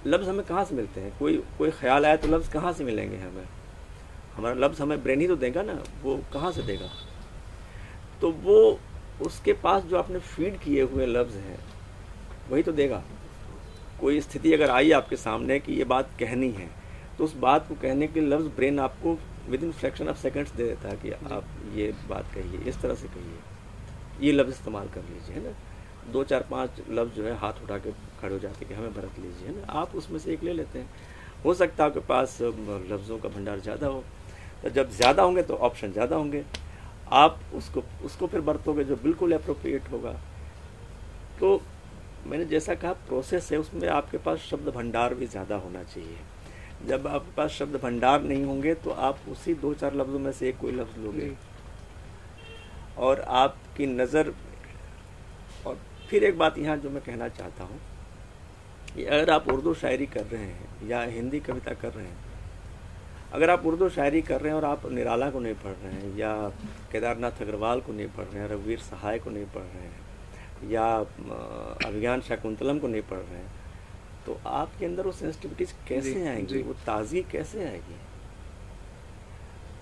लफ्ज़ 0.07 0.29
हमें 0.29 0.45
कहाँ 0.47 0.65
से 0.65 0.75
मिलते 0.75 1.01
हैं? 1.01 1.12
कोई 1.19 1.37
कोई 1.59 1.71
ख्याल 1.71 2.07
आया 2.07 2.17
तो 2.17 2.29
लफ्ज़ 2.29 2.51
कहाँ 2.53 2.73
से 2.73 2.85
मिलेंगे 2.85 3.17
हमें? 3.17 3.45
हमारा 4.37 4.55
लफ्ज़ 4.57 4.83
हमें 4.83 5.03
ब्रेन 5.03 5.21
ही 5.21 5.27
तो 5.27 5.37
देगा 5.37 5.62
ना, 5.62 5.83
वो 6.03 6.17
कहाँ 6.33 6.53
से 6.53 6.62
देगा? 6.62 6.91
तो 8.21 8.31
वो 8.43 8.79
उसके 9.27 9.53
पास 9.62 9.83
जो 9.85 9.97
आपने 9.99 10.19
फ़ीड 10.19 10.59
किए 10.59 10.83
हुए 10.83 11.07
लफ्ज़ 11.07 11.37
हैं, 11.37 11.59
वही 12.51 12.62
तो 12.62 12.73
देगा। 12.73 13.03
कोई 14.01 14.21
स्थिति 14.21 14.53
अगर 14.53 14.71
आई 14.71 14.91
आपके 14.93 15.17
सामने 15.17 15.59
कि 15.61 15.73
ये 15.73 15.85
बात 15.87 16.11
कहनी 16.21 16.51
है 16.51 16.69
तो 17.19 17.25
उस 17.25 17.37
बात 17.37 17.69
को 17.69 17.75
कहने 17.75 18.07
के 18.07 18.21
लफ्ज़ 18.21 18.47
ब्रेन 18.57 18.79
आपको 18.81 19.17
with 19.49 19.65
in 19.65 19.73
fraction 19.73 20.09
of 20.09 20.17
seconds 20.19 20.53
दे 20.53 20.65
देता 20.65 20.88
है 20.88 20.97
कि 20.97 21.11
आप 21.11 21.45
ये 21.75 21.93
बात 22.09 22.33
कहिए, 22.35 22.61
इस 22.69 22.81
तरह 22.81 22.95
से 22.95 23.09
कहिए। 23.09 24.27
ये 24.27 24.33
लफ्ज़ 24.33 24.51
इस्तेमाल 24.51 24.88
कर 24.88 25.01
लीजिए, 25.03 25.35
है 25.35 25.45
ना? 25.45 25.55
दो 26.09 26.23
चार 26.25 26.47
पाँच 26.51 26.81
लफ्ज़ 26.91 27.12
जो 27.15 27.25
है 27.25 27.37
हाथ 27.38 27.62
उठा 27.65 27.79
के 27.79 27.91
खड़े 28.21 28.33
हो 28.33 28.38
जाते 28.38 28.59
हैं 28.59 28.69
कि 28.69 28.75
हमें 28.75 28.95
बरत 28.95 29.19
लीजिए 29.19 29.49
ना? 29.51 29.67
आप 29.71 29.95
उसमें 29.97 30.19
से 30.19 30.33
एक 30.33 30.43
ले 30.43 30.53
लेते 30.53 30.79
हैं। 30.79 30.88
हो 31.45 31.55
सकता 31.55 31.85
है 31.85 31.91
आपके 31.91 32.01
पास 32.09 32.38
लफ्ज़ों 32.41 33.19
का 33.19 33.29
भंडार 33.29 33.61
ज़्यादा 33.61 33.87
हो। 33.87 34.03
तो 34.62 34.71
जब 34.71 34.91
ज़्यादा 34.93 35.23
होंगे 35.23 35.43
तो 35.43 35.55
ऑप्शन 35.57 35.93
ज़्यादा 35.93 36.17
होंगे। 36.17 36.45
आप 37.12 37.41
उसको 37.55 37.83
उसको 38.05 38.27
फिर 38.27 38.41
बरतोगे 38.41 38.85
जो 38.85 38.97
बिल्कुल 38.97 39.33
अप्रोप्रिएट 39.33 39.91
होगा। 39.93 40.12
तो 41.41 41.61
मैंने 42.27 42.45
जैसा 42.45 42.75
कहा 42.75 42.93
प्रोसेस 43.09 43.51
है 43.53 43.59
उसमें 43.59 43.88
आपके 43.91 44.19
पास 44.19 44.38
शब्द 44.41 44.69
भंडार 44.75 45.15
भी 45.15 45.27
ज़्यादा 45.27 45.57
होना 45.57 45.83
चाहिए। 45.85 46.17
जब 46.88 47.07
आपके 47.07 47.35
पास 47.37 47.51
शब्द 47.51 47.77
भंडार 47.83 48.23
नहीं 48.23 48.45
होंगे 48.45 48.75
तो 48.75 48.91
आप 48.91 49.19
उसी 49.31 49.55
दो 49.57 49.73
चार 49.75 49.95
लफ्ज़ों 49.95 50.19
में 50.19 50.31
से 50.33 50.49
एक 50.49 50.59
कोई 50.59 50.73
लफ्ज़ 50.73 50.99
लोगे। 51.01 51.33
और 52.99 53.21
आपकी 53.21 53.87
नज़र 53.88 54.33
और 55.67 55.79
फिर 56.12 56.25
एक 56.25 56.37
बात 56.38 56.59
यहाँ 56.59 56.77
जो 56.77 56.90
मैं 56.90 57.03
कहना 57.03 57.29
चाहता 57.29 57.64
हूँ 57.64 57.79
कि 58.94 59.05
अगर 59.05 59.31
आप 59.31 59.48
उर्दू 59.48 59.72
शायरी 59.75 60.07
कर 60.07 60.25
रहे 60.25 60.44
हैं 60.44 60.88
या 60.88 61.01
हिंदी 61.03 61.40
कविता 61.40 61.75
कर 61.75 61.92
रहे 61.92 62.07
हैं 62.07 62.16
अगर 63.33 63.51
आप 63.51 63.64
उर्दू 63.66 63.88
शायरी 63.88 64.20
कर 64.22 64.40
रहे 64.40 64.53
हैं 64.53 64.57
और 64.57 64.64
आप 64.64 64.85
निराला 64.92 65.31
को 65.31 65.40
नहीं 65.40 65.55
पढ़ 65.55 65.72
रहे 65.85 65.92
हैं 65.92 66.16
या 66.18 66.35
केदारनाथ 66.92 67.40
अग्रवाल 67.42 67.81
को 67.81 67.92
नहीं 67.92 68.09
पढ़ 68.16 68.25
रहे 68.25 68.42
हैं 68.42 68.48
रघुवीर 68.48 68.79
सहाय 68.81 69.18
को 69.18 69.31
नहीं 69.31 69.46
पढ़ 69.46 69.62
रहे 69.62 69.87
हैं 69.87 70.70
या 70.70 70.85
अभिज्ञान 71.87 72.20
शकुंतलम 72.20 72.79
को 72.79 72.88
नहीं 72.88 73.03
पढ़ 73.03 73.18
रहे 73.18 73.38
हैं 73.38 73.51
तो 74.27 74.38
आपके 74.46 74.87
अंदर 74.87 75.07
वो 75.07 75.12
सेंसिटिविटीज 75.12 75.75
कैसे 75.88 76.29
आएँगी? 76.29 76.62
वो 76.62 76.72
ताजगी 76.87 77.22
कैसे 77.22 77.64
आएगी? 77.64 77.96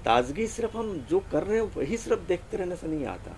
ताजगी 0.05 0.47
सिर्फ़ 0.47 0.77
हम 0.77 1.07
जो 1.11 1.21
कर 1.33 1.43
रहे 1.43 1.61
हैं 1.61 1.71
वही 1.77 1.97
सिर्फ़ 1.97 2.27
देखते 2.29 2.57
रहने 2.57 2.77
से 2.77 2.87
नहीं 2.87 3.07
आता। 3.07 3.37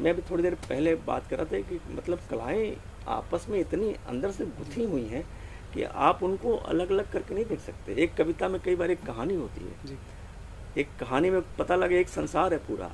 मैं 0.00 0.10
अभी 0.10 0.22
थोड़ी 0.30 0.42
देर 0.42 0.54
पहले 0.68 0.94
बात 1.06 1.26
कर 1.26 1.36
रहा 1.36 1.52
था 1.52 1.60
कि 1.60 1.80
मतलब 1.90 2.20
कलाएँ 2.30 2.76
आपस 3.08 3.46
में 3.50 3.58
इतनी 3.60 3.94
अंदर 4.08 4.30
से 4.30 4.44
गुथी 4.46 4.84
हुई 4.84 5.04
हैं 5.04 5.24
कि 5.74 5.82
आप 5.82 6.22
उनको 6.22 6.56
अलग 6.56 6.90
अलग 6.90 7.10
करके 7.12 7.34
नहीं 7.34 7.44
देख 7.44 7.60
सकते। 7.60 7.94
एक 7.94 8.14
कविता 8.14 8.48
में 8.48 8.60
कई 8.60 8.76
बार 8.76 8.90
एक 8.90 9.02
कहानी 9.02 9.34
होती 9.34 9.64
है। 9.64 9.86
जी। 9.86 9.96
एक 10.80 10.88
कहानी 11.00 11.30
में 11.30 11.40
पता 11.56 11.76
लगे 11.76 12.00
एक 12.00 12.08
संसार 12.08 12.52
है 12.52 12.58
पूरा। 12.58 12.90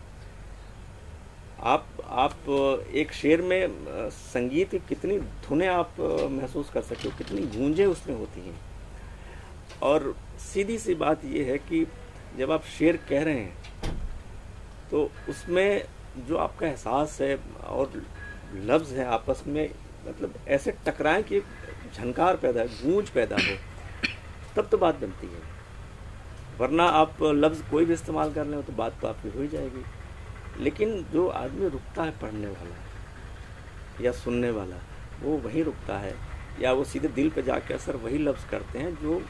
आप 1.61 1.87
आप 2.05 2.49
एक 2.95 3.13
शेर 3.13 3.43
में 3.43 4.11
संगीत 4.11 4.71
की 4.71 4.79
कितनी 4.79 5.19
धुनें 5.19 5.67
आप 5.69 6.01
महसूस 6.31 6.71
कर 6.71 6.83
सकते 6.83 7.09
हो 7.09 7.17
कितनी 7.19 7.47
गूंजें 7.57 7.85
उसमें 7.87 8.17
होती 8.17 8.41
हैं। 8.41 8.61
और 9.83 10.15
सीधी 10.43 10.79
सी 10.79 10.95
बात 10.95 11.25
यह 11.25 11.47
है 11.47 11.59
कि 11.59 11.87
जब 12.39 12.51
आप 12.51 12.65
शेर 12.79 12.97
कह 13.09 13.23
रहे 13.23 13.35
हैं 13.35 14.01
तो 14.91 15.11
उसमें 15.29 15.85
जो 16.19 16.37
आपका 16.37 16.67
एहसास 16.67 17.21
है 17.21 17.37
और 17.69 18.03
लफ्ज़ 18.55 18.95
है 18.95 19.05
आपस 19.09 19.43
में 19.47 19.69
मतलब 20.09 20.35
ऐसे 20.49 20.73
टकराएँ 20.87 21.23
कि 21.23 21.41
झनकार 21.95 22.37
पैदा 22.37 22.65
गूंज 22.65 23.11
पैदा 23.11 23.37
हो, 23.37 23.57
तब 24.57 24.69
तो 24.69 24.79
बात 24.79 25.01
बनती 25.01 25.27
है। 25.27 25.41
वरना 26.59 26.85
आप 26.95 27.17
लफ्ज़ 27.23 27.63
कोई 27.71 27.85
भी 27.85 27.93
इस्तेमाल 27.95 28.33
कर 28.33 28.47
लें 28.47 28.63
तो 28.63 28.73
बात 28.73 28.99
तो 29.01 29.09
आपकी 29.09 29.29
हो 29.29 29.43
ही 29.43 29.49
जाएगी। 29.49 29.85
लेकिन 30.61 31.03
जो 31.13 31.27
आदमी 31.29 31.69
रुकता 31.69 32.03
है 32.03 32.11
पढ़ने 32.21 32.47
वाला 32.47 34.05
या 34.05 34.13
सुनने 34.15 34.51
वाला, 34.51 34.77
वो 35.23 35.37
वहीं 35.39 35.65
रुकता 35.65 35.99
है, 35.99 36.15
या 36.61 36.73
वो 36.73 36.85
सीधे 36.85 37.09
दिल 37.11 37.31
पे 37.31 37.43
जाके 37.43 37.75
असर 37.75 37.97
वही 37.97 38.19
लफ्ज़ 38.19 38.47
करते 38.47 38.79
हैं 38.79 38.95
जो 38.97 39.23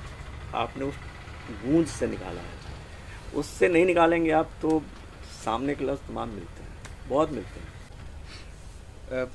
आपने 0.55 0.85
उस 0.85 0.95
गूंज 1.65 1.87
से 1.89 2.07
निकाला 2.07 2.41
है। 2.41 2.61
उससे 3.35 3.69
नहीं 3.69 3.85
निकालेंगे 3.87 4.31
आप 4.33 4.51
तो 4.63 4.83
सामने 5.45 5.75
के 5.75 5.85
लफ्ज़ 5.85 6.09
तमाम 6.09 6.29
मिलते 6.29 6.62
हैं। 6.62 6.62
बहुत 7.13 7.33
मिलते 7.33 7.61
हैं। 9.11 9.27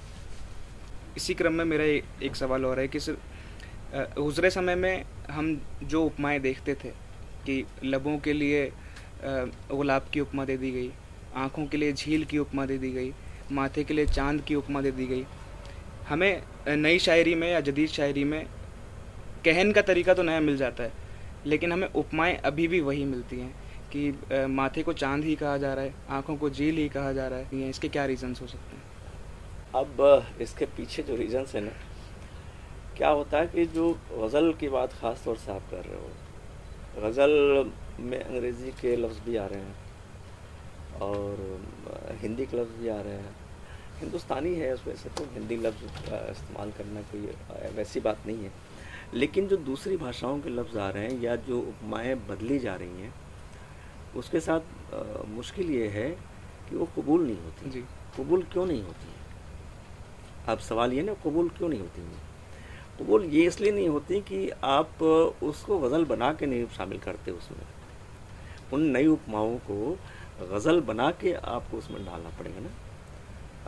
इसी 1.18 1.34
क्रम 1.34 1.54
में 1.54 1.66
मेरा 1.66 1.84
एक 2.26 2.36
सवाल 2.36 2.66
और 2.66 2.80
है 2.80 2.88
कि 2.88 3.00
सर 3.00 3.18
गुजरे 4.18 4.50
समय 4.52 4.76
में 4.76 5.06
हम 5.30 5.60
जो 5.84 6.04
उपमाएँ 6.06 6.40
देखते 6.40 6.74
थे 6.76 6.90
कि 7.46 7.64
लबों 7.84 8.18
के 8.20 8.34
लिए 8.34 8.72
गुलाब 9.24 10.10
की 10.14 10.20
उपमा 10.20 10.46
दे 10.46 10.58
दी 10.58 10.72
गई, 10.72 10.92
आँखों 11.36 11.66
के 11.68 11.78
लिए 11.78 11.94
झील 11.94 12.26
की 12.26 12.38
उपमा 12.38 12.66
दे 12.66 12.78
दी 12.78 12.92
गई, 12.92 13.14
माथे 13.52 13.84
के 13.84 13.94
लिए 13.94 14.06
चाँद 14.08 14.42
की 14.42 14.56
उपमा 14.56 14.82
दे 14.82 14.92
दी 14.92 15.06
गई, 15.08 15.26
हमें 16.10 16.42
नई 16.70 17.00
शायरी 17.00 17.36
में 17.36 17.50
या 17.52 17.60
जदीद 17.62 17.90
शायरी 17.90 18.24
में 18.24 18.46
कहन 19.46 19.72
का 19.72 19.82
तरीका 19.84 20.14
तो 20.14 20.24
नया 20.24 20.40
मिल 20.40 20.58
जाता 20.58 20.84
है, 20.84 20.92
लेकिन 21.46 21.72
हमें 21.72 21.88
उपमाएँ 21.90 22.36
अभी 22.46 22.68
भी 22.68 22.80
वही 22.82 23.06
मिलती 23.06 23.40
हैं। 23.40 23.54
कि 23.92 24.48
माथे 24.50 24.84
को 24.84 24.94
चाँद 24.94 25.24
ही 25.24 25.36
कहा 25.36 25.58
जा 25.58 25.74
रहा 25.74 25.86
है, 25.86 25.94
आँखों 26.10 26.36
को 26.38 26.50
झील 26.50 26.78
ही 26.78 26.88
कहा 26.90 27.12
जा 27.14 27.28
रहा 27.28 27.40
है 27.40 27.70
इसके 27.70 27.90
क्या 27.90 28.06
रीजंस 28.06 28.42
हो 28.42 28.48
सकते 28.48 28.76
हैं? 28.76 28.84
अब, 29.76 30.26
इसके 30.42 30.66
पीछे 30.78 31.04
जो 31.04 31.16
रीजंस 31.16 31.56
है 31.56 31.62
ना, 31.62 31.72
क्या 32.98 33.10
होता 33.10 33.38
है 33.38 33.48
कि 33.48 33.66
जो 33.68 33.90
गज़ल 34.12 34.54
की 34.60 34.70
बात 34.70 34.94
ख़ास 34.94 35.24
तौर 35.26 35.38
से 35.38 35.52
आप 35.52 35.70
कर 35.72 35.84
रहे 35.86 35.96
हो, 35.96 36.10
गज़ल 37.02 37.72
में 38.02 38.20
अंग्रेज़ी 38.20 38.72
के 38.82 38.96
लफ्ज़ 38.96 39.20
भी 39.26 39.36
आ 39.38 39.46
रहे 39.46 39.60
हैं, 39.60 39.76
और 41.02 42.18
हिंदी 42.22 42.46
के 42.46 42.58
लफ्ज़ 42.58 42.82
भी 42.82 42.90
आ 42.90 43.00
रहे 43.02 43.14
हैं, 43.14 43.36
हिंदुस्तानी 44.00 44.54
है 44.56 44.74
उस 44.74 44.88
वजह 44.88 44.96
से 44.96 45.10
तो 45.10 45.24
हिंदी 45.34 45.56
लफ्ज़ 45.58 45.84
इस्तेमाल 46.32 46.72
करना 46.78 47.02
कोई 47.12 47.72
वैसी 47.76 48.00
बात 48.00 48.28
नहीं 48.28 48.44
है, 48.44 48.52
लेकिन 49.14 49.48
जो 49.48 49.58
दूसरी 49.66 49.98
भाषाओं 49.98 50.40
के 50.40 50.50
लफ्ज़ 50.50 50.78
आ 50.80 50.90
रहे 50.90 51.04
हैं 51.04 51.22
या 51.22 51.36
जो 51.48 51.60
उपमाएँ 51.62 52.16
बदली 52.30 52.60
जा 52.60 52.76
रही 52.76 53.02
हैं 53.02 53.14
उसके 54.18 54.40
साथ 54.40 54.60
आ, 54.60 55.24
मुश्किल 55.28 55.70
ये 55.70 55.88
है 55.88 56.10
कि 56.70 56.76
वो 56.76 56.86
कबूल 56.98 57.26
नहीं 57.26 57.38
होती। 57.38 57.70
जी। 57.70 57.82
कबूल 58.18 58.44
क्यों 58.44 58.66
नहीं 58.66 58.84
होती 58.84 59.08
है? 59.08 59.16
अब 60.48 60.60
सवाल 60.60 60.94
ये 60.94 61.02
ना 61.02 61.14
कबूल 61.14 61.50
क्यों 61.50 61.70
नहीं 61.70 61.80
होती 61.80 62.02
है? 62.02 62.26
कबूल 63.00 63.26
ये 63.26 63.46
इसलिए 63.46 63.72
नहीं 63.72 63.90
होती 63.90 64.20
कि 64.22 64.50
आप 64.50 65.04
उसको 65.44 65.80
गज़ल 65.80 66.06
बना 66.06 66.34
के 66.34 66.46
नहीं 66.46 66.66
शामिल 66.68 67.00
करते 67.00 67.32
उसमें। 67.32 67.66
उन 68.74 68.82
नई 68.82 69.08
उपमाओं 69.08 69.58
को 69.58 69.98
गज़ल 70.52 70.82
बना 70.82 71.12
के 71.12 71.34
आपको 71.34 71.78
उसमें 71.78 72.06
डालना 72.06 72.30
पड़ेगा 72.30 72.60
ना। 72.60 72.70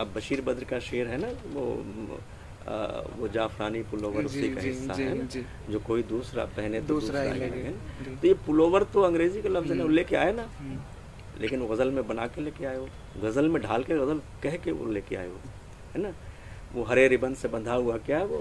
अब 0.00 0.12
बशीर 0.12 0.40
बद्र 0.40 0.64
का 0.64 0.78
शेर 0.78 1.08
है 1.08 1.16
ना 1.16 1.28
वो 1.28 1.64
वो 3.18 3.28
जाफरानी 3.34 3.82
पुलोवर 3.90 4.24
उसी 4.24 4.48
का 4.54 4.60
हिस्सा 4.60 4.94
है 4.94 5.14
ना 5.18 5.42
जो। 5.70 5.78
कोई 5.86 6.02
दूसरा 6.10 6.44
पहने 6.56 6.80
तो 6.80 6.86
दूसरा, 6.86 7.22
ही 7.22 7.32
लगे 7.40 7.72
तो 8.16 8.26
ये 8.28 8.34
पुलोवर 8.46 8.82
तो 8.92 9.02
अंग्रेज़ी 9.02 9.42
का 9.42 9.48
लफ्ज़ 9.48 9.70
है 9.70 9.76
ना 9.76 9.82
हम्म। 9.82 9.94
लेके 9.94 10.16
आए 10.16 10.32
ना। 10.32 10.42
हम्म। 10.58 10.78
लेकिन 11.40 11.66
गज़ल 11.68 11.90
में 11.90 12.06
बना 12.08 12.26
के 12.26 12.40
लेके 12.40 12.64
आए 12.66 12.76
हो। 12.76 12.86
गज़ल 13.22 13.48
में 13.48 13.60
ढाल 13.62 13.84
के 13.84 13.94
गज़ल 13.98 14.20
कह 14.42 14.56
के 14.64 14.72
वो 14.72 14.90
लेके 14.92 15.16
आए 15.16 15.28
हो 15.28 15.38
है 15.94 16.02
ना। 16.02 16.12
वो 16.74 16.82
हरे 16.84 17.06
रिबन 17.08 17.34
से 17.34 17.48
बंधा 17.48 17.74
हुआ 17.74 17.96
क्या 18.06 18.18
है 18.18 18.26
वो 18.26 18.38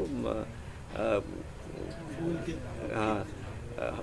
हाँ 2.95 3.15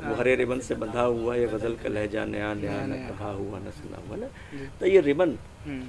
वो 0.04 0.14
हरे 0.16 0.34
रिबन 0.36 0.60
से 0.66 0.74
बंधा 0.74 1.02
हुआ 1.02 1.34
ये 1.36 1.46
गज़ल 1.48 1.74
का 1.82 1.88
लहजा 1.88 2.24
नया 2.24 2.52
नया 2.54 2.80
न 2.86 2.94
कहा 3.08 3.30
हुआ 3.32 3.58
न 3.58 3.70
सुना 3.78 3.98
हुआ 4.08 4.16
ना। 4.16 4.28
तो 4.80 4.86
ये 4.86 5.00
रिबन 5.00 5.36
हम्म। 5.66 5.84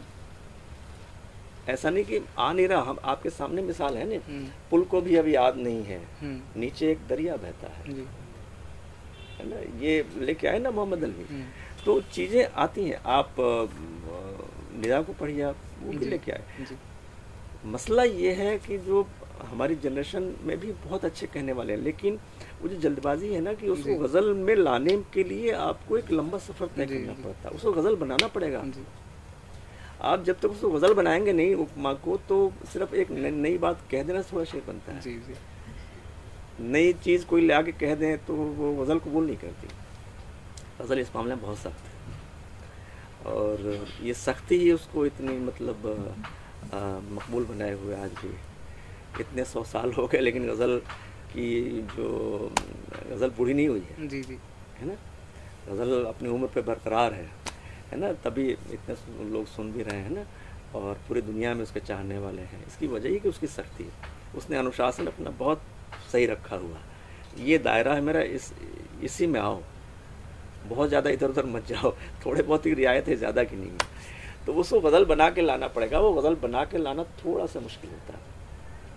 ऐसा 1.70 1.90
नहीं 1.90 2.04
कि 2.06 2.20
आ 2.40 2.52
नहीं 2.54 2.68
रहा 2.68 2.82
हम 2.82 2.98
आपके 3.04 3.30
सामने 3.30 3.62
मिसाल 3.62 3.98
है 3.98 4.06
ना। 4.10 4.20
हम्म। 4.28 4.48
पुल 4.72 4.84
को 4.92 5.02
भी 5.02 5.16
अभी 5.16 5.36
याद 5.36 5.58
नहीं 5.58 5.84
है। 5.84 6.00
हम्म। 6.22 6.60
नीचे 6.62 6.92
एक 6.92 7.08
दरिया 7.10 7.36
बहता 7.36 7.68
है। 7.68 7.84
है 9.38 9.50
ना 9.50 9.60
ये 9.86 10.06
लेके 10.20 10.48
आए 10.48 10.60
ना 10.60 10.72
मोहम्मद 10.72 11.04
अली। 11.04 11.26
तो 11.86 12.00
चीज़ें 12.14 12.44
आती 12.56 12.88
हैं। 12.90 13.02
आप 13.06 13.36
निदा 13.40 15.02
को 15.02 15.14
पढ़िए 15.14 15.42
आप 15.42 15.56
वो 15.84 15.92
भी 15.92 16.06
लेके 16.06 16.32
आए। 16.32 16.66
मसला 17.66 18.04
ये 18.04 18.32
है 18.34 18.58
कि 18.58 18.78
जो 18.78 19.08
हमारी 19.46 19.76
जनरेशन 19.76 20.34
में 20.44 20.60
भी 20.60 20.72
बहुत 20.86 21.06
अच्छे 21.06 21.28
कहने 21.28 21.54
वाले 21.54 21.74
हैं 21.74 21.80
लेकिन 21.80 22.20
वो 22.62 22.70
जो 22.70 22.76
जल्दबाजी 22.82 23.28
है 23.34 23.40
ना 23.42 23.54
कि 23.54 23.68
उसको 23.70 23.96
गज़ल 24.00 24.34
में 24.34 24.56
लाने 24.56 24.96
के 25.14 25.24
लिए 25.24 25.52
आपको 25.52 25.98
एक 25.98 26.12
लंबा 26.12 26.38
सफ़र 26.38 26.68
तय 26.68 26.86
करना 26.86 27.14
पड़ता 27.24 27.50
है। 27.50 27.56
उसको 27.56 27.72
गज़ल 27.72 27.96
बनाना 27.96 28.28
पड़ेगा। 28.28 28.60
आप 30.02 30.24
जब 30.24 30.40
तक 30.40 30.50
उसको 30.50 30.70
गज़ल 30.70 30.94
बनाएँगे 30.94 31.34
नहीं 31.34 31.54
उपमा 31.56 31.94
को 31.96 32.18
तो 32.30 32.38
सिर्फ़ 32.74 32.96
एक 32.96 33.12
नई 33.12 33.58
बात 33.58 33.82
कह 33.92 34.04
देना 34.04 34.22
थोड़ा 34.24 34.44
शेर 34.46 34.64
बनता 34.68 34.92
है। 34.92 35.02
जी 35.02 35.14
जी। 35.20 35.36
नई 36.64 36.94
चीज़ 36.96 37.26
कोई 37.26 37.42
ले 37.42 37.54
आके 37.54 37.72
कह 37.74 37.96
दें 37.96 38.18
तो 38.26 38.34
वो 38.34 38.74
गज़ल 38.76 39.00
कबूल 39.00 39.26
नहीं 39.26 39.38
करती। 39.38 39.68
गज़ल 40.80 41.00
इस 41.00 41.16
मामले 41.16 41.36
में 41.36 41.42
बहुत 41.44 41.58
सख्त 41.58 41.86
है। 41.86 41.96
और 43.28 43.86
ये 44.04 44.14
सख्ती 44.16 44.58
ही 44.58 44.72
उसको 44.72 45.06
इतनी 45.06 45.38
मतलब 45.40 46.16
मकबूल 47.14 47.46
बनाए 47.46 47.74
हुए 47.74 47.96
आज 47.96 48.12
भी। 48.22 48.34
इतने 49.22 49.44
सौ 49.46 49.64
साल 49.64 49.94
हो 49.94 50.08
गए 50.08 50.20
लेकिन 50.20 50.48
गज़ल 50.48 50.78
की 51.30 51.82
जो 51.96 52.08
गज़ल 53.10 53.30
बूढ़ी 53.38 53.54
नहीं 53.54 53.68
हुई 53.68 53.84
है। 53.90 54.08
जी 54.08 54.22
जी। 54.24 54.38
है 54.80 54.88
ना? 54.88 54.96
गज़ल 55.70 56.04
अपनी 56.06 56.30
उम्र 56.30 56.48
पे 56.48 56.62
बरकरार 56.62 57.14
है। 57.14 57.30
है 57.91 58.00
ना? 58.00 58.13
तभी 58.13 58.50
इतने 58.52 58.95
लोग 59.30 59.45
सुन 59.45 59.71
भी 59.71 59.84
रहे 59.84 60.00
हैं 60.00 60.10
ना? 60.10 60.26
और 60.76 60.93
पूरी 60.93 61.21
दुनिया 61.21 61.54
में 61.54 61.63
उसके 61.63 61.80
चाहने 61.80 62.17
वाले 62.17 62.41
हैं। 62.41 62.67
इसकी 62.67 62.88
वजह 62.88 63.10
ही 63.10 63.19
कि 63.19 63.30
उसकी 63.30 63.47
सख्ती 63.47 63.84
है। 63.84 63.91
उसने 64.36 64.58
अनुशासन 64.58 65.08
अपना 65.08 65.30
बहुत 65.30 65.62
सही 66.12 66.26
रखा 66.26 66.56
हुआ 66.56 66.78
ये 67.38 67.58
दायरा 67.58 67.93
है 67.93 68.02
मेरा, 68.02 68.21
इस, 68.21 68.54
इसी 69.04 69.28
में 69.28 69.39
आओ। 69.39 69.62
बहुत 70.67 70.89
ज़्यादा 70.89 71.10
इधर 71.10 71.30
उधर 71.30 71.45
मत 71.45 71.67
जाओ। 71.67 71.91
थोड़े 72.26 72.41
बहुत 72.41 72.65
ही 72.65 72.73
रियायत 72.73 73.08
है 73.08 73.15
ज़्यादा 73.15 73.43
की 73.43 73.56
नहीं 73.56 73.71
है। 73.71 73.78
तो 74.45 74.54
उसको 74.54 74.80
गज़ल 74.80 75.06
बना 75.06 75.30
के 75.30 75.41
लाना 75.41 75.67
पड़ेगा। 75.67 76.00
वो 76.00 76.13
गज़ल 76.13 76.36
बना 76.36 76.63
के 76.65 76.78
लाना 76.78 77.04
थोड़ा 77.04 77.45
सा 77.45 77.60
मुश्किल 77.60 77.89
होता 77.89 78.13
है। 78.13 78.19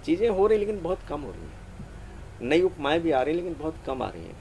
चीज़ें 0.04 0.28
हो 0.28 0.46
रही 0.46 0.58
लेकिन 0.58 0.82
बहुत 0.82 0.98
कम 1.08 1.20
हो 1.20 1.30
रही 1.30 1.42
हैं। 1.42 2.48
नई 2.48 2.62
उपमाएँ 2.62 3.00
भी 3.00 3.10
आ 3.10 3.22
रही 3.22 3.36
हैं 3.36 3.42
लेकिन 3.42 3.58
बहुत 3.62 3.76
कम 3.86 4.02
आ 4.02 4.08
रही 4.08 4.24
हैं। 4.24 4.36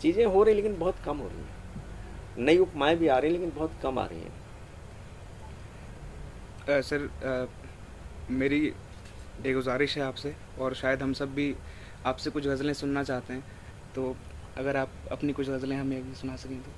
चीज़ें 0.00 0.24
हो 0.24 0.42
रही 0.42 0.54
लेकिन 0.54 0.78
बहुत 0.78 0.96
कम 1.04 1.16
हो 1.16 1.28
रही 1.28 1.38
हैं। 1.38 1.53
नई 2.38 2.58
उपमाएँ 2.58 2.96
भी 2.96 3.08
आ 3.08 3.18
रही 3.18 3.30
हैं 3.30 3.38
लेकिन 3.38 3.52
बहुत 3.56 3.72
कम 3.82 3.98
आ 3.98 4.06
रही 4.06 4.20
हैं। 4.20 4.32
सर 6.82 7.08
मेरी 8.30 8.72
एक 9.46 9.54
गुजारिश 9.54 9.96
है 9.98 10.02
आपसे 10.04 10.34
और 10.60 10.74
शायद 10.74 11.02
हम 11.02 11.12
सब 11.12 11.34
भी 11.34 11.54
आपसे 12.06 12.30
कुछ 12.30 12.46
गज़लें 12.46 12.72
सुनना 12.74 13.02
चाहते 13.02 13.32
हैं 13.32 13.44
तो 13.94 14.16
अगर 14.58 14.76
आप 14.76 14.90
अपनी 15.12 15.32
कुछ 15.32 15.48
गज़लें 15.48 15.76
हमें 15.76 16.14
सुना 16.14 16.36
सकें 16.36 16.60
तो। 16.62 16.70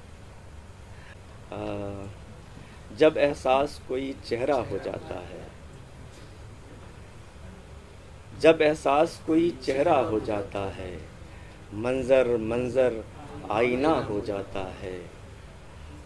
जब 2.96 3.16
एहसास 3.18 3.80
कोई 3.88 4.14
चेहरा 4.24 4.56
हो 4.70 4.78
जाता 4.84 5.14
है 5.28 5.44
जब 8.40 8.62
एहसास 8.62 9.20
कोई 9.26 9.50
चेहरा 9.62 9.96
हो 10.10 10.20
जाता 10.20 10.60
है 10.72 10.94
मंजर 11.74 12.36
मंजर 12.42 13.04
आईना 13.50 13.92
हो 14.08 14.20
जाता 14.20 14.64
है 14.80 14.98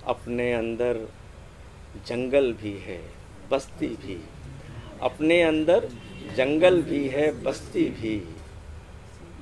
अपने 0.07 0.53
अंदर 0.53 1.09
जंगल 2.07 2.53
भी 2.53 2.73
है, 2.73 3.03
बस्ती 3.51 3.87
भी। 3.87 4.25
अपने 5.03 5.43
अंदर 5.43 5.89
जंगल 6.37 6.83
भी 6.83 7.09
है, 7.09 7.43
बस्ती 7.43 7.85
भी। 7.85 8.35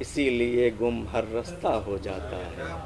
इसीलिए 0.00 0.70
गुम 0.70 1.08
हर 1.08 1.24
रास्ता 1.24 1.68
हो 1.68 1.98
जाता 1.98 2.36
है। 2.36 2.78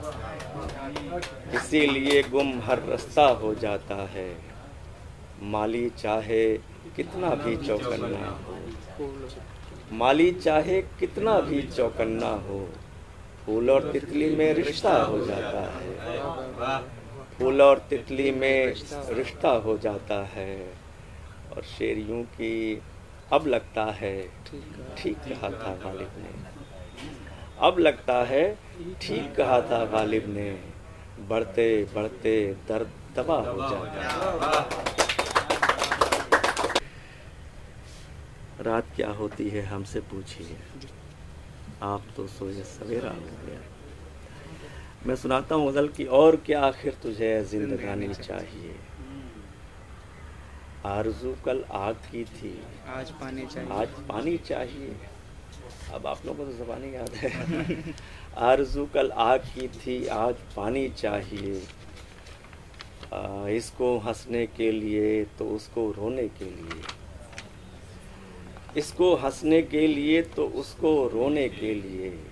इसीलिए 1.54 2.22
गुम 2.22 2.60
हर 2.60 2.82
रास्ता 2.82 3.26
हो 3.26 3.54
जाता 3.54 3.94
है। 3.94 4.36
माली 5.42 5.90
चाहे 5.90 6.56
कितना 6.96 7.30
भी 7.30 7.56
चौकन्ना 7.56 8.28
हो। 8.28 8.58
माली 9.92 10.32
चाहे 10.32 10.82
कितना 10.82 11.40
भी 11.40 11.62
चौकन्ना 11.62 12.28
हो। 12.28 12.68
फूल 13.46 13.70
और 13.70 13.92
तितली 13.92 14.36
में 14.36 14.54
रिश्ता 14.54 15.02
हो 15.02 15.26
जाता 15.26 15.60
है। 15.60 17.01
फूल 17.42 17.62
और 17.62 17.78
तितली 17.90 18.30
में 18.30 18.74
रिश्ता 19.08 19.50
हो 19.64 19.76
जाता 19.78 20.16
है 20.24 20.52
और 21.52 21.62
शेर 21.62 21.98
यूँ 21.98 22.22
की 22.34 22.82
अब 23.32 23.46
लगता 23.46 23.84
है, 23.90 24.16
ठीक 24.98 25.16
कहा 25.18 25.50
था 25.50 25.74
गालिब 25.74 26.10
ने। 26.18 26.30
अब 27.66 27.78
लगता 27.78 28.22
है, 28.24 28.44
ठीक 29.02 29.34
कहा 29.36 29.60
था 29.60 29.84
गालिब 29.86 30.28
ने। 30.28 30.50
बढ़ते 31.28 31.66
बढ़ते 31.94 32.34
दर्द 32.68 32.92
तबाह 33.16 33.50
हो 33.50 33.58
जाता 33.70 33.98
है। 33.98 34.90
रात 38.64 38.94
क्या 38.96 39.10
होती 39.10 39.48
है 39.48 39.62
हमसे 39.66 40.00
पूछिए। 40.00 40.56
आप 41.82 42.02
तो 42.16 42.26
सोए 42.28 42.62
सवेरा 42.70 43.10
हो 43.10 43.36
गया। 43.46 43.60
मैं 45.06 45.16
सुनाता 45.16 45.54
हूँ 45.54 45.72
गज़ल 45.72 45.88
की 45.88 46.04
और 46.04 46.36
क्या 46.36 46.60
आखिर 46.60 46.94
तुझे 47.02 47.44
जिंदगानी 47.44 48.08
चाहिए? 48.08 48.74
आरज़ू 50.86 51.34
कल 51.44 51.64
आग 51.70 51.94
की 51.94 52.24
थी। 52.24 52.62
आज 52.88 53.10
पानी 53.10 53.46
चाहिए। 53.46 53.70
आज 53.70 53.88
पानी 53.88 54.36
चाहिए। 54.38 54.96
अब 55.94 56.06
आप 56.06 56.26
लोगों 56.26 56.44
को 56.44 56.52
तो 56.52 56.64
जबानी 56.64 56.94
याद 56.94 57.08
है। 57.08 57.94
आरज़ू 58.36 58.86
कल 58.86 59.10
आग 59.10 59.40
की 59.40 59.68
थी 59.68 60.06
आज 60.06 60.34
पानी 60.56 60.88
चाहिए। 60.88 61.62
आ, 63.12 63.48
इसको 63.48 63.98
हंसने 63.98 64.46
के 64.46 64.72
लिए 64.72 65.24
तो 65.24 65.48
उसको 65.48 65.90
रोने 65.90 66.28
के 66.28 66.44
लिए। 66.44 66.82
इसको 68.76 69.14
हंसने 69.14 69.62
के 69.62 69.86
लिए 69.86 70.22
तो 70.22 70.46
उसको 70.46 71.08
रोने 71.08 71.48
के 71.48 71.74
लिए। 71.74 72.31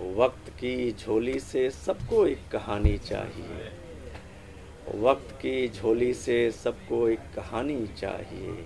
वक्त 0.00 0.48
की 0.50 0.92
झोली 0.92 1.40
से 1.40 1.70
सबको 1.70 2.26
एक 2.26 2.38
कहानी 2.52 2.96
चाहिए। 2.98 3.70
वक्त 5.00 5.30
की 5.32 5.68
झोली 5.68 6.14
से 6.14 6.50
सबको 6.50 7.08
एक 7.08 7.20
कहानी 7.36 7.86
चाहिए। 7.86 8.64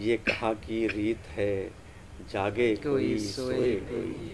ये 0.00 0.16
कहाँ 0.16 0.54
की 0.54 0.86
रीत 0.88 1.26
है 1.28 1.66
जागे 2.30 2.74
कोई 2.76 3.18
सोए 3.18 3.72
कोई 3.80 4.30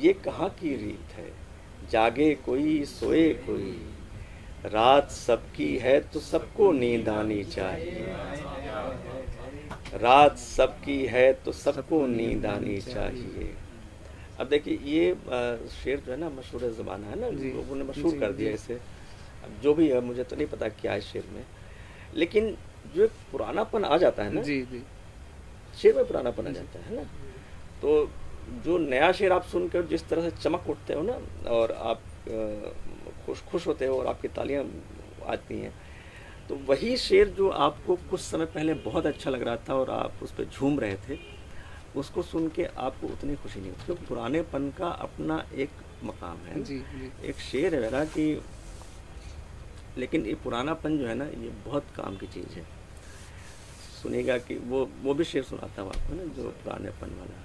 ये 0.00 0.12
कहाँ 0.12 0.48
की 0.50 0.74
रीत 0.76 1.14
है 1.14 1.30
जागे 1.90 2.34
कोई 2.34 2.84
सोए 2.84 3.28
कोई। 3.48 3.72
रात 4.64 5.10
सबकी 5.10 5.76
है 5.78 6.00
तो 6.00 6.20
सबको 6.20 6.72
नींद 6.72 7.08
आनी 7.08 7.44
चाहिए। 7.44 8.06
रात 9.98 10.38
सबकी 10.38 11.04
है 11.06 11.32
तो 11.32 11.52
सबको 11.52 12.06
नींद 12.06 12.46
आनी 12.46 12.80
चाहिए। 12.80 13.54
अब 14.40 14.48
देखिए 14.48 14.78
ये 14.84 15.14
शेर 15.72 16.00
जो 16.06 16.12
है 16.12 16.18
ना 16.20 16.28
मशहूर 16.30 16.70
ज़माना 16.72 17.06
है 17.06 17.18
ना 17.20 17.28
लोगों 17.28 17.76
ने 17.76 17.84
मशहूर 17.84 18.18
कर 18.20 18.32
दिया 18.32 18.52
इसे। 18.52 18.74
अब 18.74 19.60
जो 19.62 19.74
भी 19.74 19.88
है 19.88 20.00
मुझे 20.00 20.24
तो 20.24 20.36
नहीं 20.36 20.46
पता 20.46 20.68
क्या 20.80 20.92
है 20.92 21.00
शेर 21.00 21.24
में। 21.32 21.44
लेकिन 22.14 22.56
जो 22.94 23.04
एक 23.04 23.10
पुरानापन 23.32 23.84
आ 23.84 23.96
जाता 23.96 24.22
है 24.22 24.34
ना 24.34 24.42
जी 24.42 24.60
जी। 24.62 24.82
शेर 25.78 25.94
में 25.94 26.06
पुरानापन 26.06 26.46
आ 26.46 26.50
जाता 26.50 26.78
है 26.78 26.96
ना। 26.96 27.02
तो 27.82 28.10
जो 28.64 28.78
नया 28.78 29.12
शेर 29.12 29.32
आप 29.32 29.44
सुनकर 29.52 29.86
जिस 29.86 30.08
तरह 30.08 30.30
से 30.30 30.36
चमक 30.42 30.68
उठते 30.70 30.94
हो 30.94 31.02
ना 31.02 31.18
और 31.50 31.72
आप 31.72 32.00
खुश 33.26 33.42
खुश 33.42 33.66
होते 33.66 33.86
हो 33.86 33.98
और 33.98 34.06
आपकी 34.06 34.28
तालियाँ 34.28 34.64
आती 35.26 35.60
हैं 35.60 35.72
तो 36.48 36.56
वही 36.68 36.96
शेर 36.96 37.28
जो 37.28 37.48
आपको 37.66 37.96
कुछ 38.10 38.20
समय 38.20 38.46
पहले 38.46 38.74
बहुत 38.84 39.06
अच्छा 39.06 39.30
लग 39.30 39.42
रहा 39.42 39.56
था 39.68 39.74
और 39.74 39.90
आप 39.90 40.22
उस 40.22 40.32
पर 40.32 40.44
झूम 40.44 40.80
रहे 40.80 40.96
थे 41.08 41.16
उसको 41.96 42.22
सुन 42.22 42.48
के 42.48 42.64
आपको 42.64 43.06
उतनी 43.06 43.36
खुशी 43.36 43.60
नहीं 43.60 43.70
होती। 43.70 43.84
क्योंकि 43.84 44.06
पुरानेपन 44.06 44.70
का 44.70 44.88
अपना 44.88 45.44
एक 45.54 45.70
मकाम 46.04 46.36
है। 46.36 46.62
जी, 46.64 46.78
जी। 46.78 47.28
एक 47.28 47.36
शेर 47.40 47.84
है 47.84 47.90
ना 47.90 48.04
कि 48.04 48.42
लेकिन 49.98 50.26
ये 50.26 50.34
पुरानापन 50.34 50.98
जो 50.98 51.06
है 51.06 51.14
ना 51.14 51.24
ये 51.24 51.52
बहुत 51.66 51.84
काम 51.96 52.16
की 52.16 52.26
चीज़ 52.26 52.58
है। 52.58 52.64
सुनेगा 54.02 54.38
कि 54.38 54.54
वो 54.54 54.88
वो 55.02 55.14
भी 55.14 55.24
शेर 55.24 55.42
सुनाता 55.42 55.82
हूँ 55.82 55.90
आपको 55.90 56.14
ना 56.14 56.24
जो 56.34 56.48
पुरानेपन 56.64 57.10
वाला 57.18 57.40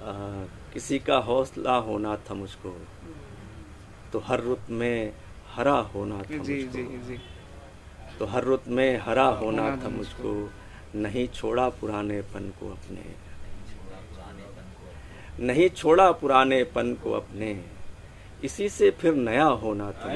आ, 0.00 0.44
किसी 0.72 0.98
का 0.98 1.16
हौसला 1.16 1.74
होना 1.76 2.16
था 2.16 2.34
मुझको 2.34 2.70
तो 4.12 4.18
हर 4.18 4.40
रुत 4.40 4.70
में 4.70 5.12
हरा 5.54 5.76
होना 5.94 6.18
था 6.18 6.38
जी 6.38 6.38
मुझको। 6.38 6.72
जी 6.72 6.98
जी। 7.08 7.18
तो 8.18 8.26
हर 8.26 8.44
रुत 8.44 8.68
में 8.68 8.98
हरा 8.98 9.26
होना 9.26 9.76
था 9.76 9.88
मुझको 9.88 10.50
नहीं 10.94 11.28
छोड़ा 11.28 11.68
पुराने 11.68 12.20
पन 12.22 12.48
को 12.60 12.70
अपने। 12.70 13.14
नहीं 15.40 15.68
छोड़ा 15.68 16.10
पुराने 16.12 16.62
पन 16.64 16.94
को 16.94 17.12
अपने। 17.12 17.64
इसी 18.44 18.68
से 18.68 18.90
फिर 18.90 19.14
नया 19.14 19.44
होना 19.44 19.90
था। 19.92 20.08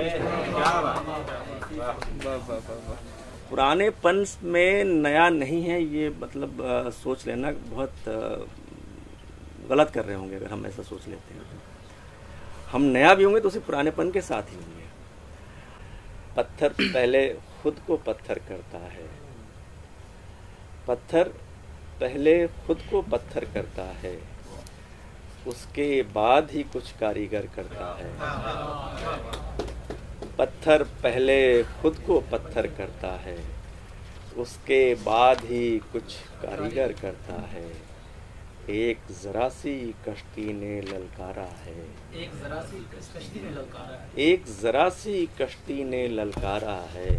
पुराने 3.50 3.88
पुरानेपन 3.90 4.24
में 4.42 4.84
नया 4.84 5.28
नहीं 5.28 5.62
है 5.62 5.82
ये 5.84 6.08
मतलब 6.20 6.58
सोच 6.94 7.26
लेना 7.26 7.50
बहुत 7.50 7.94
गलत 9.70 9.90
कर 9.90 10.04
रहे 10.04 10.16
होंगे 10.16 10.36
अगर 10.36 10.46
हम 10.46 10.66
ऐसा 10.66 10.82
सोच 10.82 11.08
लेते 11.08 11.34
हैं 11.34 11.42
तो। 11.42 11.56
हम 12.70 12.82
नया 12.82 13.14
भी 13.14 13.24
होंगे 13.24 13.40
तो 13.40 13.48
उसी 13.48 13.58
पुरानेपन 13.58 14.10
के 14.10 14.20
साथ 14.20 14.50
ही 14.50 14.56
होंगे। 14.56 14.84
पत्थर 16.36 16.68
पहले 16.80 17.28
खुद 17.62 17.80
को 17.86 17.96
पत्थर 17.96 18.38
करता 18.38 18.78
है। 18.78 19.08
पत्थर 20.88 21.28
पहले 22.00 22.46
खुद 22.66 22.78
को 22.90 23.02
पत्थर 23.02 23.44
करता 23.44 23.82
है। 23.82 24.33
उसके 25.46 26.02
बाद 26.14 26.50
ही 26.50 26.62
कुछ 26.72 26.90
कारीगर 26.92 27.46
करता 27.56 27.86
है। 27.98 28.10
पत्थर 30.38 30.82
पहले 31.02 31.38
खुद 31.82 31.98
को 32.06 32.20
पत्थर 32.32 32.66
करता 32.78 33.10
है 33.24 33.36
उसके 34.36 34.94
बाद 34.94 35.44
ही 35.44 35.78
कुछ 35.92 36.14
कारीगर 36.42 36.92
करता 36.92 37.34
है। 37.48 37.66
एक 38.70 38.98
जरा 39.22 39.48
सी 39.48 39.74
कश्ती 40.08 40.52
ने 40.52 40.80
ललकारा 40.80 41.48
है। 41.64 41.74
एक 42.22 42.30
जरा 42.42 42.60
सी 42.60 42.78
कश्ती 42.94 43.42
में 43.44 43.50
ललकारा 43.50 43.96
है। 43.96 44.08
एक 44.18 44.40
जरा 44.62 44.88
सी 44.88 45.26
कश्ती 45.40 45.84
ने 45.84 46.02
ललकारा 46.08 46.78
है। 46.92 47.12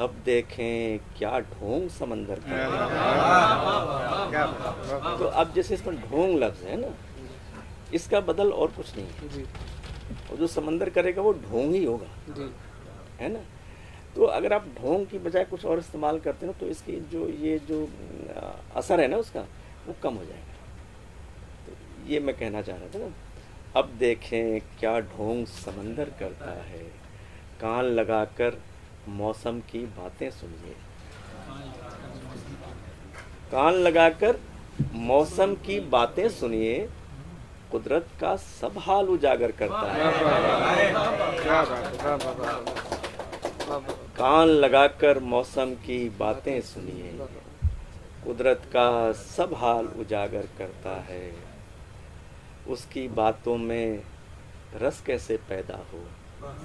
अब 0.00 0.10
देखें 0.24 0.98
क्या 1.18 1.38
ढोंग 1.40 1.88
समंदर 1.90 2.38
का। 2.46 2.56
तो 5.18 5.24
अब 5.24 5.52
जैसे 5.54 5.74
इसमें 5.74 5.96
ढोंग 6.00 6.38
लफ्ज 6.38 6.62
है 6.66 6.76
ना 6.80 6.90
इसका 7.94 8.20
बदल 8.22 8.50
और 8.52 8.70
कुछ 8.70 8.96
नहीं 8.96 9.06
है। 9.06 9.28
जी। 9.28 9.42
और 10.30 10.36
जो 10.36 10.46
समंदर 10.46 10.90
करेगा 10.90 11.22
वो 11.22 11.32
ढोंग 11.32 11.74
ही 11.74 11.84
होगा। 11.84 12.34
जी। 12.34 12.52
है 13.20 13.32
ना? 13.32 13.40
तो 14.16 14.24
अगर 14.24 14.52
आप 14.52 14.66
ढोंग 14.78 15.06
की 15.06 15.18
बजाय 15.18 15.44
कुछ 15.44 15.64
और 15.64 15.78
इस्तेमाल 15.78 16.18
करते 16.20 16.46
हो 16.46 16.52
तो 16.52 16.66
इसकी 16.66 17.00
जो 17.12 17.28
ये 17.40 17.58
जो 17.68 17.88
असर 18.76 19.00
है 19.00 19.06
ना 19.08 19.16
उसका 19.16 19.40
वो 19.86 19.94
कम 20.02 20.14
हो 20.14 20.24
जाएगा। 20.24 20.54
तो 21.66 22.10
ये 22.10 22.20
मैं 22.20 22.36
कहना 22.36 22.62
चाह 22.62 22.76
रहा 22.76 22.88
था 22.94 22.98
ना 22.98 23.12
अब 23.76 23.92
देखें 23.98 24.60
क्या 24.80 24.98
ढोंग 25.00 25.46
समंदर 25.46 26.10
करता 26.18 26.50
है। 26.62 26.82
कान 27.60 27.84
लगाकर 27.84 28.58
मौसम 29.10 29.60
की 29.70 29.84
बातें 29.96 30.30
सुनिए। 30.30 30.74
कान 33.52 33.74
लगाकर 33.74 34.40
मौसम 34.94 35.54
की 35.66 35.78
बातें 35.90 36.28
सुनिए। 36.30 36.88
कुदरत 37.72 38.06
का 38.20 38.36
सब 38.36 38.72
हाल 38.78 39.06
उजागर 39.08 39.50
करता 39.50 39.92
है। 39.92 40.12
कान 44.16 44.48
लगाकर 44.48 45.18
मौसम 45.18 45.74
की 45.74 46.08
बातें 46.08 46.60
सुनिए। 46.60 47.18
कुदरत 48.24 48.62
का 48.66 49.12
सब 49.12 49.54
हाल 49.54 49.86
उजागर 49.86 50.48
करता 50.58 51.00
है। 51.00 51.32
उसकी 52.68 53.08
बातों 53.08 53.56
में 53.56 54.02
रस 54.74 55.00
कैसे 55.00 55.36
पैदा 55.36 55.76
हो? 55.76 56.04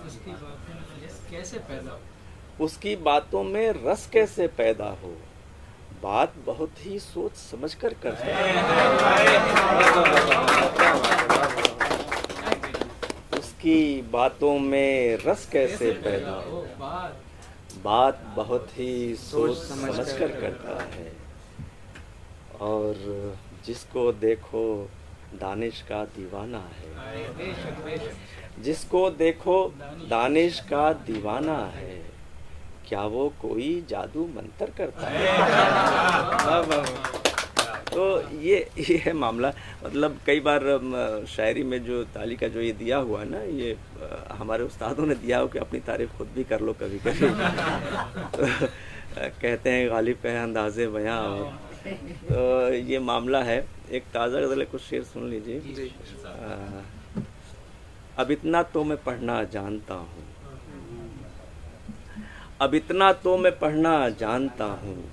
उसकी 0.06 0.32
बातें 0.32 0.74
में 0.74 1.10
कैसे 1.32 1.60
पैदा 1.60 1.92
हो? 1.92 2.66
उसकी 2.66 2.96
बातों 2.96 3.44
में 3.44 3.86
रस 3.86 4.10
कैसे 4.14 4.48
पैदा 4.48 4.86
हो? 4.86 5.18
बात 6.04 6.34
बहुत 6.46 6.86
ही 6.86 7.00
सोच 7.00 7.32
समझ 7.32 7.74
कर 7.74 7.94
करते 7.94 8.32
है। 8.32 8.58
उसकी 13.40 14.02
बातों 14.02 14.60
में 14.60 15.18
रस 15.26 15.50
कैसे 15.52 15.92
पैदा 15.92 16.32
हो? 16.32 16.68
बात 17.84 18.22
बहुत 18.36 18.68
ही 18.78 19.16
सोच 19.16 19.58
समझ 19.58 20.12
कर 20.12 20.42
करता 20.42 20.84
है। 20.84 21.14
और 22.62 22.96
जिसको 23.66 24.12
देखो 24.12 24.90
दानिश 25.34 25.82
का 25.82 26.06
दीवाना 26.06 26.70
है। 26.76 26.92
जिसको 28.64 29.10
देखो 29.10 29.74
दानिश 30.10 30.60
का 30.60 30.94
दीवाना 30.94 31.58
है। 31.76 32.17
क्या 32.88 33.04
वो 33.14 33.28
कोई 33.42 33.70
जादू 33.90 34.26
मंतर 34.36 34.70
करता 34.78 35.08
है? 35.08 35.20
तो 37.88 38.04
ये 38.42 38.58
ये 38.80 38.98
है 39.06 39.14
मामला। 39.14 39.50
मतलब 39.84 40.18
कई 40.26 40.40
बार 40.48 40.62
शायरी 41.28 41.64
में 41.64 41.84
जो 41.84 42.04
ताली 42.14 42.36
का 42.36 42.48
जो 42.48 42.62
ये 42.62 42.72
दिया 42.80 42.98
हुआ 43.08 43.24
ना 43.24 43.40
ये 43.60 43.70
हमारे 44.38 44.64
उस्तादों 44.64 45.06
ने 45.06 45.16
दिया 45.16 45.38
हो 45.40 45.48
कि 45.48 45.60
अपनी 45.60 45.80
तारीफ़ 45.88 46.12
खुद 46.18 46.28
भी 46.36 46.44
कर 46.44 46.60
लो 46.62 46.74
कभी 46.82 47.00
कभी। 47.08 47.30
तो, 48.36 48.48
कहते 49.42 49.70
हैं 49.70 49.90
गालिब 49.90 50.18
है 50.26 50.36
अंदाजे 50.44 50.88
बयां 50.88 51.22
तो 52.30 52.74
ये 52.74 53.00
मामला 53.02 53.42
है। 53.44 53.60
एक 53.92 54.04
ताज़ा 54.14 54.40
गज़ल 54.42 54.64
कुछ 54.72 54.82
शेर 54.82 55.04
सुन 55.04 55.30
लीजिए। 55.30 55.58
अब 58.20 58.32
इतना 58.32 58.64
तो 58.74 58.84
मैं 58.84 58.98
पढ़ना 59.04 59.44
जानता 59.54 59.94
हूँ। 59.94 60.24
अब 62.62 62.76
इतना 62.76 63.14
तो 63.14 63.38
मैं 63.38 63.60
पढ़ना 63.60 64.10
जानता 64.10 64.66
हूँ। 64.66 65.04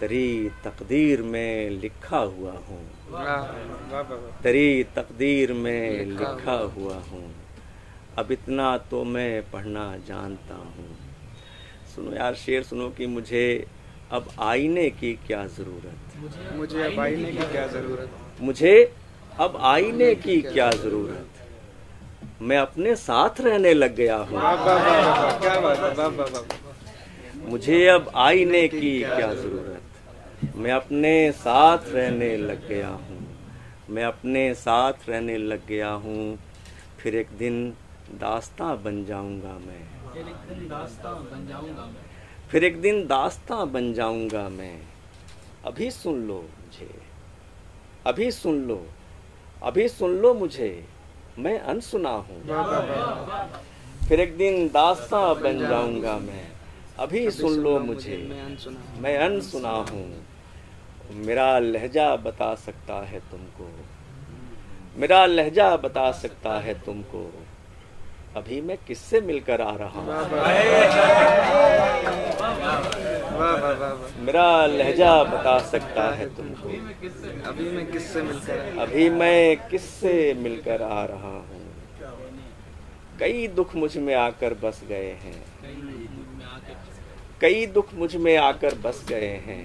तेरी 0.00 0.50
तकदीर 0.64 1.22
में 1.22 1.70
लिखा 1.70 2.18
हुआ 2.18 2.52
हूँ। 2.52 2.80
तेरी 4.42 4.84
तकदीर 4.84 5.52
में 5.52 6.04
लिखा 6.04 6.52
हुआ 6.52 6.94
हूँ। 6.94 7.34
अब 8.18 8.32
इतना 8.32 8.78
तो 8.78 9.04
मैं 9.04 9.50
पढ़ना 9.50 9.96
जानता 10.06 10.54
हूँ। 10.54 10.96
सुनो 11.94 12.16
यार 12.16 12.34
शेर 12.34 12.62
सुनो 12.62 12.88
कि 12.90 13.06
मुझे 13.06 13.66
अब 14.10 14.28
आईने 14.40 14.90
की 14.90 15.12
क्या 15.26 15.46
ज़रूरत? 15.46 16.52
मुझे 16.52 16.82
अब 16.82 17.00
आईने 17.00 17.32
की 17.32 17.52
क्या 17.52 17.66
ज़रूरत? 17.66 18.10
मुझे 18.40 18.94
अब 19.40 19.56
आईने 19.56 20.14
की 20.14 20.42
क्या 20.42 20.70
ज़रूरत? 20.70 21.35
मैं 22.42 22.56
अपने 22.58 22.96
साथ 22.96 23.40
रहने 23.40 23.74
लग 23.74 23.94
गया 23.94 24.16
हूँ। 24.16 24.38
वाह 24.38 24.54
वाह 24.54 24.64
वाह 24.64 25.00
वाह 25.00 25.22
वाह 25.22 25.38
क्या 25.38 25.60
बात 25.60 25.78
है 25.78 25.94
वाह 25.94 26.08
वाह 26.08 26.28
वाह। 26.28 27.48
मुझे 27.50 27.86
अब 27.86 28.10
आईने 28.14 28.68
की 28.68 29.00
क्या 29.00 29.34
ज़रूरत? 29.34 29.82
मैं 30.56 30.72
अपने 30.72 31.32
साथ 31.32 31.78
रहने 31.88 32.36
लग 32.36 32.68
गया 32.68 32.88
हूँ। 32.88 33.36
मैं 33.90 34.04
अपने 34.04 34.54
साथ 34.54 34.92
रहने 35.08 35.38
लग 35.38 35.66
गया 35.66 35.90
हूँ। 35.90 36.38
फिर 36.98 37.16
एक 37.16 37.28
दिन 37.38 37.70
दास्ता 38.10 38.74
बन 38.74 39.04
जाऊँगा 39.04 39.52
मैं। 39.52 40.12
फिर 40.12 40.28
एक 40.28 40.48
दिन 40.48 40.68
दास्तां 40.68 41.14
बन 41.14 41.46
जाऊँगा 41.48 41.84
मैं। 41.84 42.48
फिर 42.48 42.64
एक 42.64 42.80
दिन 42.80 43.06
दास्तां 43.06 43.72
बन 43.72 43.92
जाऊँगा 43.94 44.48
मैं। 44.48 44.80
अभी 45.64 45.90
सुन 45.90 46.26
लो 46.26 46.34
मुझे। 46.34 46.94
अभी 48.06 48.30
सुन 48.30 48.60
लो। 48.64 48.86
अभी 49.62 49.88
सुन 49.88 50.10
लो 50.10 50.34
मुझे। 50.34 50.84
मैं 51.38 51.58
अनसुना 51.60 52.10
हूँ। 52.10 52.42
फिर 54.08 54.20
एक 54.20 54.36
दिन 54.36 54.68
दास्तां 54.68 55.34
बन 55.42 55.58
जाऊँगा 55.68 56.16
मैं। 56.18 56.46
अभी 56.98 57.30
सुन 57.30 57.52
लो 57.52 57.78
मुझे 57.78 58.16
मैं 58.98 59.16
अनसुना 59.18 59.68
हूँ। 59.68 60.26
मेरा 61.12 61.58
लहजा 61.58 62.16
बता 62.16 62.54
सकता 62.54 62.94
है 63.06 63.20
तुमको। 63.20 63.68
मेरा 64.96 65.26
लहजा 65.26 65.76
बता 65.76 66.10
सकता 66.12 66.58
है 66.60 66.74
तुमको। 66.84 67.22
अभी 68.36 68.60
मैं 68.60 68.76
किससे 68.86 69.20
मिलकर 69.20 69.60
आ 69.60 69.76
रहा 69.76 70.00
हूँ? 70.00 70.12
मेरा 73.36 74.66
लहजा 74.66 75.12
बता 75.24 75.58
सकता 75.68 76.04
है 76.14 76.26
तुमको। 76.36 76.68
अभी 77.48 77.70
मैं 77.70 77.86
किससे 77.90 78.22
मिलकर 78.22 78.78
अभी 78.80 79.08
मैं 79.10 79.68
किससे 79.68 80.12
मिलकर 80.34 80.82
आ 80.82 81.04
रहा 81.04 81.30
हूँ? 81.30 81.64
कई 83.20 83.46
दुख 83.48 83.74
मुझमें 83.76 84.14
आकर 84.14 84.54
बस 84.54 84.80
गए 84.88 85.10
हैं। 85.22 85.40
कई 87.40 87.66
दुख 87.66 87.94
मुझमें 87.94 88.36
आकर 88.36 88.74
बस 88.84 89.04
गए 89.08 89.30
हैं 89.46 89.64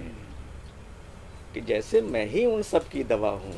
कि 1.53 1.61
जैसे 1.61 2.01
मैं 2.01 2.25
ही 2.25 2.45
उन 2.45 2.61
सब 2.61 2.87
की 2.89 3.03
दवा 3.03 3.29
हूँ। 3.29 3.53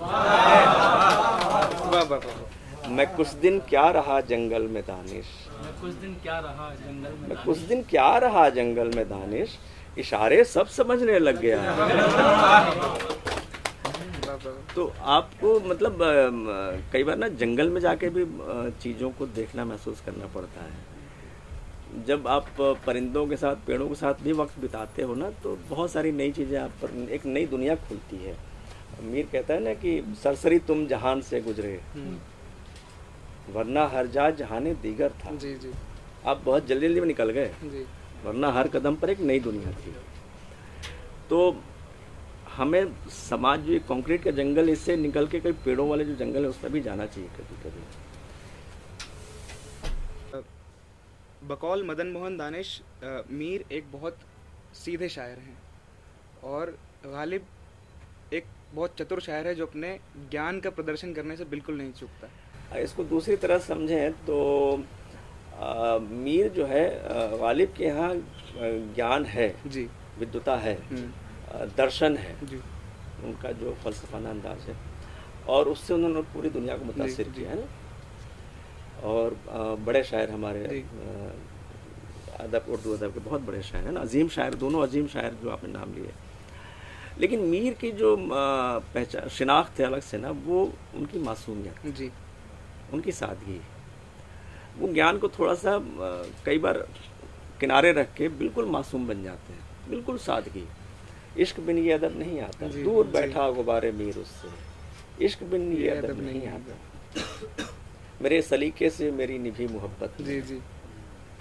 मैं 2.89 3.08
कुछ 3.15 3.28
दिन 3.41 3.60
क्या 3.60 3.89
रहा 3.89 4.19
जंगल 4.21 4.63
में 4.67 4.82
दानिश? 4.84 5.26
मैं 5.63 5.73
कुछ 5.82 5.93
दिन 5.93 6.13
क्या 6.23 6.39
रहा 6.39 6.69
जंगल 6.76 7.12
में 7.12 7.28
मैं 7.30 7.38
कुछ 7.45 7.58
दिन 7.58 7.82
क्या 7.84 8.17
रहा 8.17 8.49
जंगल 8.49 8.91
में 8.95 9.06
दानिश? 9.10 9.58
इशारे 9.97 10.43
सब 10.45 10.67
समझने 10.69 11.19
लग 11.19 11.39
गया 11.41 11.60
तो 14.75 14.91
आपको 15.15 15.60
मतलब 15.62 15.97
कई 16.93 17.03
बार 17.03 17.17
ना 17.17 17.27
जंगल 17.39 17.69
में 17.69 17.79
जाके 17.82 18.10
भी 18.10 18.25
चीज़ों 18.82 19.10
को 19.12 19.25
देखना 19.36 19.65
महसूस 19.65 20.01
करना 20.06 20.25
पड़ता 20.36 20.62
है। 20.62 22.03
जब 22.06 22.27
आप 22.27 22.45
परिंदों 22.86 23.25
के 23.27 23.38
साथ 23.38 23.56
पेड़ों 23.67 23.88
के 23.89 23.95
साथ 23.95 24.23
भी 24.23 24.34
वक्त 24.34 24.60
बिताते 24.60 25.01
हो 25.01 25.15
ना 25.15 25.29
तो 25.43 25.58
बहुत 25.69 25.91
सारी 25.91 26.12
नई 26.13 26.32
चीज़ें 26.32 26.58
आप 26.60 26.71
पर 26.82 27.12
एक 27.13 27.25
नई 27.25 27.45
दुनिया 27.47 27.75
खुलती 27.88 28.17
है। 28.17 28.36
मीर 29.03 29.27
कहता 29.32 29.53
है 29.53 29.60
ना 29.63 29.73
कि 29.75 29.91
सरसरी 30.23 30.60
तुम 30.67 30.86
जहान 30.88 31.21
से 31.21 31.41
गुजरे। 31.41 31.79
वरना 33.53 33.86
हर 33.88 34.08
जा 34.08 34.29
जहाने 34.32 34.73
दीगर 34.84 35.10
था। 35.19 35.36
जी 35.36 35.53
जी। 35.56 35.71
आप 36.25 36.41
बहुत 36.45 36.67
जल्दी 36.67 36.88
जल्दी 36.88 36.99
में 36.99 37.08
निकल 37.08 37.29
गए। 37.29 37.51
जी। 37.65 37.86
वरना 38.25 38.51
हर 38.51 38.67
कदम 38.69 38.95
पर 38.95 39.09
एक 39.09 39.19
नई 39.21 39.39
दुनिया 39.41 39.71
थी। 39.73 39.93
तो 41.29 41.38
हमें 42.55 42.83
समाज 43.12 43.59
जो 43.62 43.71
ये 43.73 43.79
कंक्रीट 43.89 44.23
का 44.23 44.31
जंगल 44.33 44.69
इससे 44.69 44.95
निकल 44.97 45.27
के 45.27 45.39
कई 45.39 45.51
पेड़ों 45.65 45.88
वाले 45.89 46.05
जो 46.05 46.15
जंगल 46.15 46.43
है 46.43 46.49
उस 46.49 46.57
पर 46.57 46.69
भी 46.69 46.81
जाना 46.81 47.05
चाहिए 47.05 47.29
कभी 47.38 47.55
कभी। 47.63 47.81
बकौल 51.47 51.83
मदन 51.86 52.07
मोहन 52.07 52.38
दानिश 52.38 52.81
मीर 53.31 53.63
एक 53.71 53.91
बहुत 53.91 54.17
सीधे 54.75 55.09
शायर 55.09 55.39
हैं 55.39 55.57
और 56.51 56.77
गालिब 57.05 57.45
एक 58.33 58.45
बहुत 58.73 58.95
चतुर 58.99 59.19
शायर 59.21 59.47
है 59.47 59.55
जो 59.55 59.65
अपने 59.65 59.97
ज्ञान 60.31 60.59
का 60.59 60.69
प्रदर्शन 60.71 61.13
करने 61.13 61.36
से 61.38 61.45
बिल्कुल 61.47 61.77
नहीं 61.77 61.91
चूकता। 61.93 62.77
इसको 62.79 63.03
दूसरी 63.05 63.36
तरह 63.38 63.57
समझें 63.62 64.12
तो 64.25 64.38
आ, 65.53 65.97
मीर 65.99 66.49
जो 66.49 66.65
है 66.65 66.85
गालिब 67.39 67.73
के 67.77 67.83
यहाँ 67.85 68.13
ज्ञान 68.95 69.25
है 69.25 69.47
जी। 69.67 69.87
विद्वता 70.19 70.55
है 70.55 70.73
हम्म, 70.89 71.65
दर्शन 71.77 72.17
है 72.17 72.35
जी। 72.47 72.57
उनका 73.23 73.51
जो 73.51 73.73
फलसफाना 73.83 74.29
अंदाज 74.29 74.69
है। 74.69 74.75
और 75.49 75.67
उससे 75.69 75.93
उन्होंने 75.93 76.21
पूरी 76.33 76.49
दुनिया 76.49 76.77
को 76.77 76.85
मुतासर। 76.85 77.23
किया 77.29 77.49
है 77.49 77.55
ना। 77.55 77.67
और 79.03 79.35
बड़े 79.85 80.03
शायर 80.03 80.31
हमारे 80.31 80.83
अदब 82.39 82.65
उर्दू 82.69 82.93
अदब 82.93 83.13
के 83.13 83.19
बहुत 83.19 83.41
बड़े 83.41 83.61
शायर 83.63 83.85
हैं 83.85 83.91
ना। 83.91 84.01
अजीम 84.01 84.27
शायर 84.27 84.53
दोनों 84.55 84.81
अजीम 84.87 85.07
शायर 85.07 85.33
जो 85.43 85.49
आपने 85.49 85.71
नाम 85.73 85.93
लिए। 85.93 86.11
लेकिन 87.19 87.39
मीर 87.39 87.73
की 87.73 87.91
जो 87.91 88.15
पहचान 88.21 89.27
शिनाख्त 89.29 89.79
है 89.79 89.85
अलग 89.85 90.01
से 90.01 90.17
ना 90.17 90.29
वो 90.45 90.61
उनकी 90.95 91.19
मासूमियत 91.19 91.85
जी। 91.95 92.09
उनकी 92.93 93.12
सादगी 93.12 93.60
वो 94.80 94.88
ज्ञान 94.94 95.17
को 95.17 95.28
थोड़ा 95.30 95.54
सा 95.56 95.78
कई 96.46 96.58
बार 96.58 96.78
किनारे 97.60 97.92
रख 97.92 98.13
के 98.13 98.28
बिल्कुल 98.38 98.65
मासूम 98.65 99.08
बन 99.08 99.24
जाते 99.24 99.54
हैं 99.54 99.90
बिल्कुल 99.90 100.17
सादगी। 100.17 100.67
इश्क 101.38 101.60
बिन 101.60 101.78
ये 101.78 101.92
अदब 101.92 102.17
नहीं 102.19 102.40
आता। 102.42 102.67
दूर। 102.67 103.08
बैठा 103.08 103.50
गुबारे 103.52 103.92
मीर 103.92 104.17
उससे। 104.17 105.26
इश्क 105.26 105.44
बिन 105.44 105.71
ये 105.74 105.90
अदब 105.90 106.19
नहीं 106.21 106.48
आता। 106.48 106.76
मेरे 108.21 108.42
सलीके 108.42 108.90
से 108.90 109.12
मेरी 109.12 109.38
निभी 109.40 109.67
मोहब्बत। 109.67 110.21
जी 110.21 110.40
जी। 110.42 110.60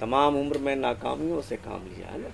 तमाम 0.00 0.36
उम्र 0.36 0.58
में 0.58 0.74
नाकामियों 0.76 1.40
से 1.40 1.56
काम 1.58 1.86
लिया 1.86 2.08
है। 2.08 2.20
ना 2.22 2.28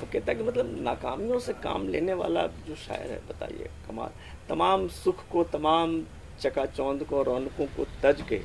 तो 0.00 0.06
कहता 0.12 0.32
है 0.32 0.38
कि 0.38 0.44
मतलब 0.44 0.76
नाकामियों 0.82 1.38
से 1.38 1.52
काम 1.62 1.88
लेने 1.88 2.14
वाला 2.14 2.46
जो 2.66 2.74
शायर 2.76 3.10
है 3.10 3.20
बताइए 3.28 3.70
कमाल। 3.88 4.10
तमाम 4.48 4.86
सुख 4.94 5.28
को 5.32 5.44
तमाम 5.52 6.02
चकाचौंध 6.40 7.04
को 7.04 7.22
रौनकों 7.22 7.66
को 7.66 7.86
तज 8.02 8.22
के 8.28 8.40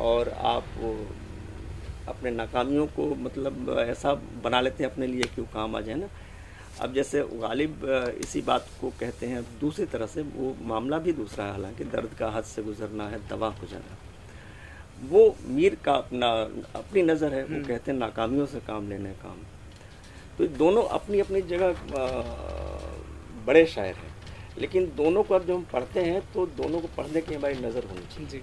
और 0.00 0.28
आप 0.28 0.64
अपने 2.08 2.30
नाकामियों 2.30 2.86
को 2.88 3.06
मतलब 3.16 3.76
ऐसा 3.80 4.14
बना 4.44 4.60
लेते 4.60 4.84
हैं 4.84 4.90
अपने 4.90 5.06
लिए 5.06 5.22
कि 5.24 5.40
वो 5.40 5.46
काम 5.54 5.76
आ 5.76 5.80
जाए 5.80 5.94
ना। 5.94 6.08
अब 6.80 6.94
जैसे 6.94 7.22
गालिब 7.34 7.84
इसी 8.20 8.40
बात 8.42 8.66
को 8.80 8.90
कहते 9.00 9.26
हैं। 9.26 9.42
दूसरी 9.60 9.84
तरह 9.86 10.06
से 10.06 10.22
वो 10.22 10.54
मामला 10.66 10.98
भी 10.98 11.12
दूसरा 11.12 11.44
है 11.44 11.50
हालाँकि 11.50 11.84
दर्द 11.86 12.14
का 12.18 12.28
हद 12.30 12.44
से 12.44 12.62
गुजरना 12.62 13.08
है 13.08 13.18
दवा 13.28 13.48
गुजरना 13.60 13.96
वो 15.04 15.22
मीर 15.46 15.74
का 15.84 15.92
अपना 15.94 16.28
अपनी 16.76 17.02
नज़र 17.02 17.34
है 17.34 17.42
वो 17.42 17.54
हम्म। 17.54 17.64
कहते 17.64 17.90
हैं 17.90 17.98
नाकामियों 17.98 18.46
से 18.46 18.60
काम 18.66 18.88
लेने 18.88 19.10
काम। 19.22 19.38
तो 20.38 20.46
दोनों 20.58 20.82
अपनी 20.90 21.20
अपनी 21.20 21.40
जगह 21.44 21.74
बड़े 23.46 23.64
शायर 23.66 23.94
हैं। 23.94 24.12
लेकिन 24.58 24.86
दोनों 24.96 25.22
को 25.22 25.34
अब 25.34 25.46
जब 25.46 25.54
हम 25.54 25.66
पढ़ते 25.72 26.00
हैं 26.02 26.20
तो 26.32 26.46
दोनों 26.56 26.80
को 26.80 26.88
पढ़ने 26.96 27.20
की 27.20 27.34
हमारी 27.34 27.54
नज़र 27.54 27.84
होनी 27.84 28.06
चाहिए। 28.06 28.28
जी। 28.28 28.42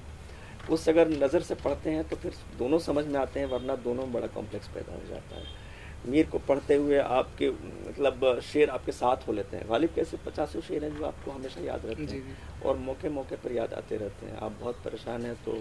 उस 0.69 0.87
अगर 0.89 1.09
नज़र 1.09 1.41
से 1.41 1.55
पढ़ते 1.57 1.89
हैं 1.89 2.03
तो 2.09 2.15
फिर 2.15 2.33
दोनों 2.57 2.79
समझ 2.81 3.05
में 3.05 3.19
आते 3.19 3.39
हैं 3.39 3.47
वरना 3.47 3.75
दोनों 3.83 4.03
में 4.03 4.13
बड़ा 4.13 4.27
कॉम्प्लेक्स 4.29 4.67
पैदा 4.67 4.93
हो 4.93 5.01
जाता 5.09 5.35
है। 5.35 5.59
मीर 6.05 6.25
को 6.25 6.39
पढ़ते 6.39 6.75
हुए 6.75 6.97
आपके 6.97 7.49
मतलब 7.49 8.39
शेर 8.43 8.69
आपके 8.69 8.91
साथ 8.91 9.27
हो 9.27 9.33
लेते 9.33 9.57
हैं। 9.57 9.69
गालिब 9.69 9.89
कैसे 9.95 10.17
पचासों 10.25 10.61
शेर 10.61 10.83
हैं 10.83 10.97
जो 10.97 11.05
आपको 11.05 11.31
हमेशा 11.31 11.61
याद 11.61 11.85
रहते 11.85 12.03
हैं 12.05 12.37
और 12.65 12.77
मौके 12.77 13.09
मौके 13.09 13.35
पर 13.35 13.51
याद 13.51 13.73
आते 13.73 13.97
रहते 13.97 14.25
हैं। 14.25 14.37
आप 14.37 14.57
बहुत 14.61 14.81
परेशान 14.85 15.25
हैं 15.25 15.35
तो 15.45 15.53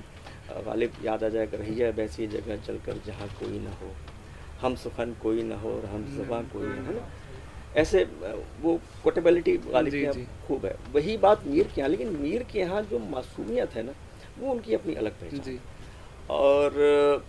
गालिब 0.67 0.93
याद 1.05 1.25
आ 1.25 1.29
जाएगा 1.29 1.59
रहिए 1.59 1.91
वैसी 1.93 2.27
जगह 2.29 2.57
चल 2.67 2.79
कर 2.87 3.01
जहाँ 3.07 3.29
कोई 3.41 3.59
ना 3.59 3.75
हो। 3.83 3.91
हम 4.61 4.75
सुखन 4.77 5.15
कोई 5.23 5.43
ना 5.43 5.57
हो 5.57 5.73
और 5.73 5.85
हम 5.87 6.05
जबां 6.17 6.43
कोई 6.49 6.67
ना 6.67 6.83
है 6.83 6.95
ना? 6.95 7.09
ऐसे 7.77 8.05
वो 8.61 8.79
कोटेबिलिटी 9.05 9.57
गालिब 9.67 10.27
खूब 10.47 10.65
है। 10.67 10.77
वही 10.93 11.17
बात 11.19 11.47
मीर 11.47 11.71
के 11.75 11.81
यहाँ 11.81 11.91
लेकिन 11.91 12.17
मीर 12.17 12.43
के 12.43 12.59
यहाँ 12.59 12.83
जो 12.83 12.99
मासूमियत 13.11 13.75
है 13.75 13.83
ना 13.83 13.93
वो 14.41 14.51
उनकी 14.53 14.75
अपनी 14.75 14.95
अलग 14.95 15.21
पहचान। 15.21 15.41
जी। 15.41 15.59
और 16.31 17.25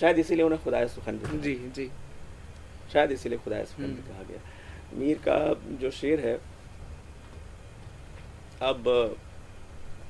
शायद 0.00 0.18
इसीलिए 0.18 0.44
उन्हें 0.44 0.62
खुदा 0.64 0.86
सुखन 0.86 1.18
जी 1.42 1.54
जी। 1.74 1.90
शायद 2.92 3.10
इसीलिए 3.12 3.38
खुदाए 3.38 3.64
सुखन 3.64 3.82
भी 3.82 3.90
हम्म। 3.90 4.08
कहा 4.08 4.22
गया। 4.22 4.40
मीर 4.98 5.18
का 5.28 5.38
जो 5.80 5.90
शेर 5.90 6.20
है 6.20 6.34
अब 8.62 8.84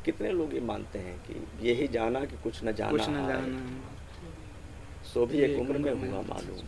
कितने 0.04 0.30
लोग 0.32 0.54
ये 0.54 0.60
मानते 0.60 0.98
हैं 0.98 1.16
कि 1.24 1.68
यही 1.68 1.88
जाना 1.88 2.24
कि 2.24 2.36
कुछ 2.42 2.64
न 2.64 2.72
जाना 2.72 2.90
कुछ 2.90 3.08
न 3.08 3.26
जाना 3.28 5.04
सो 5.04 5.26
भी 5.26 5.40
एक 5.40 5.58
उम्र 5.60 5.78
में 5.78 5.92
हुआ 5.92 6.22
मालूम। 6.22 6.66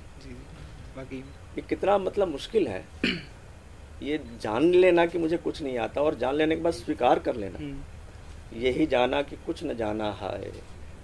बाकी 0.97 1.19
ये 1.57 1.63
कितना 1.63 1.97
मतलब 1.99 2.29
मुश्किल 2.29 2.67
है। 2.69 2.85
ये 4.03 4.19
जान 4.43 4.65
लेना 4.75 5.07
कि 5.07 5.19
मुझे 5.19 5.37
कुछ 5.37 5.63
नहीं 5.63 5.79
आता 5.79 6.01
और 6.03 6.15
जान 6.15 6.35
लेने 6.35 6.57
के 6.57 6.63
बाद 6.63 6.73
स्वीकार 6.73 7.19
कर 7.19 7.37
लेना। 7.37 7.59
हम्म, 7.59 7.83
यही 8.55 8.87
जाना 8.87 9.23
कि 9.23 9.37
कुछ 9.47 9.65
न 9.65 9.75
जाना 9.77 10.11
है 10.13 10.53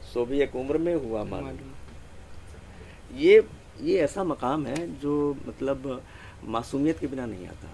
सो 0.05 0.25
भी 0.27 0.41
एक 0.43 0.57
उम्र 0.57 0.79
में 0.79 0.95
हुआ 0.95 1.23
मालूम। 1.25 1.47
मालूम। 1.47 3.19
ये 3.19 3.43
ये 3.83 3.99
ऐसा 4.01 4.25
मकाम 4.25 4.67
है 4.67 4.77
जो 5.01 5.37
मतलब 5.47 6.03
मासूमियत 6.47 6.99
के 6.99 7.07
बिना 7.07 7.27
नहीं 7.27 7.47
आता 7.49 7.69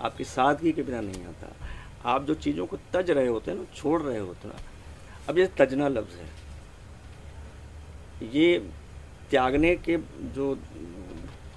आपकी 0.00 0.24
सादगी 0.26 0.72
के 0.72 0.82
बिना 0.82 1.00
नहीं 1.00 1.24
आता। 1.26 1.52
आप 2.06 2.24
जो 2.26 2.34
चीज़ों 2.36 2.66
को 2.66 2.76
तज 2.92 3.10
रहे 3.10 3.26
होते 3.26 3.50
हैं 3.50 3.58
ना 3.58 3.64
छोड़ 3.76 4.00
रहे 4.02 4.18
होते 4.18 4.48
हैं 4.48 4.54
अब 5.28 5.38
ये 5.38 5.46
तजना 5.58 5.88
लफ्ज़ 5.88 6.16
है। 6.16 6.28
ये 8.32 8.58
त्यागने 9.30 9.74
के 9.78 9.96
जो 10.34 10.56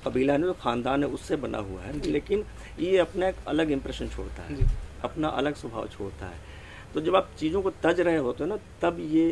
कबीला 0.06 0.38
ना 0.38 0.46
जो 0.48 0.54
ख़ानदान 0.54 1.04
है 1.04 1.10
उससे 1.10 1.36
बना 1.38 1.58
हुआ 1.60 1.82
है 1.82 2.00
लेकिन 2.02 2.44
ये 2.80 2.98
अपना 2.98 3.28
एक 3.28 3.36
अलग 3.48 3.72
इम्प्रेशन 3.72 4.10
छोड़ता 4.10 4.44
है 4.44 4.56
अपना 5.04 5.28
अलग 5.30 5.56
स्वभाव 5.56 5.88
छोड़ता 5.90 6.26
है। 6.26 6.53
तो 6.94 7.02
जब 7.02 7.16
आप 7.16 7.30
चीज़ों 7.40 7.62
को 7.62 7.70
तज 7.84 8.00
रहे 8.00 8.18
होते 8.18 8.44
हो 8.44 8.50
ना 8.50 8.58
तब 8.82 8.98
ये 9.12 9.26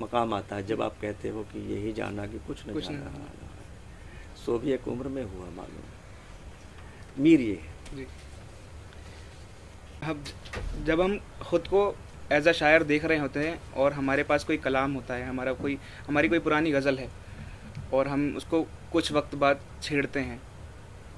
मकाम 0.00 0.34
आता 0.34 0.56
है 0.56 0.66
जब 0.66 0.82
आप 0.82 1.00
कहते 1.00 1.28
हो 1.28 1.42
कि 1.52 1.60
यही 1.72 1.92
जाना 1.92 2.26
कि 2.26 2.38
कुछ 2.46 2.64
नहीं 2.66 2.74
कुछ 2.74 2.84
जाना 2.84 2.98
जाना। 2.98 3.48
सो 4.44 4.58
भी 4.58 4.72
एक 4.72 4.88
उम्र 4.88 5.08
में 5.08 5.22
हुआ 5.24 5.46
मालूम 5.56 7.22
मीर 7.22 7.40
ये। 7.40 7.58
जी 7.96 8.06
अब 10.02 10.24
जब 10.86 11.00
हम 11.00 11.18
खुद 11.42 11.66
को 11.68 11.82
एज 12.32 12.48
अ 12.48 12.52
शायर 12.52 12.82
देख 12.84 13.04
रहे 13.04 13.18
होते 13.18 13.48
हैं 13.48 13.72
और 13.72 13.92
हमारे 13.92 14.22
पास 14.24 14.44
कोई 14.44 14.56
कलाम 14.58 14.92
होता 14.92 15.14
है 15.14 15.26
हमारा 15.28 15.52
कोई 15.54 15.78
हमारी 16.08 16.28
कोई 16.28 16.38
पुरानी 16.38 16.70
गज़ल 16.72 16.98
है 16.98 17.08
और 17.94 18.08
हम 18.08 18.34
उसको 18.36 18.62
कुछ 18.92 19.12
वक्त 19.12 19.34
बाद 19.34 19.60
छेड़ते 19.82 20.20
हैं 20.20 20.40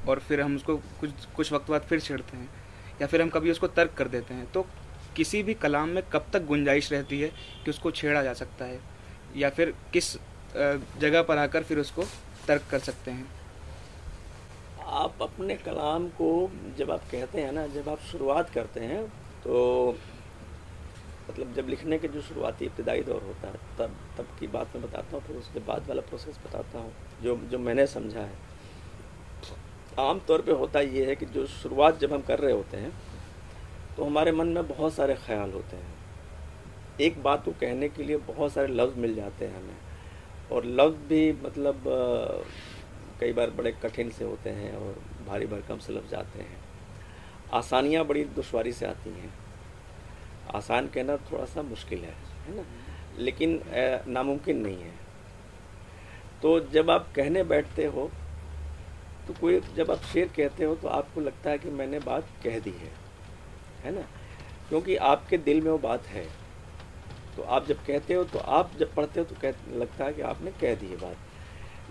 और 0.08 0.18
फिर 0.18 0.40
हम 0.40 0.56
उसको 0.56 0.76
कुछ 1.00 1.26
कुछ 1.36 1.52
वक्त 1.52 1.70
बाद 1.70 1.82
फिर 1.88 2.00
छेड़ते 2.00 2.36
हैं 2.36 2.48
या 3.00 3.06
फिर 3.06 3.22
हम 3.22 3.28
कभी 3.28 3.50
उसको 3.50 3.66
तर्क 3.78 3.94
कर 3.98 4.08
देते 4.08 4.34
हैं 4.34 4.50
तो 4.52 4.66
किसी 5.16 5.42
भी 5.42 5.54
कलाम 5.56 5.88
में 5.88 6.02
कब 6.12 6.26
तक 6.32 6.46
गुंजाइश 6.46 6.92
रहती 6.92 7.20
है 7.20 7.28
कि 7.64 7.70
उसको 7.70 7.90
छेड़ा 7.92 8.22
जा 8.22 8.32
सकता 8.34 8.64
है? 8.64 8.80
या 9.36 9.50
फिर 9.50 9.74
किस 9.92 10.12
जगह 11.00 11.22
पर 11.22 11.38
आकर 11.38 11.62
फिर 11.62 11.78
उसको 11.78 12.02
तर्क 12.46 12.62
कर 12.70 12.78
सकते 12.80 13.10
हैं? 13.10 13.26
आप 14.80 15.22
अपने 15.22 15.54
कलाम 15.58 16.08
को 16.10 16.50
जब 16.78 16.90
आप 16.90 17.04
कहते 17.10 17.40
हैं 17.40 17.52
ना, 17.52 17.66
जब 17.68 17.88
आप 17.88 18.00
शुरुआत 18.10 18.50
करते 18.50 18.80
हैं 18.82 19.06
तो 19.44 19.96
मतलब 21.28 21.54
जब 21.54 21.68
लिखने 21.68 21.98
के 21.98 22.08
जो 22.08 22.20
शुरुआती 22.22 22.64
इब्तदाई 22.64 23.02
दौर 23.02 23.22
होता 23.22 23.48
है, 23.48 23.54
तब 23.78 23.96
तब 24.18 24.26
की 24.40 24.46
बात 24.48 24.74
मैं 24.74 24.82
बताता 24.82 25.16
हूँ, 25.16 25.24
फिर 25.26 25.36
उसके 25.36 25.60
बाद 25.66 25.88
वाला 25.88 26.02
प्रोसेस 26.02 26.38
बताता 26.46 26.78
हूँ, 26.78 26.92
जो 27.22 27.36
जो 27.50 27.58
मैंने 27.58 27.86
समझा 27.86 28.20
है। 28.20 28.36
आम 30.00 30.20
तौर 30.28 30.42
पे 30.42 30.52
होता 30.52 30.80
ये 30.80 31.04
है 31.06 31.14
कि 31.16 31.26
जो 31.26 31.46
शुरुआत 31.46 31.98
जब 32.00 32.12
हम 32.12 32.22
कर 32.22 32.38
रहे 32.38 32.52
होते 32.52 32.76
हैं 32.76 32.92
तो 33.96 34.04
हमारे 34.04 34.32
मन 34.32 34.48
में 34.48 34.66
बहुत 34.68 34.94
सारे 34.94 35.14
ख्याल 35.16 35.52
होते 35.52 35.76
हैं। 35.76 35.92
एक 37.00 37.22
बात 37.22 37.44
को 37.44 37.52
कहने 37.52 37.88
के 37.88 38.02
लिए 38.02 38.16
बहुत 38.16 38.52
सारे 38.52 38.68
लफ्ज़ 38.68 38.98
मिल 38.98 39.14
जाते 39.14 39.46
हैं 39.46 39.56
हमें। 39.56 39.76
और 40.52 40.64
लफ्ज़ 40.64 40.96
भी 41.08 41.32
मतलब 41.34 41.82
कई 43.20 43.32
बार 43.32 43.50
बड़े 43.50 43.72
कठिन 43.82 44.10
से 44.10 44.24
होते 44.24 44.50
हैं 44.50 44.74
और 44.76 45.00
भारी 45.28 45.46
भरकम 45.46 45.78
से 45.78 45.92
लफ्ज़ 45.92 46.14
आते 46.14 46.38
हैं। 46.38 46.56
आसानियाँ 47.52 48.04
बड़ी 48.04 48.24
दुश्वारी 48.24 48.72
से 48.72 48.86
आती 48.86 49.10
हैं। 49.10 49.32
आसान 50.54 50.88
कहना 50.88 51.16
थोड़ा 51.30 51.44
सा 51.44 51.62
मुश्किल 51.62 51.98
है 51.98 52.14
है 52.46 52.56
ना? 52.56 52.64
लेकिन 53.18 53.60
नामुमकिन 54.08 54.58
नहीं 54.58 54.78
है। 54.78 54.92
तो 56.42 56.58
जब 56.68 56.90
आप 56.90 57.08
कहने 57.16 57.42
बैठते 57.44 57.84
हो 57.86 58.10
तो 59.28 59.34
कोई, 59.34 59.60
जब 59.76 59.90
आप 59.90 59.98
शेर 60.12 60.28
कहते 60.36 60.64
हो 60.64 60.74
तो 60.74 60.88
आपको 60.88 61.20
लगता 61.20 61.50
है 61.50 61.58
कि 61.58 61.70
मैंने 61.70 61.98
बात 62.00 62.28
कह 62.44 62.58
दी 62.58 62.70
है। 62.70 63.03
है 63.84 63.94
ना? 63.94 64.06
क्योंकि 64.68 64.96
आपके 64.96 65.38
दिल 65.38 65.60
में 65.60 65.70
वो 65.70 65.78
बात 65.78 66.06
है। 66.06 66.24
तो 67.36 67.42
आप 67.42 67.66
जब 67.66 67.84
कहते 67.84 68.14
हो 68.14 68.24
तो 68.24 68.38
आप 68.38 68.70
जब 68.78 68.94
पढ़ते 68.94 69.20
हो 69.20 69.26
तो 69.26 69.36
कह, 69.42 69.54
लगता 69.76 70.04
है 70.04 70.12
कि 70.12 70.22
आपने 70.22 70.50
कह 70.50 70.74
दी 70.74 70.86
है 70.86 70.96
बात। 70.96 71.16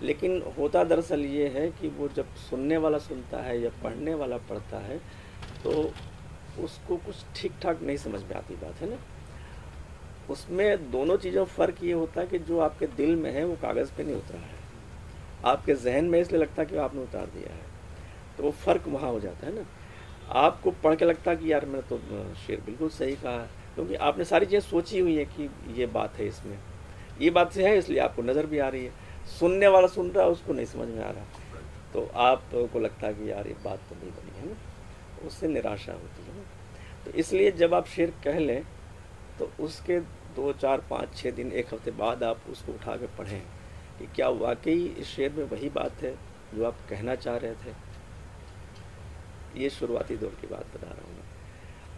लेकिन 0.02 0.42
होता 0.58 0.84
दरअसल 0.84 1.20
ये 1.20 1.48
है 1.48 1.70
कि 1.70 1.88
वो 1.88 2.08
जब 2.08 2.34
सुनने 2.50 2.76
वाला 2.76 2.98
सुनता 2.98 3.38
है 3.38 3.60
या 3.62 3.70
पढ़ने 3.84 4.14
वाला 4.14 4.36
पढ़ता 4.36 4.78
है 4.78 4.98
तो 5.64 5.92
उसको 6.60 6.96
कुछ 6.96 7.24
ठीक 7.36 7.52
ठाक 7.62 7.82
नहीं 7.82 7.96
समझ 7.96 8.22
में 8.22 8.34
आती 8.36 8.54
बात, 8.54 8.80
है 8.80 8.90
ना? 8.90 8.96
उसमें 10.30 10.90
दोनों 10.90 11.16
चीज़ों 11.16 11.44
फ़र्क 11.44 11.82
ये 11.82 11.92
होता 11.92 12.20
है 12.20 12.26
कि 12.26 12.38
जो 12.38 12.58
आपके 12.58 12.86
दिल 12.86 13.16
में 13.16 13.30
है, 13.32 13.44
वो 13.44 13.56
कागज़ 13.62 13.92
पे 13.92 14.04
नहीं 14.04 14.14
उतरा 14.14 14.38
है। 14.38 14.62
आपके 15.44 15.74
जहन 15.74 16.04
में 16.04 16.20
इसलिए 16.20 16.40
लगता 16.40 16.62
है 16.62 16.68
कि 16.68 16.76
आपने 16.76 17.02
उतार 17.02 17.26
दिया 17.26 17.54
है। 17.54 17.62
तो 18.36 18.42
वो 18.42 18.50
फ़र्क 18.50 18.84
वहाँ 18.88 19.10
हो 19.10 19.20
जाता 19.20 19.46
है 19.46 19.54
ना? 19.54 19.64
आपको 20.32 20.70
पढ़ 20.84 20.94
के 20.94 21.04
लगता 21.04 21.34
कि 21.34 21.52
यार 21.52 21.64
मैंने 21.66 21.82
तो 21.88 21.98
शेर 22.36 22.60
बिल्कुल 22.66 22.88
सही 22.90 23.14
कहा 23.14 23.32
है। 23.32 23.48
क्योंकि 23.74 23.94
आपने 23.96 24.24
सारी 24.24 24.46
चीज़ें 24.46 24.60
सोची 24.60 24.98
हुई 24.98 25.16
है 25.16 25.24
कि 25.26 25.48
ये 25.74 25.86
बात 25.88 26.18
है 26.18 26.26
इसमें। 26.26 26.58
ये 27.20 27.30
बात 27.30 27.52
से 27.52 27.64
है, 27.64 27.76
इसलिए 27.78 27.98
आपको 28.00 28.22
नज़र 28.22 28.46
भी 28.46 28.58
आ 28.58 28.68
रही 28.68 28.84
है। 28.84 28.92
सुनने 29.30 29.68
वाला 29.68 29.86
सुन 29.86 30.10
रहा 30.10 30.24
है, 30.24 30.30
उसको 30.30 30.52
नहीं 30.52 30.66
समझ 30.66 30.88
में 30.88 31.02
आ 31.04 31.10
रहा। 31.10 31.24
तो 31.92 32.06
आपको 32.16 32.80
लगता 32.80 33.06
है 33.06 33.14
कि 33.14 33.30
यार 33.30 33.46
ये 33.48 33.54
बात 33.64 33.80
तो 33.88 33.94
नहीं 33.94 34.10
बनी 34.10 34.38
है 34.38 34.48
ना? 34.48 34.56
उससे 35.26 35.48
निराशा 35.48 35.92
होती 35.92 36.22
है 36.22 36.36
ना? 36.36 36.44
तो 37.04 37.10
इसलिए 37.12 37.50
जब 37.52 37.74
आप 37.74 37.86
शेर 37.86 38.12
कह 38.24 38.38
लें 38.38 38.62
तो 39.38 39.50
उसके 39.60 39.98
दो, 40.00 40.52
चार, 40.52 40.80
पाँच 40.90 41.16
छः 41.16 41.30
दिन, 41.30 41.52
एक 41.52 41.74
हफ़्ते 41.74 41.90
बाद 41.92 42.22
आप 42.22 42.40
उसको 42.50 42.72
उठा 42.72 42.96
के 42.96 43.06
पढ़ें 43.18 43.42
कि 43.98 44.06
क्या 44.06 44.28
वाकई 44.28 44.84
इस 44.98 45.06
शेर 45.06 45.32
में 45.32 45.44
वही 45.46 45.68
बात 45.70 46.02
है 46.02 46.14
जो 46.54 46.64
आप 46.64 46.76
कहना 46.90 47.14
चाह 47.16 47.36
रहे 47.36 47.54
थे? 47.54 47.72
ये 49.56 49.70
शुरुआती 49.70 50.16
दौर 50.16 50.36
की 50.40 50.46
बात 50.46 50.66
बता 50.74 50.86
रहा 50.86 51.06
हूँ 51.06 51.12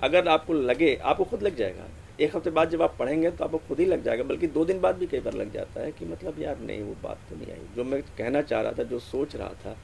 अगर 0.02 0.28
आपको 0.28 0.52
लगे, 0.52 0.94
आपको 0.96 1.24
खुद 1.24 1.42
लग 1.42 1.56
जाएगा। 1.56 1.84
एक 2.20 2.34
हफ़्ते 2.36 2.50
बाद 2.50 2.70
जब 2.70 2.82
आप 2.82 2.96
पढ़ेंगे 2.98 3.30
तो 3.30 3.44
आपको 3.44 3.58
खुद 3.58 3.78
ही 3.80 3.84
लग 3.86 4.02
जाएगा, 4.04 4.24
बल्कि 4.24 4.46
दो 4.46 4.64
दिन 4.64 4.80
बाद 4.80 4.96
भी 4.96 5.06
कई 5.06 5.20
बार 5.20 5.34
लग 5.34 5.52
जाता 5.52 5.80
है 5.80 5.92
कि 5.92 6.04
मतलब 6.04 6.40
यार 6.42 6.58
नहीं, 6.58 6.82
वो 6.82 6.96
बात 7.02 7.18
तो 7.30 7.36
नहीं 7.36 7.52
आई। 7.52 7.60
जो 7.76 7.84
मैं 7.84 8.02
कहना 8.18 8.42
चाह 8.42 8.60
रहा 8.62 8.72
था, 8.72 8.82
जो 8.82 8.98
सोच 8.98 9.36
रहा 9.36 9.48
था, 9.64 9.76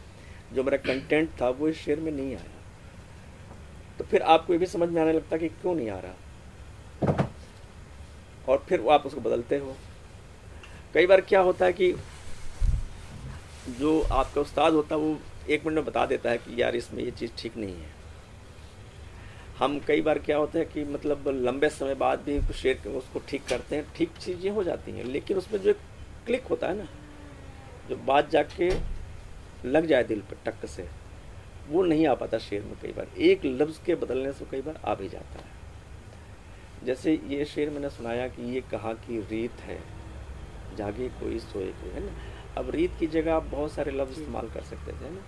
जो 0.53 0.63
मेरा 0.65 0.77
कंटेंट 0.77 1.31
था, 1.41 1.49
वो 1.49 1.69
इस 1.69 1.77
शेर 1.77 2.01
में 2.01 2.13
नहीं 2.13 2.35
आया। 2.37 2.61
तो 3.99 4.05
फिर 4.05 4.23
आपको 4.23 4.53
ये 4.53 4.59
भी 4.59 4.67
समझ 4.67 4.89
में 4.89 5.03
आने 5.03 5.13
लगता 5.13 5.37
कि 5.37 5.49
क्यों 5.49 5.75
नहीं 5.75 5.91
आ 5.91 5.99
रहा? 5.99 7.27
और 8.49 8.65
फिर 8.69 8.87
आप 8.91 9.07
उसको 9.07 9.21
बदलते 9.21 9.59
हो। 9.59 9.77
कई 10.95 11.07
बार 11.07 11.21
क्या 11.21 11.41
होता 11.41 11.67
है 11.67 11.73
कि 11.73 11.93
जो 13.71 14.01
आपका 14.03 14.41
उस्ताद 14.41 14.73
होता 14.73 14.95
है, 14.95 15.01
वो 15.01 15.19
एक 15.49 15.67
मिनट 15.67 15.77
में 15.77 15.85
बता 15.85 16.07
देता 16.07 16.31
है 16.31 16.39
कि 16.39 16.61
यार 16.63 16.77
इसमें 16.77 17.03
ये 17.05 17.11
चीज़ 17.11 17.31
ठीक 17.39 17.57
नहीं 17.57 17.75
है। 17.75 17.91
हम 19.59 19.79
कई 19.79 20.01
बार 20.01 20.19
क्या 20.19 20.37
होते 20.37 20.59
हैं 20.59 20.69
कि 20.69 20.85
मतलब 20.85 21.29
लंबे 21.29 21.69
समय 21.69 21.95
बाद 21.95 22.21
भी 22.21 22.39
कुछ 22.39 22.63
के 22.63 22.89
उसको 22.89 23.21
ठीक 23.29 23.45
करते 23.49 23.77
हैं, 23.77 23.87
ठीक 23.97 24.17
चीज़ें 24.21 24.51
हो 24.51 24.65
जाती 24.65 24.93
हैं, 24.93 25.05
लेकिन 25.05 25.37
उसमें 25.37 25.61
जो 25.63 25.73
क्लिक 26.27 26.47
होता 26.47 26.67
है 26.67 26.77
ना, 26.79 26.87
जो 27.89 27.97
बात 27.97 28.31
जाके 28.31 28.71
लग 29.65 29.87
जाए 29.87 30.05
दिल 30.05 30.21
पर 30.21 30.37
टक 30.47 30.67
से, 30.67 30.89
वो 31.69 31.83
नहीं 31.83 32.07
आ 32.07 32.15
पाता 32.15 32.39
शेर 32.39 32.63
में 32.63 32.75
कई 32.83 32.93
बार। 32.93 33.19
एक 33.19 33.45
लफ्ज़ 33.45 33.85
के 33.87 33.95
बदलने 33.95 34.33
से 34.33 34.45
कई 34.51 34.63
बार 34.63 34.81
आ 34.85 34.95
भी 34.95 35.09
जाता 35.09 35.39
है। 35.39 36.87
जैसे 36.87 37.21
ये 37.29 37.45
शेर 37.45 37.71
मैंने 37.71 37.91
सुनाया 37.91 38.29
कि 38.29 38.53
ये 38.55 38.61
कहाँ 38.61 38.95
की 38.95 39.21
रीत 39.21 39.61
है, 39.61 39.79
जागे 40.77 41.09
कोई 41.09 41.39
सोए 41.39 41.71
कोई, 41.73 41.91
है 41.91 42.01
ना? 42.01 42.13
अब 42.59 42.71
रीत 42.71 42.93
की 43.01 43.07
जगह 43.07 43.35
आप 43.35 43.45
बहुत 43.45 43.73
सारे 43.73 43.91
लफ्ज 43.91 44.19
इस्तेमाल 44.19 44.49
कर 44.49 44.63
सकते 44.63 44.93
थे 44.93 45.11
ना। 45.11 45.21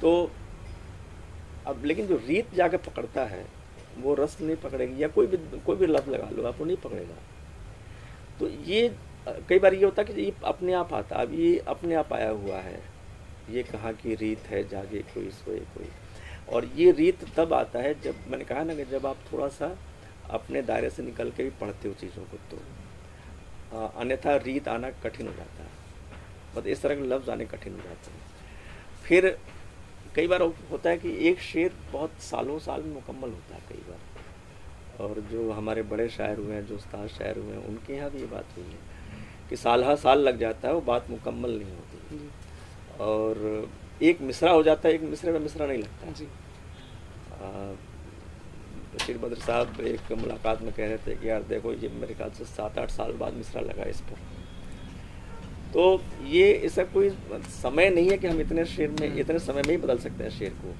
तो 0.00 0.30
अब 1.66 1.84
लेकिन 1.84 2.06
जो 2.06 2.16
रीत 2.16 2.54
जाके 2.54 2.76
पकड़ता 2.76 3.24
है, 3.24 3.44
वो 3.98 4.14
रस 4.14 4.36
नहीं 4.40 4.56
पकड़ेगी 4.56 5.02
या 5.02 5.08
कोई 5.08 5.26
भी 5.26 5.36
कोई 5.66 5.76
भी 5.76 5.86
लफ्ज 5.86 6.08
लगा 6.08 6.28
लो, 6.30 6.42
आप 6.42 6.58
वो 6.58 6.64
नहीं 6.64 6.76
पकड़ेगा। 6.76 7.14
तो 8.40 8.48
ये, 8.48 8.88
कई 9.48 9.58
बार 9.58 9.74
ये 9.74 9.84
होता 9.84 10.02
है 10.02 10.14
कि 10.14 10.22
ये 10.22 10.32
अपने 10.44 10.72
आप 10.72 10.92
आता 10.92 11.16
अब 11.16 11.34
ये 11.34 11.58
अपने 11.58 11.94
आप 11.94 12.12
आया 12.12 12.30
हुआ 12.30 12.56
है। 12.56 12.80
ये 13.50 13.62
कहाँ 13.62 13.92
की 13.92 14.14
रीत 14.14 14.46
है, 14.48 14.68
जागे 14.68 14.98
कोई, 15.14 15.30
सोए 15.30 15.58
कोई। 15.74 15.88
और 16.52 16.64
ये 16.76 16.90
रीत 16.92 17.24
तब 17.36 17.52
आता 17.52 17.78
है 17.78 17.94
जब, 18.00 18.14
मैंने 18.28 18.44
कहा 18.44 18.62
ना 18.64 18.74
कि 18.74 18.84
जब 18.84 19.06
आप 19.06 19.16
थोड़ा 19.32 19.48
सा 19.48 19.76
अपने 20.30 20.62
दायरे 20.62 20.90
से 20.90 21.02
निकल 21.02 21.30
के 21.30 21.42
भी 21.42 21.50
पढ़ते 21.60 21.88
हो 21.88 21.94
चीज़ों 21.94 22.24
को 22.24 22.36
तो। 22.50 22.58
अन्यथा 23.72 24.36
रीत 24.36 24.68
आना 24.68 24.90
कठिन 25.04 25.26
हो 25.26 25.32
जाता 25.32 25.62
है। 25.62 25.70
बस 26.56 26.66
इस 26.66 26.82
तरह 26.82 26.94
के 26.94 27.02
लफ्ज़ 27.08 27.30
आने 27.30 27.44
कठिन 27.44 27.72
हो 27.72 27.78
जाते 27.78 28.10
हैं। 28.10 28.20
फिर 29.04 29.36
कई 30.16 30.26
बार 30.26 30.42
होता 30.70 30.90
है 30.90 30.98
कि 30.98 31.16
एक 31.28 31.40
शेर 31.40 31.72
बहुत 31.92 32.20
सालों 32.20 32.58
साल 32.58 32.82
में 32.82 32.94
मुकम्मल 32.94 33.30
होता 33.30 33.54
है 33.54 33.60
कई 33.68 33.82
बार। 33.88 34.00
और 35.00 35.20
जो 35.20 35.50
हमारे 35.52 35.82
बड़े 35.82 36.08
शायर 36.08 36.38
हुए 36.38 36.54
हैं 36.54 36.66
जो 36.66 36.74
उस्ताद 36.76 37.08
शायर 37.08 37.38
हुए 37.38 37.54
हैं 37.56 37.66
उनके 37.66 37.94
यहाँ 37.94 38.10
भी 38.10 38.18
ये 38.18 38.26
बात 38.26 38.56
हुई 38.56 38.64
है 38.64 38.78
कि 39.50 39.56
साल 39.56 39.84
हर 39.84 39.96
साल 39.96 40.18
लग 40.18 40.38
जाता 40.38 40.68
है 40.68 40.74
वो 40.74 40.80
बात 40.80 41.10
मुकम्मल 41.10 41.50
नहीं 41.50 41.72
होती। 41.72 42.30
और 43.00 43.68
एक 44.02 44.20
मिसरा 44.20 44.50
हो 44.50 44.62
जाता 44.62 44.88
है 44.88 44.94
एक 44.94 45.02
मिसरे 45.02 45.32
में 45.32 45.40
मिसरा 45.40 45.66
नहीं 45.66 45.78
लगता। 45.78 46.10
जी। 46.12 46.24
आ, 46.24 47.74
बशीर 48.94 49.18
बद्र 49.18 49.36
साहब 49.36 49.80
एक 49.80 50.12
मुलाकात 50.12 50.62
में 50.62 50.72
कह 50.72 50.86
रहे 50.86 50.96
थे 50.98 51.14
कि 51.16 51.28
यार 51.28 51.42
देखो 51.42 51.72
ये 51.72 51.88
मेरे 51.90 52.14
ख्याल 52.14 52.30
से 52.30 52.44
सात 52.44 52.78
आठ 52.78 52.90
साल 52.90 53.12
बाद 53.12 53.34
मिसरा 53.34 53.60
लगा 53.60 53.84
इस 53.84 54.00
पर। 54.00 54.18
तो 55.72 56.02
ये 56.26 56.52
ऐसा 56.66 56.84
कोई 56.84 57.10
समय 57.52 57.90
नहीं 57.90 58.10
है 58.10 58.18
कि 58.18 58.26
हम 58.26 58.40
इतने 58.40 58.64
शेर 58.64 58.90
में 58.90 59.14
इतने 59.16 59.38
समय 59.38 59.62
में 59.62 59.70
ही 59.70 59.76
बदल 59.76 59.98
सकते 59.98 60.24
हैं 60.24 60.30
शेर 60.30 60.50
को। 60.50 60.74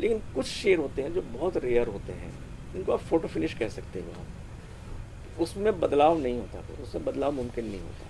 लेकिन 0.00 0.18
कुछ 0.34 0.46
शेर 0.46 0.78
होते 0.78 1.02
हैं 1.02 1.12
जो 1.12 1.22
बहुत 1.22 1.56
रेयर 1.56 1.88
होते 1.88 2.12
हैं 2.12 2.32
इनको 2.76 2.92
आप 2.92 3.00
फ़ोटो 3.00 3.28
फिनिश 3.28 3.54
कह 3.54 3.68
सकते 3.68 4.00
हो। 4.00 4.20
आप 4.20 5.40
उसमें 5.40 5.80
बदलाव 5.80 6.18
नहीं 6.18 6.38
होता 6.38 6.60
फिर 6.60 6.82
उसमें 6.82 7.04
बदलाव 7.04 7.32
मुमकिन 7.32 7.64
नहीं 7.64 7.80
होता। 7.80 8.06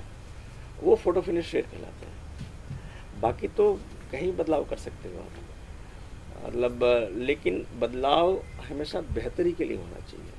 वो 0.82 0.96
फ़ोटो 0.96 1.20
फिनिश 1.20 1.46
शेर 1.46 1.62
कहलाते 1.62 2.06
हैं। 2.06 3.20
बाकी 3.20 3.48
तो 3.48 3.72
कहीं 4.12 4.32
बदलाव 4.36 4.64
कर 4.64 4.76
सकते 4.76 5.08
हो 5.08 5.20
आप। 5.20 5.42
मतलब 6.44 6.80
लेकिन 7.18 7.64
बदलाव 7.80 8.38
हमेशा 8.68 9.00
बेहतरी 9.14 9.52
के 9.52 9.64
लिए 9.64 9.76
होना 9.76 10.00
चाहिए। 10.00 10.32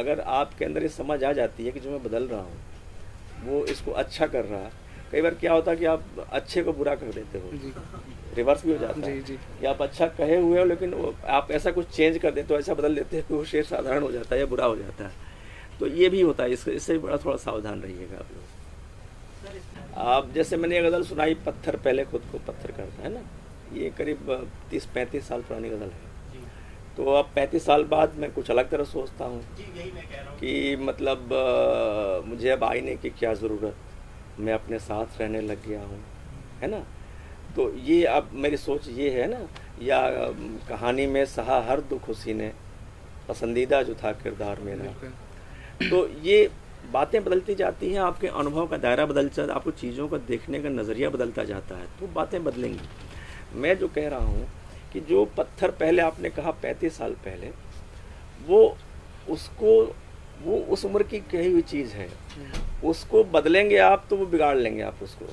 अगर 0.00 0.20
आपके 0.20 0.64
अंदर 0.64 0.82
ये 0.82 0.88
समझ 0.88 1.22
आ 1.24 1.32
जाती 1.32 1.66
है 1.66 1.72
कि 1.72 1.80
जो 1.80 1.90
मैं 1.90 2.02
बदल 2.02 2.26
रहा 2.28 2.40
हूँ 2.40 2.56
वो 3.44 3.64
इसको 3.66 3.90
अच्छा 3.92 4.26
कर 4.26 4.44
रहा 4.44 4.60
है। 4.60 4.70
कई 5.12 5.20
बार 5.20 5.34
क्या 5.34 5.52
होता 5.52 5.70
है 5.70 5.76
कि 5.76 5.84
आप 5.84 6.26
अच्छे 6.32 6.62
को 6.62 6.72
बुरा 6.72 6.94
कर 6.94 7.12
देते 7.12 7.38
हो। 7.38 7.50
रिवर्स 8.36 8.64
भी 8.66 8.72
हो 8.72 8.78
जाता 8.78 9.06
है। 9.06 9.14
जी, 9.14 9.22
जी। 9.22 9.36
कि 9.60 9.66
आप 9.66 9.82
अच्छा 9.82 10.06
कहे 10.06 10.36
हुए 10.36 10.58
हो 10.58 10.64
लेकिन 10.64 10.94
वो 10.94 11.14
आप 11.28 11.50
ऐसा 11.50 11.70
कुछ 11.70 11.88
चेंज 11.88 12.18
कर 12.18 12.30
देते 12.30 12.54
हो 12.54 12.60
ऐसा 12.60 12.74
बदल 12.74 12.94
देते 12.94 13.16
हैं 13.16 13.26
कि 13.26 13.34
वो 13.34 13.44
शेर 13.44 13.64
साधारण 13.64 14.02
हो 14.02 14.12
जाता 14.12 14.34
है 14.34 14.40
या 14.40 14.46
बुरा 14.46 14.64
हो 14.64 14.76
जाता 14.76 15.04
है। 15.04 15.12
तो 15.80 15.86
ये 15.86 16.08
भी 16.08 16.20
होता 16.20 16.44
है। 16.44 16.52
इससे 16.52 16.72
इससे 16.72 16.92
भी 16.92 16.98
बड़ा 16.98 17.16
थोड़ा 17.16 17.36
सावधान 17.36 17.80
रहिएगा 17.80 18.18
आप 18.18 18.26
लोग। 18.32 19.96
आप 19.98 20.30
जैसे 20.32 20.56
मैंने 20.56 20.76
ये 20.76 20.82
गज़ल 20.82 21.02
सुनाई 21.02 21.34
पत्थर 21.34 21.76
पहले 21.76 22.04
खुद 22.04 22.22
को 22.32 22.38
पत्थर 22.38 22.70
करता 22.70 23.02
है 23.02 23.12
ना? 23.14 23.20
ये 23.74 23.90
करीब 23.98 24.50
तीस 24.70 24.86
पैंतीस 24.94 25.28
साल 25.28 25.42
पुरानी 25.42 25.68
गज़ल 25.68 25.82
है। 25.84 26.06
तो 26.96 27.04
अब 27.14 27.30
पैंतीस 27.34 27.64
साल 27.64 27.84
बाद 27.86 28.14
मैं 28.18 28.30
कुछ 28.32 28.50
अलग 28.50 28.70
तरह 28.70 28.84
सोचता 28.86 29.24
हूँ 29.24 29.42
कि 30.40 30.76
मतलब 30.80 31.28
मुझे 32.26 32.48
अब 32.50 32.64
आईने 32.64 32.96
की 32.96 33.10
क्या 33.10 33.34
ज़रूरत? 33.36 33.76
मैं 34.40 34.52
अपने 34.54 34.78
साथ 34.80 35.20
रहने 35.20 35.40
लग 35.42 35.66
गया 35.66 35.80
हूँ 35.80 36.00
है 36.60 36.70
ना? 36.70 36.78
तो 37.56 37.72
ये 37.76 38.04
अब 38.06 38.30
मेरी 38.34 38.56
सोच 38.56 38.88
ये 38.90 39.10
है 39.10 39.26
ना 39.30 39.46
या 39.82 40.00
कहानी 40.68 41.06
में 41.06 41.24
सहा 41.26 41.60
हर 41.68 41.80
दुख 41.90 42.08
उसी 42.10 42.34
ने 42.34 42.52
पसंदीदा 43.28 43.82
जो 43.82 43.94
था 43.94 44.12
किरदार 44.14 44.60
मेरा। 44.60 44.92
तो 45.82 46.06
ये 46.22 46.48
बातें 46.92 47.22
बदलती 47.24 47.54
जाती 47.54 47.92
हैं 47.92 48.00
आपके 48.00 48.26
अनुभव 48.28 48.66
का 48.66 48.76
दायरा 48.78 49.06
बदल 49.06 49.28
जाता 49.28 49.54
आपको 49.54 49.70
चीज़ों 49.72 50.08
का 50.08 50.16
देखने 50.28 50.60
का 50.62 50.68
नज़रिया 50.70 51.10
बदलता 51.10 51.44
जाता 51.44 51.76
है 51.76 51.86
तो 52.00 52.06
बातें 52.14 52.42
बदलेंगी। 52.44 52.88
मैं 53.54 53.78
जो 53.78 53.88
कह 53.88 54.08
रहा 54.08 54.18
हूँ 54.18 54.48
कि 54.92 55.00
जो 55.00 55.24
पत्थर 55.24 55.70
पहले 55.70 56.02
आपने 56.02 56.30
कहा 56.30 56.50
पैंतीस 56.50 56.98
साल 56.98 57.12
पहले, 57.12 57.50
वो 58.46 58.76
उसको, 59.28 59.94
वो 60.42 60.56
उस 60.58 60.84
उम्र 60.84 61.02
की 61.02 61.18
कही 61.18 61.52
हुई 61.52 61.62
चीज़ 61.62 61.92
है। 61.92 62.08
उसको 62.84 63.24
बदलेंगे 63.24 63.78
आप 63.78 64.06
तो 64.10 64.16
वो 64.16 64.26
बिगाड़ 64.26 64.56
लेंगे 64.56 64.82
आप 64.82 64.96
उसको। 65.02 65.26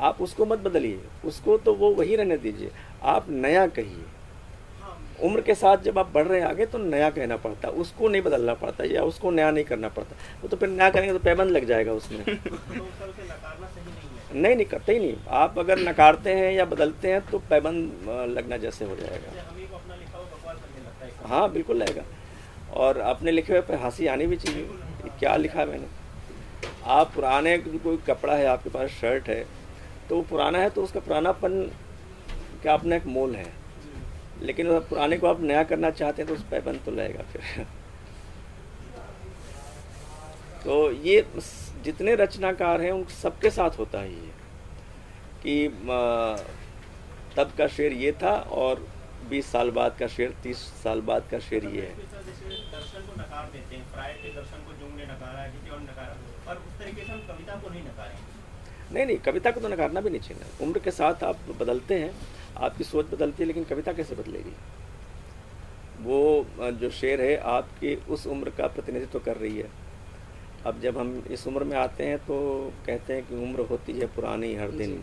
आप 0.00 0.22
उसको 0.22 0.46
मत 0.46 0.58
बदलिए। 0.58 1.00
उसको 1.24 1.58
तो 1.58 1.74
वो 1.74 1.94
वही 1.94 2.16
रहने 2.16 2.36
दीजिए। 2.36 2.70
आप 3.02 3.26
नया 3.30 3.66
कहिए। 3.66 4.04
उम्र 5.22 5.40
के 5.40 5.54
साथ 5.54 5.76
जब 5.76 5.98
आप 5.98 6.10
बढ़ 6.14 6.26
रहे 6.26 6.40
हैं 6.40 6.46
आगे 6.46 6.66
तो 6.66 6.78
नया 6.78 7.10
कहना 7.10 7.36
पड़ता। 7.36 7.68
है 7.68 7.74
उसको 7.74 8.08
नहीं 8.08 8.22
बदलना 8.22 8.54
पड़ता 8.54 8.84
या 8.84 9.02
उसको 9.02 9.30
नया 9.30 9.50
नहीं 9.50 9.64
करना 9.64 9.88
पड़ता। 9.88 10.16
वो 10.42 10.48
तो 10.48 10.56
फिर 10.56 10.68
नया 10.68 10.90
करेंगे 10.90 11.12
तो 11.12 11.18
पैबंद 11.18 11.50
लग 11.50 11.64
जाएगा 11.64 11.92
उसमें। 11.92 12.24
नहीं 14.36 14.56
नहीं 14.56 14.66
करते 14.66 14.92
ही 14.92 14.98
नहीं। 14.98 15.16
आप 15.38 15.58
अगर 15.58 15.78
नकारते 15.78 16.34
हैं 16.34 16.52
या 16.52 16.64
बदलते 16.64 17.12
हैं 17.12 17.20
तो 17.30 17.38
पैबंद 17.50 18.08
लगना 18.30 18.56
जैसे 18.56 18.84
हो 18.84 18.96
जाएगा। 18.96 19.32
हाँ 21.28 21.50
बिल्कुल 21.52 21.76
लगेगा। 21.76 22.02
और 22.74 22.98
अपने 23.00 23.30
लिखे 23.30 23.52
हुए 23.52 23.62
पर 23.62 23.74
हँसी 23.84 24.06
आनी 24.06 24.26
भी 24.26 24.36
चाहिए। 24.36 24.68
क्या 25.18 25.36
लिखा 25.36 25.60
है 25.60 25.66
मैंने? 25.66 25.86
आप 26.86 27.12
पुराने 27.14 27.56
कोई 27.58 27.96
कपड़ा 28.06 28.34
है 28.34 28.46
आपके 28.46 28.70
पास 28.70 28.90
शर्ट 28.90 29.28
है 29.28 29.44
तो 30.08 30.16
वो 30.16 30.22
पुराना 30.22 30.58
है 30.58 30.70
तो 30.70 30.82
उसका 30.82 31.00
पुरानापन 31.00 31.70
का 32.64 32.74
अपना 32.74 32.96
एक 32.96 33.06
मोल 33.08 33.34
है। 33.34 33.52
लेकिन 34.42 34.66
अगर 34.68 34.80
पुराने 34.88 35.16
को 35.18 35.26
आप 35.26 35.40
नया 35.42 35.62
करना 35.64 35.90
चाहते 35.92 36.22
हैं 36.22 36.28
तो 36.28 36.34
उस 36.34 36.42
पैबंद 36.50 36.80
तो 36.86 36.92
लगेगा 36.92 37.22
फिर। 37.32 37.66
तो 40.64 40.92
ये 40.92 41.20
जितने 41.86 42.14
रचनाकार 42.16 42.80
हैं 42.80 42.92
उन 42.92 43.04
सबके 43.14 43.50
साथ 43.50 43.78
होता 43.78 44.00
है 44.00 44.12
ये 44.12 44.30
कि 45.42 45.54
तब 47.36 47.52
का 47.58 47.66
शेर 47.68 47.92
ये 47.94 48.12
था 48.22 48.34
और 48.56 48.86
20 49.30 49.50
साल 49.52 49.70
बाद 49.70 49.96
का 49.98 50.06
शेर 50.08 50.34
30 50.42 50.58
साल 50.82 51.00
बाद 51.02 51.28
का 51.30 51.38
शेर 51.40 51.64
ये 51.66 51.80
है। 51.80 51.88
हैं 51.88 51.96
है 58.06 58.24
नहीं 58.92 59.06
नहीं 59.06 59.16
कविता 59.18 59.50
को 59.50 59.60
तो 59.60 59.68
नकारना 59.68 60.00
भी 60.00 60.10
नहीं 60.10 60.20
चाहिए। 60.20 60.64
उम्र 60.64 60.78
के 60.78 60.90
साथ 60.90 61.24
आप 61.24 61.38
बदलते 61.60 61.94
हैं 61.94 62.10
आपकी 62.58 62.84
सोच 62.84 63.06
बदलती 63.06 63.42
है 63.42 63.46
लेकिन 63.46 63.64
कविता 63.64 63.92
कैसे 63.92 64.14
बदलेगी? 64.14 64.52
वो 66.00 66.20
जो 66.80 66.90
शेर 66.92 67.20
है 67.20 67.36
आपकी 67.52 67.94
उस 68.08 68.26
उम्र 68.26 68.50
का 68.58 68.66
प्रतिनिधित्व 68.66 69.18
कर 69.20 69.36
रही 69.36 69.56
है। 69.58 69.68
अब 70.66 70.80
जब 70.80 70.98
हम 70.98 71.10
इस 71.30 71.46
उम्र 71.46 71.64
में 71.64 71.76
आते 71.76 72.04
हैं 72.04 72.18
तो 72.18 72.36
कहते 72.86 73.14
हैं 73.14 73.26
कि 73.26 73.34
उम्र 73.36 73.66
होती 73.70 73.92
है 73.92 74.06
पुरानी 74.14 74.54
हर 74.54 74.70
दिन 74.72 75.02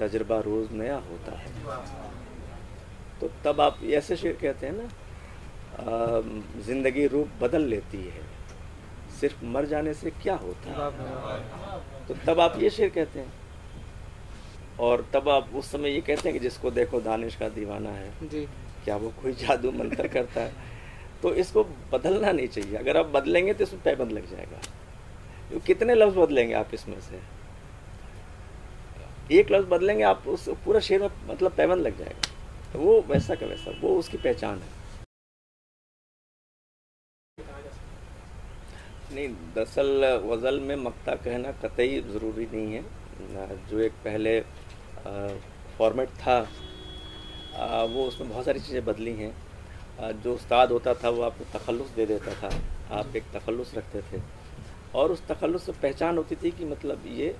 तजर्बा 0.00 0.38
रोज़ 0.40 0.72
नया 0.72 0.96
होता 1.10 1.38
है। 1.38 1.50
तो 3.20 3.30
तब 3.44 3.60
आप 3.60 3.78
ऐसे 3.92 4.16
शेर 4.16 4.36
कहते 4.40 4.66
हैं 4.66 4.74
ना 4.74 4.88
ज़िंदगी 6.66 7.06
रूप 7.06 7.28
बदल 7.40 7.62
लेती 7.66 7.98
है। 7.98 8.22
सिर्फ़ 9.20 9.44
मर 9.44 9.66
जाने 9.66 9.94
से 9.94 10.10
क्या 10.22 10.34
होता 10.36 10.70
है। 10.70 10.76
तो 12.08 12.14
तब 12.26 12.40
आप 12.40 12.58
ये 12.62 12.70
शेर 12.70 12.88
कहते 12.90 13.20
हैं। 13.20 13.32
और 14.80 15.06
तब 15.12 15.28
आप 15.28 15.50
उस 15.54 15.70
समय 15.72 15.90
ये 15.90 16.00
कहते 16.00 16.28
हैं 16.28 16.32
कि 16.32 16.40
जिसको 16.40 16.70
देखो 16.72 17.00
दानिश 17.00 17.36
का 17.36 17.48
दीवाना 17.48 17.90
है 17.90 18.28
जी। 18.28 18.44
क्या 18.84 18.96
वो 18.96 19.12
कोई 19.22 19.32
जादू 19.36 19.70
मंत्र 19.72 20.08
करता 20.08 20.40
है? 20.40 20.73
तो 21.24 21.32
इसको 21.36 21.62
बदलना 21.92 22.30
नहीं 22.32 22.48
चाहिए। 22.48 22.76
अगर 22.76 22.96
आप 22.96 23.06
बदलेंगे 23.12 23.52
तो 23.54 23.64
इसमें 23.64 23.82
पैबंद 23.82 24.12
लग 24.12 24.30
जाएगा। 24.30 24.58
तो 25.50 25.60
कितने 25.66 25.94
लफ्ज़ 25.94 26.18
बदलेंगे 26.18 26.54
आप 26.54 26.74
इसमें 26.74 27.00
से? 27.00 27.20
एक 29.32 29.50
लफ्ज़ 29.52 29.66
बदलेंगे, 29.68 30.02
आप 30.04 30.26
उस 30.28 30.48
पूरा 30.64 30.80
शेर 30.80 31.00
में 31.02 31.08
मतलब 31.28 31.52
पैबंद 31.56 31.82
लग 31.82 31.98
जाएगा। 31.98 32.72
तो 32.72 32.78
वो 32.78 33.00
वैसा 33.08 33.34
का 33.34 33.46
वैसा, 33.46 33.70
वो 33.80 33.96
उसकी 33.98 34.16
पहचान 34.18 34.58
है। 34.58 34.68
नहीं, 39.14 39.28
दरअसल 39.54 40.20
गज़ल 40.24 40.60
में 40.60 40.76
मक्ता 40.76 41.14
कहना 41.16 41.52
कतई 41.62 42.00
ज़रूरी 42.02 42.46
नहीं 42.52 42.74
है। 42.74 42.82
जो 43.68 43.78
एक 43.80 43.92
पहले 44.04 44.40
फॉर्मेट 45.78 46.08
था 46.20 46.38
वो 47.86 48.04
उसमें 48.04 48.28
बहुत 48.28 48.44
सारी 48.44 48.60
चीज़ें 48.60 48.84
बदली 48.84 49.12
हैं। 49.14 49.32
जो 50.00 50.34
उस्ताद 50.34 50.72
होता 50.72 50.94
था 50.94 51.08
वो 51.08 51.22
आपको 51.22 51.44
तखल्लुस 51.58 51.88
दे 51.88 52.06
देता 52.06 52.34
था। 52.34 52.50
आप 52.92 53.16
एक 53.16 53.24
तखलस 53.34 53.74
रखते 53.74 54.00
थे। 54.02 54.22
और 54.94 55.12
उस 55.12 55.26
तखल्लुस 55.26 55.66
से 55.66 55.72
पहचान 55.72 56.16
होती 56.18 56.36
थी 56.36 56.50
कि 56.50 56.64
मतलब 56.64 57.06
ये 57.06 57.34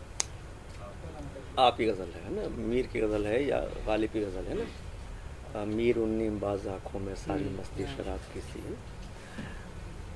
आप 1.58 1.76
ही 1.80 1.86
गज़ल 1.86 2.12
है 2.14 2.34
ना? 2.34 2.48
मीर 2.58 2.86
की 2.86 3.00
गज़ल 3.00 3.26
है 3.26 3.44
या 3.44 3.58
गालिब 3.86 4.10
की 4.10 4.20
गज़ल 4.20 4.44
है 4.44 4.54
ना? 4.58 5.64
मीर 5.66 5.98
उन्नी 5.98 6.28
बाज 6.40 6.66
आँखों 6.68 7.00
में 7.00 7.14
सारी 7.16 7.44
मस्ती 7.58 7.84
शराब 7.86 8.32
की 8.34 8.40
सी। 8.40 8.62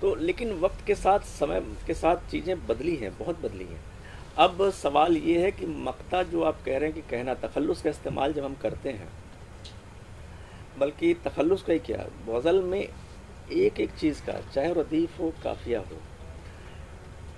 तो 0.00 0.14
लेकिन 0.14 0.52
वक्त 0.60 0.84
के 0.86 0.94
साथ 0.94 1.20
समय 1.28 1.60
के 1.86 1.94
साथ 1.94 2.30
चीज़ें 2.30 2.66
बदली 2.66 2.96
हैं 2.96 3.16
बहुत 3.18 3.40
बदली 3.40 3.64
हैं। 3.64 3.80
अब 4.38 4.68
सवाल 4.72 5.16
ये 5.16 5.40
है 5.42 5.50
कि 5.52 5.66
मक्ता 5.66 6.22
जो 6.22 6.42
आप 6.42 6.62
कह 6.66 6.78
रहे 6.78 6.90
हैं 6.90 6.94
कि 6.94 7.10
कहना 7.10 7.34
तखलस 7.34 7.82
का 7.82 7.90
इस्तेमाल 7.90 8.32
जब 8.32 8.44
हम 8.44 8.54
करते 8.54 8.90
हैं 8.90 9.08
बल्कि 10.78 11.14
तखलस 11.14 11.62
का 11.62 11.72
ही 11.72 11.78
क्या? 11.78 12.06
गज़ल 12.28 12.62
में 12.62 12.80
एक 12.80 13.80
एक 13.80 13.90
चीज़ 13.90 14.22
का 14.22 14.32
चाहे 14.54 14.72
रदीफ़ 14.72 15.20
हो 15.22 15.32
काफिया 15.44 15.80
हो। 15.80 16.00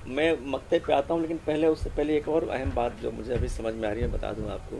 मैं 0.06 0.32
मकते 0.50 0.78
पे 0.78 0.92
आता 0.92 1.14
हूँ 1.14 1.22
लेकिन 1.22 1.36
पहले 1.36 1.66
उससे 1.66 1.90
पहले 1.90 2.16
एक 2.16 2.28
और 2.28 2.48
अहम 2.48 2.72
बात 2.74 2.96
जो 2.96 3.10
मुझे 3.10 3.34
अभी 3.34 3.48
समझ 3.48 3.74
में 3.74 3.88
आ 3.88 3.92
रही 3.92 4.02
है 4.02 4.08
बता 4.12 4.32
दूँ 4.32 4.50
आपको। 4.50 4.76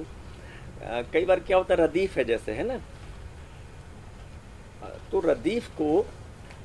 अ, 0.84 1.02
कई 1.12 1.24
बार 1.24 1.40
क्या 1.40 1.56
होता 1.56 1.74
है 1.74 1.80
रदीफ़ 1.80 2.18
है 2.18 2.24
जैसे 2.24 2.52
है 2.52 2.66
ना? 2.66 2.80
तो 5.12 5.20
रदीफ़ 5.20 5.68
को 5.80 6.06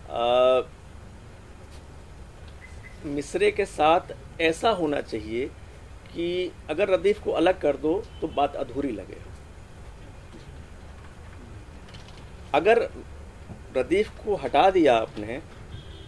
अ, 0.10 0.68
मिसरे 3.06 3.52
के 3.52 3.66
साथ 3.66 4.14
ऐसा 4.42 4.70
होना 4.70 5.02
चाहिए 5.02 5.46
कि 6.14 6.52
अगर 6.70 6.90
रदीफ़ 6.90 7.24
को 7.24 7.32
अलग 7.32 7.60
कर 7.62 7.78
दो 7.78 8.04
तो 8.22 8.28
बात 8.28 8.56
अधूरी 8.56 8.92
लगे 8.92 9.35
अगर 12.56 12.82
रदीफ़ 13.78 14.10
को 14.24 14.36
हटा 14.36 14.70
दिया 14.70 14.98
आपने 14.98 15.42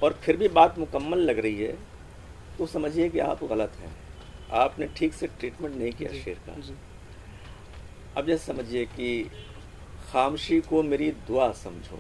और 0.04 0.14
फिर 0.24 0.38
भी 0.38 0.48
बात 0.50 0.78
मुकम्मल 0.80 1.20
लग 1.20 1.40
रही 1.40 1.64
है 1.64 1.78
तो 2.58 2.66
समझिए 2.68 3.10
कि 3.10 3.20
आप 3.22 3.44
गलत 3.44 3.72
हैं। 3.80 3.96
आपने 4.56 4.88
ठीक 4.98 5.14
से 5.14 5.28
ट्रीटमेंट 5.30 5.76
नहीं 5.76 5.92
किया 5.92 6.12
शेर 6.14 6.40
का। 6.46 6.54
अब 8.18 8.26
जैसे 8.26 8.54
समझिए 8.54 8.86
कि 8.86 9.10
खामशी 10.12 10.60
को 10.62 10.84
मेरी 10.84 11.10
दुआ 11.28 11.52
समझो। 11.54 12.00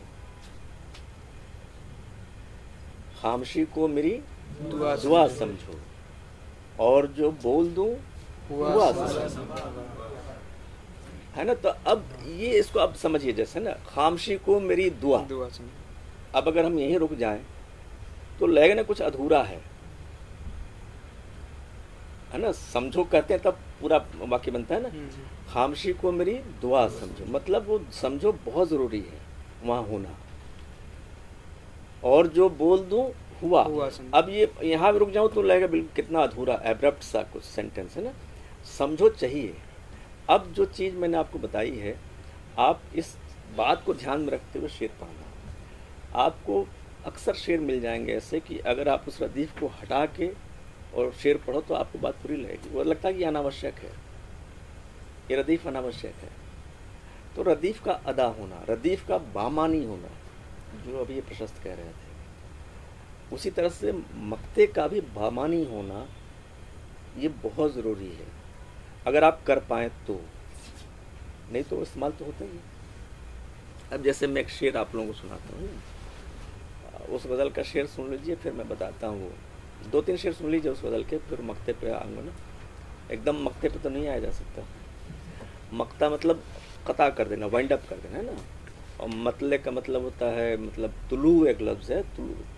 खामशी 3.21 3.65
को 3.65 3.87
मेरी 3.87 4.11
दुआ 4.61 4.95
दुआ 4.95 5.27
समझो। 5.27 5.79
और 6.79 7.07
जो 7.17 7.31
बोल 7.43 7.69
दूँ 7.69 7.89
हुआ 8.49 8.73
हुआ 8.73 8.91
समझो। 8.91 9.19
है 11.37 11.43
ना? 11.45 11.53
तो 11.53 11.69
अब 11.69 12.03
ये 12.27 12.51
इसको 12.59 12.79
अब 12.79 12.93
समझिए 12.95 13.33
जैसे 13.33 13.59
ना 13.59 13.71
खामशी 13.87 14.35
को 14.37 14.59
मेरी 14.59 14.89
दुआ। 14.89 15.19
दुआ 15.23 15.49
अब 16.35 16.47
अगर 16.47 16.65
हम 16.65 16.79
यहीं 16.79 16.97
रुक 16.97 17.13
जाएँ 17.13 17.43
तो 18.39 18.47
लगेगा 18.47 18.73
ना 18.75 18.83
कुछ 18.83 19.01
अधूरा 19.01 19.41
है। 19.43 19.61
है 22.33 22.39
ना? 22.39 22.51
समझो 22.51 23.03
कहते 23.03 23.33
हैं 23.33 23.43
तब 23.43 23.59
पूरा 23.81 23.97
वाक्य 24.19 24.51
बनता 24.51 24.75
है 24.75 24.81
ना? 24.81 24.89
हम्म, 24.89 25.09
खामशी 25.53 25.93
को 25.93 26.11
मेरी 26.11 26.33
दुआ 26.61 26.87
समझो। 26.89 27.25
मतलब 27.31 27.67
वो 27.67 27.79
समझो 27.91 28.31
बहुत 28.45 28.69
ज़रूरी 28.69 28.99
है 28.99 29.19
वहाँ 29.63 29.83
होना। 29.83 30.15
और 32.03 32.27
जो 32.27 32.49
बोल 32.49 32.79
दूँ 32.79 33.09
हुआ। 33.43 33.63
हुआ 33.63 33.89
अब 34.13 34.29
ये 34.29 34.51
यहाँ 34.63 34.91
भी 34.93 34.99
रुक 34.99 35.09
जाऊँ 35.11 35.29
तो 35.33 35.41
लगेगा 35.41 35.67
बिल्कुल 35.67 35.89
कितना 35.95 36.23
अधूरा 36.23 36.59
एब्रप्ट 36.65 37.03
सा 37.03 37.21
कुछ 37.23 37.43
सेंटेंस 37.43 37.95
है 37.97 38.03
ना? 38.03 38.13
समझो 38.77 39.09
चाहिए। 39.09 39.55
अब 40.29 40.53
जो 40.53 40.65
चीज़ 40.65 40.95
मैंने 40.95 41.17
आपको 41.17 41.39
बताई 41.39 41.75
है, 41.75 41.99
आप 42.59 42.81
इस 42.95 43.17
बात 43.57 43.83
को 43.85 43.93
ध्यान 43.93 44.21
में 44.21 44.29
रखते 44.29 44.59
हुए 44.59 44.69
शेर 44.69 44.89
पढ़ना। 45.01 45.23
आपको 46.23 46.67
अक्सर 47.05 47.33
शेर 47.33 47.59
मिल 47.59 47.81
जाएँगे 47.81 48.13
ऐसे 48.13 48.39
कि 48.39 48.57
अगर 48.57 48.89
आप 48.89 49.05
उस 49.07 49.21
रदीफ 49.21 49.59
को 49.59 49.67
हटा 49.67 50.05
के 50.05 50.27
और 50.95 51.13
शेर 51.13 51.37
पढ़ो 51.37 51.61
तो 51.61 51.73
आपको 51.73 51.99
बात 51.99 52.15
पूरी 52.15 52.35
लगेगी। 52.35 52.69
वो 52.69 52.83
लगता 52.83 53.07
है 53.07 53.13
कि 53.13 53.23
अनावश्यक 53.23 53.73
है। 53.73 53.91
ये 55.31 55.37
रदीफ 55.37 55.67
अनावश्यक 55.67 56.15
है। 56.15 56.29
तो 57.35 57.43
रदीफ 57.43 57.83
का 57.83 57.91
अदा 57.91 58.25
होना, 58.25 58.65
रदीफ 58.69 59.07
का 59.07 59.17
बामानी 59.17 59.85
होना, 59.85 60.09
जो 60.85 60.99
अभी 60.99 61.15
ये 61.15 61.21
प्रशस्त 61.21 61.63
कह 61.63 61.73
रहे 61.73 61.89
थे, 61.89 62.07
उसी 63.35 63.49
तरह 63.49 63.69
से 63.69 63.91
मक्ते 64.15 64.67
का 64.67 64.87
भी 64.87 65.01
बामानी 65.01 65.65
होना, 65.65 66.07
ये 67.17 67.27
बहुत 67.27 67.73
ज़रूरी 67.73 68.07
है। 68.07 68.46
अगर 69.07 69.23
आप 69.23 69.41
कर 69.47 69.59
पाएँ 69.59 69.89
तो। 70.07 70.19
नहीं 71.51 71.63
तो 71.63 71.81
इस्तेमाल 71.81 72.11
तो 72.11 72.25
होता 72.25 72.45
ही 72.45 72.59
अब 73.93 74.03
जैसे 74.03 74.27
मैं 74.27 74.41
एक 74.41 74.49
शेर 74.49 74.77
आप 74.77 74.95
लोगों 74.95 75.07
को 75.07 75.13
सुनाता 75.13 75.57
हूँ। 75.57 77.15
उस 77.15 77.27
गज़ल 77.27 77.49
का 77.49 77.63
शेर 77.63 77.85
सुन 77.87 78.09
लीजिए, 78.11 78.35
फिर 78.35 78.53
मैं 78.53 78.67
बताता 78.69 79.07
हूँ 79.07 79.21
वो। 79.21 79.89
दो 79.91 80.01
तीन 80.01 80.17
शेर 80.17 80.33
सुन 80.33 80.51
लीजिए 80.51 80.71
उस 80.71 80.83
गज़ल 80.83 81.03
के, 81.03 81.17
फिर 81.19 81.41
मक्ते 81.41 81.73
पे 81.73 81.91
आऊँगा 81.91 82.21
ना। 82.21 82.31
एकदम 83.11 83.43
मक्ते 83.43 83.69
पे 83.69 83.79
तो 83.79 83.89
नहीं 83.89 84.07
आया 84.07 84.19
जा 84.19 84.31
सकता। 84.31 84.63
मक्ता 85.73 86.09
मतलब 86.09 86.43
कता 86.87 87.09
कर 87.09 87.27
देना 87.27 87.45
वाइंड 87.45 87.73
अप 87.73 87.87
कर 87.89 87.95
देना, 87.97 88.17
है 88.17 88.25
ना? 88.25 88.37
और 88.99 89.07
मतले 89.07 89.57
का 89.57 89.71
मतलब 89.71 90.01
होता 90.01 90.25
है 90.31 90.55
मतलब 90.57 90.93
तुलू 91.09 91.45
एक 91.45 91.61
लफ्ज़ 91.61 91.93
है 91.93 92.01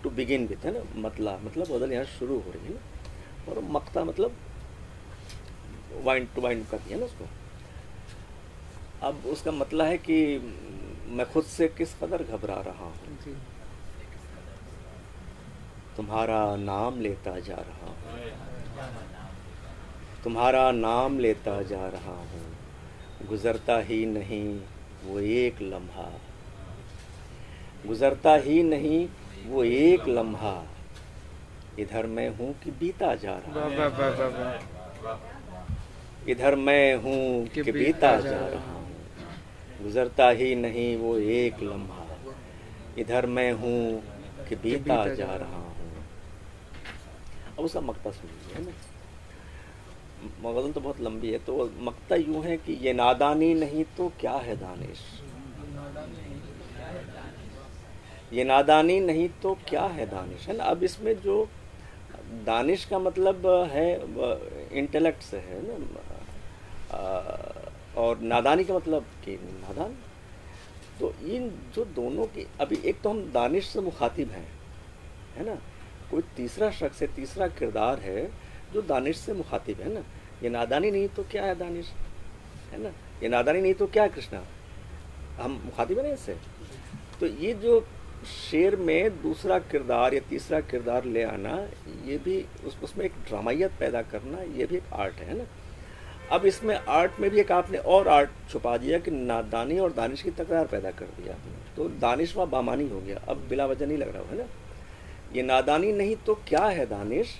टू 0.02 0.10
बिगिन 0.10 0.46
विथ 0.46 0.64
है 0.64 0.72
ना? 0.72 0.82
मतला 1.00 1.38
मतलब 1.44 1.66
गज़ल 1.66 1.92
यहाँ 1.92 2.04
शुरू 2.18 2.38
हो 2.38 2.50
रही 2.50 2.66
है 2.66 2.74
ना। 2.74 3.52
और 3.52 3.62
मक्ता 3.70 4.04
मतलब 4.04 4.36
वाइंड 5.94 6.28
टू 6.34 6.40
वाइंड 6.40 6.66
कर 6.66 6.78
दिया 6.78 6.98
ना 6.98 7.04
उसको। 7.04 7.24
अब 9.02 9.22
उसका 9.26 9.50
मतलब 9.50 9.86
है 9.86 9.98
कि 9.98 10.38
मैं 11.06 11.32
खुद 11.32 11.44
से 11.44 11.68
किस 11.68 11.94
कदर 11.94 12.22
घबरा 12.22 12.54
रहा 12.54 12.84
हूँ? 12.84 12.94
तुम्हारा 15.96 16.56
नाम 16.56 17.00
लेता 17.00 17.38
जा 17.38 17.54
रहा 17.54 17.86
हूँ। 17.86 17.96
तुम्हारा 20.24 20.70
नाम 20.70 21.18
लेता 21.18 21.62
जा 21.62 21.88
रहा 21.88 22.12
हूँ। 22.12 22.56
गुजरता 23.28 23.78
ही 23.78 24.06
नहीं 24.06 24.60
वो 25.04 25.20
एक 25.20 25.62
लम्हा। 25.62 26.10
गुजरता 27.86 28.34
ही 28.34 28.62
नहीं 28.62 29.08
वो 29.46 29.64
एक 29.64 30.08
लम्हा। 30.08 30.66
इधर 31.78 32.06
मैं 32.06 32.28
हूँ 32.28 32.54
कि 32.54 32.70
बीता 32.70 33.14
जा 33.14 33.34
रहा 33.36 33.66
वाह। 35.04 35.29
इधर 36.28 36.54
मैं 36.54 36.94
हूँ 36.96 37.46
कि 37.46 37.62
बीता 37.62 38.20
जा 38.20 38.46
रहा 38.46 38.72
हूँ। 38.72 39.82
गुजरता 39.82 40.28
ही 40.30 40.54
नहीं 40.54 40.96
वो 40.96 41.16
एक 41.18 41.62
लम्हा। 41.62 42.06
इधर 42.98 43.26
मैं 43.26 43.52
हूँ 43.52 44.02
कि 44.48 44.56
बीता 44.56 45.06
जा 45.14 45.34
रहा 45.34 45.56
हूँ। 45.56 46.04
अब 47.58 47.64
उसका 47.64 47.80
मकता 47.80 48.10
सुन 48.10 48.30
है 48.54 48.64
ना? 48.64 48.72
मगज़ल 50.42 50.72
तो 50.72 50.80
बहुत 50.80 51.00
लंबी 51.00 51.30
है 51.30 51.38
तो 51.38 51.70
मकता 51.80 52.16
यूँ 52.16 52.42
है 52.44 52.56
कि 52.56 52.72
ये 52.72 52.92
नादानी 52.92 53.52
नहीं 53.54 53.84
तो 53.96 54.12
क्या 54.20 54.32
है 54.32 54.56
दानिश? 54.56 55.00
ये 58.32 58.44
नादानी 58.44 59.00
नहीं 59.00 59.28
तो 59.42 59.54
क्या 59.68 59.82
है 59.82 60.06
दानिश? 60.06 60.46
है 60.48 60.56
ना? 60.56 60.64
अब 60.64 60.82
इसमें 60.82 61.14
जो 61.20 61.48
दानिश 62.46 62.84
का 62.84 62.98
मतलब 62.98 63.46
है 63.72 63.88
इंटेलेक्ट 64.78 65.22
से 65.22 65.36
है 65.36 65.62
ना? 65.62 66.09
और 67.96 68.18
नादानी 68.20 68.64
का 68.64 68.74
मतलब 68.74 69.02
कि 69.24 69.32
नादान? 69.32 69.96
तो 71.00 71.12
इन 71.26 71.48
जो 71.74 71.84
दोनों 71.84 72.24
की, 72.26 72.46
अभी 72.60 72.76
एक 72.84 73.00
तो 73.00 73.10
हम 73.10 73.30
दानिश 73.32 73.66
से 73.66 73.80
मुखातिब 73.80 74.30
हैं, 74.30 74.48
है 75.36 75.44
ना? 75.46 75.54
कोई 76.10 76.22
तीसरा 76.36 76.70
शख्स 76.70 77.02
है, 77.02 77.14
तीसरा 77.14 77.46
किरदार 77.48 77.98
है 77.98 78.30
जो 78.72 78.82
दानिश 78.82 79.16
से 79.16 79.32
मुखातिब 79.32 79.80
है 79.80 79.94
ना? 79.94 80.00
ये 80.42 80.48
नादानी 80.48 80.90
नहीं 80.90 81.08
तो 81.08 81.22
क्या 81.22 81.44
है 81.44 81.54
दानिश? 81.58 81.92
है 82.72 82.82
ना? 82.82 82.88
ये 83.22 83.28
नादानी 83.28 83.60
नहीं 83.60 83.74
तो 83.74 83.86
क्या 83.86 84.02
है 84.02 84.08
कृष्णा? 84.08 84.42
हम 85.40 85.62
मुखातिब 85.64 85.98
है 85.98 86.12
इससे? 86.14 86.36
तो 87.20 87.26
ये 87.26 87.54
जो 87.54 87.80
शेर 88.50 88.76
में 88.76 89.22
दूसरा 89.22 89.58
किरदार 89.58 90.14
या 90.14 90.20
तीसरा 90.20 90.60
किरदार 90.60 91.04
ले 91.04 91.22
आना, 91.22 91.56
ये 92.04 92.18
भी 92.18 92.44
उस, 92.66 92.76
उसमें 92.82 93.04
एक 93.04 93.12
ड्रामाइयत 93.28 93.72
पैदा 93.80 94.02
करना, 94.02 94.42
ये 94.42 94.66
भी 94.66 94.76
एक 94.76 94.92
आर्ट 94.92 95.14
है 95.14 95.38
ना? 95.38 95.44
अब 96.32 96.44
इसमें 96.46 96.74
आर्ट 96.76 97.18
में 97.20 97.28
भी 97.30 97.40
एक 97.40 97.52
आपने 97.52 97.78
और 97.94 98.08
आर्ट 98.08 98.30
छुपा 98.50 98.76
दिया 98.76 98.98
कि 98.98 99.10
नादानी 99.10 99.78
और 99.78 99.92
दानिश 99.92 100.22
की 100.22 100.30
तकरार 100.32 100.66
पैदा 100.66 100.90
कर 100.90 101.06
दिया 101.16 101.34
तो 101.76 101.88
दानिश 102.00 102.36
वहाँ 102.36 102.48
बामानी 102.50 102.88
हो 102.88 103.00
गया। 103.00 103.18
अब 103.28 103.46
बिला 103.48 103.66
वजह 103.66 103.86
नहीं 103.86 103.98
लग 103.98 104.14
रहा 104.14 104.22
है 104.30 104.38
ना? 104.38 104.44
ये 105.34 105.42
नादानी 105.42 105.92
नहीं 105.92 106.16
तो 106.26 106.34
क्या 106.48 106.64
है 106.66 106.86
दानिश? 106.86 107.34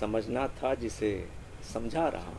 समझना 0.00 0.46
था 0.58 0.74
जिसे 0.76 1.10
समझा 1.72 2.06
रहा 2.08 2.26
हूँ। 2.26 2.36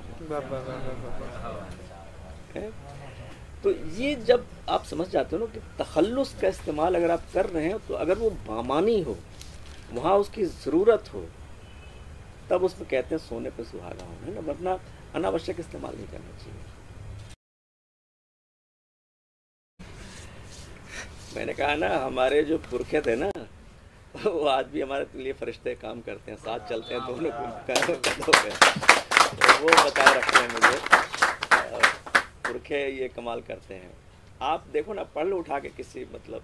तो 3.64 3.72
ये 3.98 4.16
जब 4.26 4.46
आप 4.70 4.84
समझ 4.86 5.08
जाते 5.10 5.36
हो 5.36 5.46
ना 5.46 5.52
कि 5.54 5.60
तखल्लुस 5.80 6.34
का 6.42 6.48
इस्तेमाल 6.48 6.96
अगर 6.96 7.12
आप 7.12 7.24
कर 7.34 7.46
रहे 7.46 7.66
हैं 7.66 7.78
तो 7.88 7.94
अगर 7.96 8.18
वो 8.18 8.30
बामानी 8.48 9.02
हो 9.02 9.18
वहाँ 9.94 10.16
उसकी 10.18 10.46
ज़रूरत 10.46 11.10
हो 11.14 11.26
तब 12.50 12.64
उसमें 12.64 12.88
कहते 12.90 13.16
हैं 13.16 13.22
सोने 13.22 13.50
पे 13.50 13.64
सुहागा 13.64 14.06
हो 14.06 14.16
है 14.26 14.34
ना? 14.36 14.42
वरना 14.52 14.80
अनावश्यक 15.16 15.60
इस्तेमाल 15.60 15.96
नहीं 15.96 16.08
करना 16.08 16.38
चाहिए। 16.38 16.62
मैंने 21.36 21.54
कहा 21.54 21.76
ना, 21.76 21.90
हमारे 21.98 22.42
जो 22.44 22.58
पुरखे 22.70 23.02
थे 23.02 23.16
ना, 23.16 23.30
वो 24.26 24.46
आज 24.48 24.66
भी 24.74 24.82
हमारे 24.82 25.06
लिए 25.16 25.34
फरिश्ते 25.34 25.74
काम 25.76 26.02
करते 26.02 26.32
हैं, 26.32 26.38
साथ 26.40 26.68
चलते 26.70 26.94
हैं, 26.94 27.02
दोनों 27.06 27.32
कंधों 27.70 27.96
तो 27.96 28.32
वो 29.62 29.70
बताए 29.86 30.16
रखते 30.18 30.40
हैं 30.40 30.50
मुझे 30.54 30.78
पुरखे 32.48 32.80
ये 32.92 33.08
कमाल 33.16 33.42
करते 33.48 33.74
हैं। 33.76 33.92
आप 34.42 34.68
देखो 34.74 34.94
ना, 34.94 35.04
पढ़ 35.16 35.26
लो, 35.28 35.38
उठा 35.38 35.60
के 35.60 35.70
किसी 35.72 36.06
मतलब 36.14 36.44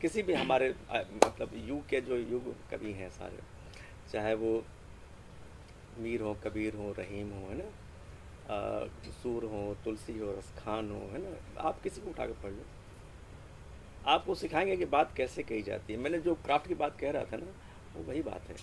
किसी 0.00 0.22
भी 0.22 0.34
हमारे 0.34 0.68
मतलब 0.90 1.50
युग 1.68 1.88
के 1.88 2.00
जो 2.00 2.16
युग 2.16 2.44
कवि 2.70 2.92
हैं 2.92 3.08
सारे, 3.10 3.38
चाहे 4.12 4.34
वो 4.34 4.52
मीर 6.00 6.22
हो, 6.22 6.34
कबीर 6.34 6.74
हो, 6.74 6.92
रहीम 6.92 7.30
हो, 7.30 7.46
है 7.48 7.58
ना? 7.58 7.70
सूर 9.12 9.44
हो, 9.44 9.76
तुलसी 9.84 10.18
हो, 10.18 10.32
रसखान 10.32 10.90
हो, 10.90 10.98
है 10.98 11.18
ना? 11.22 11.36
आप 11.60 11.80
किसी 11.82 12.00
को 12.00 12.10
उठा 12.10 12.26
कर 12.26 12.32
पढ़ 12.32 12.50
लो। 12.50 12.62
आपको 14.06 14.34
सिखाएँगे 14.34 14.76
कि 14.76 14.84
बात 14.84 15.14
कैसे 15.16 15.42
कही 15.42 15.62
जाती 15.62 15.92
है। 15.92 15.98
मैंने 15.98 16.18
जो 16.18 16.34
क्राफ्ट 16.34 16.68
की 16.68 16.74
बात 16.74 16.98
कह 17.00 17.10
रहा 17.10 17.24
था 17.24 17.36
ना, 17.36 17.52
वो 17.96 18.02
वही 18.02 18.22
बात 18.22 18.48
है। 18.48 18.56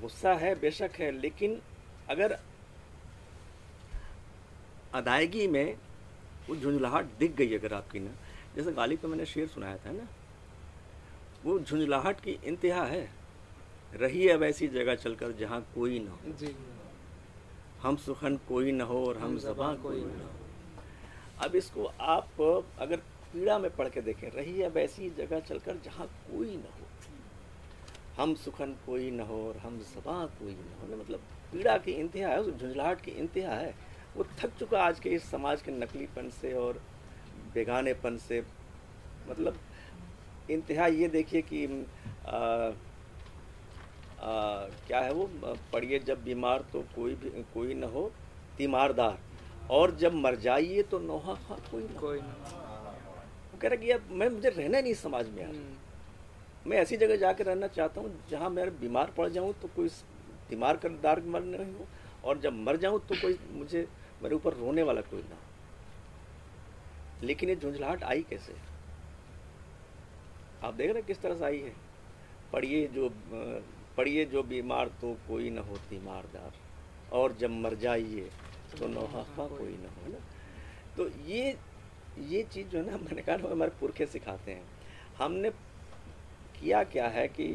गुस्सा 0.00 0.32
है, 0.34 0.54
बेशक 0.60 0.90
है, 0.94 1.10
लेकिन 1.10 1.60
अगर 2.08 2.38
अदायगी 4.94 5.46
में 5.46 5.78
वो 6.48 6.56
झुंझलाहट 6.56 7.04
दिख 7.04 7.32
गई 7.32 7.54
अगर 7.54 7.74
आपकी 7.74 8.00
ना, 8.00 8.10
जैसे 8.56 8.72
गालिब 8.72 8.98
पे 8.98 9.08
मैंने 9.08 9.26
शेर 9.26 9.48
सुनाया 9.48 9.76
था 9.76 9.90
ना, 9.92 10.08
वो 11.44 11.58
झुंझलाहट 11.60 12.20
की 12.20 12.32
इंतहा 12.44 12.84
है। 12.84 13.19
रही 13.94 14.28
अब 14.28 14.42
ऐसी 14.42 14.68
जगह 14.68 14.94
चलकर 14.94 15.32
जहाँ 15.32 15.60
कोई 15.74 15.98
ना 15.98 16.10
हो। 16.10 16.32
जी। 16.32 16.54
हम 17.82 17.96
सुखन 17.96 18.36
कोई 18.48 18.72
न 18.72 18.80
हो 18.80 19.04
और 19.06 19.18
हम 19.18 19.38
जबां 19.38 19.74
कोई 19.76 20.00
न 20.00 20.20
हो। 20.22 20.28
अब 21.44 21.54
इसको 21.56 21.84
आप 21.84 22.40
अगर 22.78 22.96
पीड़ा 23.32 23.58
में 23.58 23.70
पढ़ 23.76 23.88
के 23.88 24.00
देखें 24.00 24.30
रही 24.30 24.62
अब 24.62 24.76
ऐसी 24.76 25.10
जगह 25.10 25.40
चलकर 25.40 25.76
जहाँ 25.84 26.06
कोई 26.06 26.56
न 26.56 26.64
हो। 26.78 26.86
हम 28.16 28.34
सुखन 28.34 28.74
कोई 28.86 29.10
न 29.10 29.20
हो 29.20 29.46
और 29.48 29.56
हम 29.56 29.78
जबां 29.78 30.26
कोई 30.38 30.52
न 30.52 30.74
हो। 30.80 30.96
मतलब 30.96 31.20
पीड़ा 31.52 31.76
की 31.78 31.92
इंतहा 31.92 32.28
है 32.28 32.40
उस 32.40 32.54
झुंझलाहट 32.56 33.00
की 33.00 33.10
इंतहा 33.10 33.54
है। 33.54 33.74
वो 34.16 34.24
थक 34.40 34.58
चुका 34.58 34.82
आज 34.82 35.00
के 35.00 35.10
इस 35.10 35.30
समाज 35.30 35.62
के 35.62 35.72
नकलीपन 35.72 36.28
से 36.30 36.52
और 36.52 36.80
बेगानेपन 37.54 38.16
से। 38.18 38.42
मतलब 39.28 39.58
इंतहा 40.50 40.86
ये 40.86 41.08
देखिए 41.08 41.42
कि 41.42 41.66
आ, 42.26 42.70
आ, 44.20 44.30
क्या 44.86 45.00
है 45.00 45.12
वो? 45.12 45.28
पढ़िए 45.72 45.98
जब 45.98 46.22
बीमार 46.24 46.64
तो 46.72 46.80
कोई 46.94 47.14
भी 47.14 47.30
कोई 47.54 47.74
न 47.74 47.84
हो 47.94 48.10
तीमारदार। 48.58 49.18
और 49.70 49.94
जब 49.96 50.14
मर 50.14 50.36
जाइए 50.38 50.82
तो 50.82 50.98
नोहा 50.98 51.34
खा 51.46 51.54
कोई 51.70 51.82
न 51.82 51.96
कोई 52.00 52.18
ना 52.18 52.34
वो 53.52 53.58
कह 53.62 53.68
रहा 53.68 53.76
कि 53.76 53.90
यार 53.90 54.00
मैं 54.10 54.28
मुझे 54.28 54.48
रहना 54.48 54.80
नहीं 54.80 54.94
समाज 54.94 55.28
में 55.28 55.40
यार। 55.42 55.50
हम्म, 55.50 55.76
मैं 56.66 56.78
ऐसी 56.78 56.96
जगह 56.96 57.16
जाकर 57.16 57.46
रहना 57.46 57.66
चाहता 57.68 58.00
हूँ 58.00 58.12
जहाँ 58.30 58.50
मैं 58.50 58.68
बीमार 58.80 59.12
पड़ 59.16 59.28
जाऊँ 59.28 59.52
तो 59.62 59.68
कोई 59.76 59.88
तीमार 60.50 60.76
कर 60.76 60.88
दार 61.02 61.20
मर 61.26 61.42
नहीं 61.42 61.72
हो 61.74 61.86
और 62.24 62.38
जब 62.38 62.52
मर 62.60 62.76
जाऊँ 62.76 63.00
तो 63.08 63.14
कोई 63.20 63.38
मुझे 63.52 63.86
मेरे 64.22 64.34
ऊपर 64.34 64.54
रोने 64.54 64.82
वाला 64.82 65.00
कोई 65.00 65.22
ना 65.22 65.36
लेकिन 67.22 67.48
ये 67.48 67.56
झुंझलाहट 67.56 68.02
आई 68.04 68.22
कैसे? 68.30 68.54
आप 70.64 70.74
देख 70.74 70.90
रहे 70.92 71.02
किस 71.02 71.20
तरह 71.22 71.34
से 71.34 71.44
आई 71.44 71.58
है। 71.58 71.72
पढ़िए 72.52 72.86
जो 72.88 73.08
पढ़िए 73.96 74.24
जो 74.24 74.42
बीमार 74.42 74.88
तो 75.00 75.12
कोई 75.28 75.50
न 75.50 75.58
हो 75.58 75.76
तीमारदार 75.90 76.52
और 77.12 77.32
जब 77.32 77.50
मर 77.50 77.74
जाइए 77.74 78.28
तो 78.78 78.88
नौहाफा 78.88 79.46
कोई 79.48 79.76
ना 79.76 79.88
हो 79.90 80.12
ना? 80.12 80.18
तो 80.96 81.08
ये 81.26 81.56
ये 82.20 82.42
चीज़ 82.42 82.66
जो 82.68 82.82
ना, 82.82 82.96
मैंने 82.98 83.22
कहा 83.22 83.50
हमारे 83.50 83.70
पुरखे 83.80 84.06
सिखाते 84.06 84.52
हैं। 84.52 84.64
हमने 85.18 85.50
किया 86.60 86.82
क्या 86.84 87.08
है 87.08 87.26
कि 87.28 87.46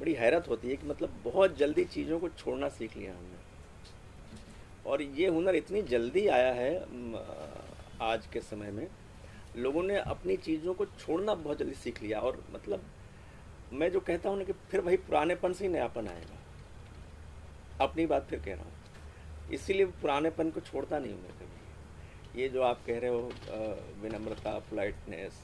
बड़ी 0.00 0.12
हैरत 0.14 0.48
होती 0.48 0.68
है 0.68 0.76
कि 0.76 0.86
मतलब 0.86 1.20
बहुत 1.24 1.56
जल्दी 1.56 1.84
चीज़ों 1.86 2.18
को 2.20 2.28
छोड़ना 2.28 2.68
सीख 2.68 2.96
लिया 2.96 3.12
हमने। 3.14 3.36
और 4.86 5.02
ये 5.02 5.28
हुनर 5.28 5.54
इतनी 5.54 5.82
जल्दी 5.82 6.26
आया 6.28 6.52
है 6.52 6.74
आज 8.02 8.26
के 8.32 8.40
समय 8.40 8.70
में, 8.70 8.86
लोगों 9.56 9.82
ने 9.82 9.98
अपनी 9.98 10.36
चीज़ों 10.38 10.74
को 10.74 10.86
छोड़ना 10.86 11.34
बहुत 11.36 11.58
जल्दी 11.58 11.74
सीख 11.74 12.02
लिया। 12.02 12.20
और 12.20 12.42
मतलब 12.52 12.84
मैं 13.72 13.90
जो 13.92 14.00
कहता 14.00 14.28
हूँ 14.28 14.38
ना 14.38 14.44
कि 14.44 14.52
फिर 14.70 14.80
वही 14.80 14.96
पुरानेपन 14.96 15.52
से 15.52 15.64
ही 15.64 15.70
नयापन 15.72 16.08
आएगा। 16.08 16.36
अपनी 17.80 18.06
बात 18.06 18.26
फिर 18.30 18.38
कह 18.38 18.54
रहा 18.54 18.64
हूँ। 18.64 18.72
इसीलिए 19.52 19.86
पुरानेपन 20.00 20.50
को 20.50 20.60
छोड़ता 20.60 20.98
नहीं 20.98 21.12
हूँ 21.12 21.22
मैं 21.22 21.32
कभी। 21.32 22.40
ये 22.42 22.48
जो 22.48 22.62
आप 22.62 22.80
कह 22.86 22.98
रहे 22.98 23.10
हो 23.10 23.30
विनम्रता 24.02 24.58
पोलाइटनेस 24.60 25.42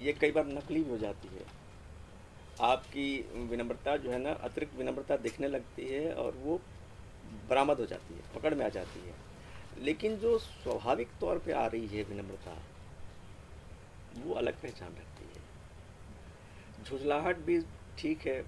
ये 0.00 0.12
कई 0.12 0.30
बार 0.30 0.46
नकली 0.46 0.82
भी 0.82 0.90
हो 0.90 0.98
जाती 0.98 1.28
है। 1.28 1.44
आपकी 2.62 3.06
विनम्रता 3.50 3.96
जो 3.96 4.10
है 4.10 4.18
ना, 4.18 4.30
अतिरिक्त 4.30 4.76
विनम्रता 4.76 5.16
दिखने 5.18 5.48
लगती 5.48 5.88
है 5.88 6.12
और 6.14 6.34
वो 6.36 6.60
बरामद 7.50 7.80
हो 7.80 7.86
जाती 7.86 8.14
है, 8.14 8.20
पकड़ 8.34 8.54
में 8.54 8.64
आ 8.66 8.68
जाती 8.68 9.00
है। 9.00 9.14
लेकिन 9.84 10.16
जो 10.16 10.38
स्वाभाविक 10.38 11.08
तौर 11.20 11.38
पे 11.38 11.52
आ 11.52 11.66
रही 11.66 11.86
है 11.86 12.02
विनम्रता, 12.04 12.56
वो 14.16 14.34
अलग 14.34 14.60
पहचान 14.62 14.88
रखती 14.88 15.00
है। 15.02 15.09
झुझलाहट 16.84 17.36
भी 17.46 17.60
ठीक 17.98 18.26
है 18.26 18.42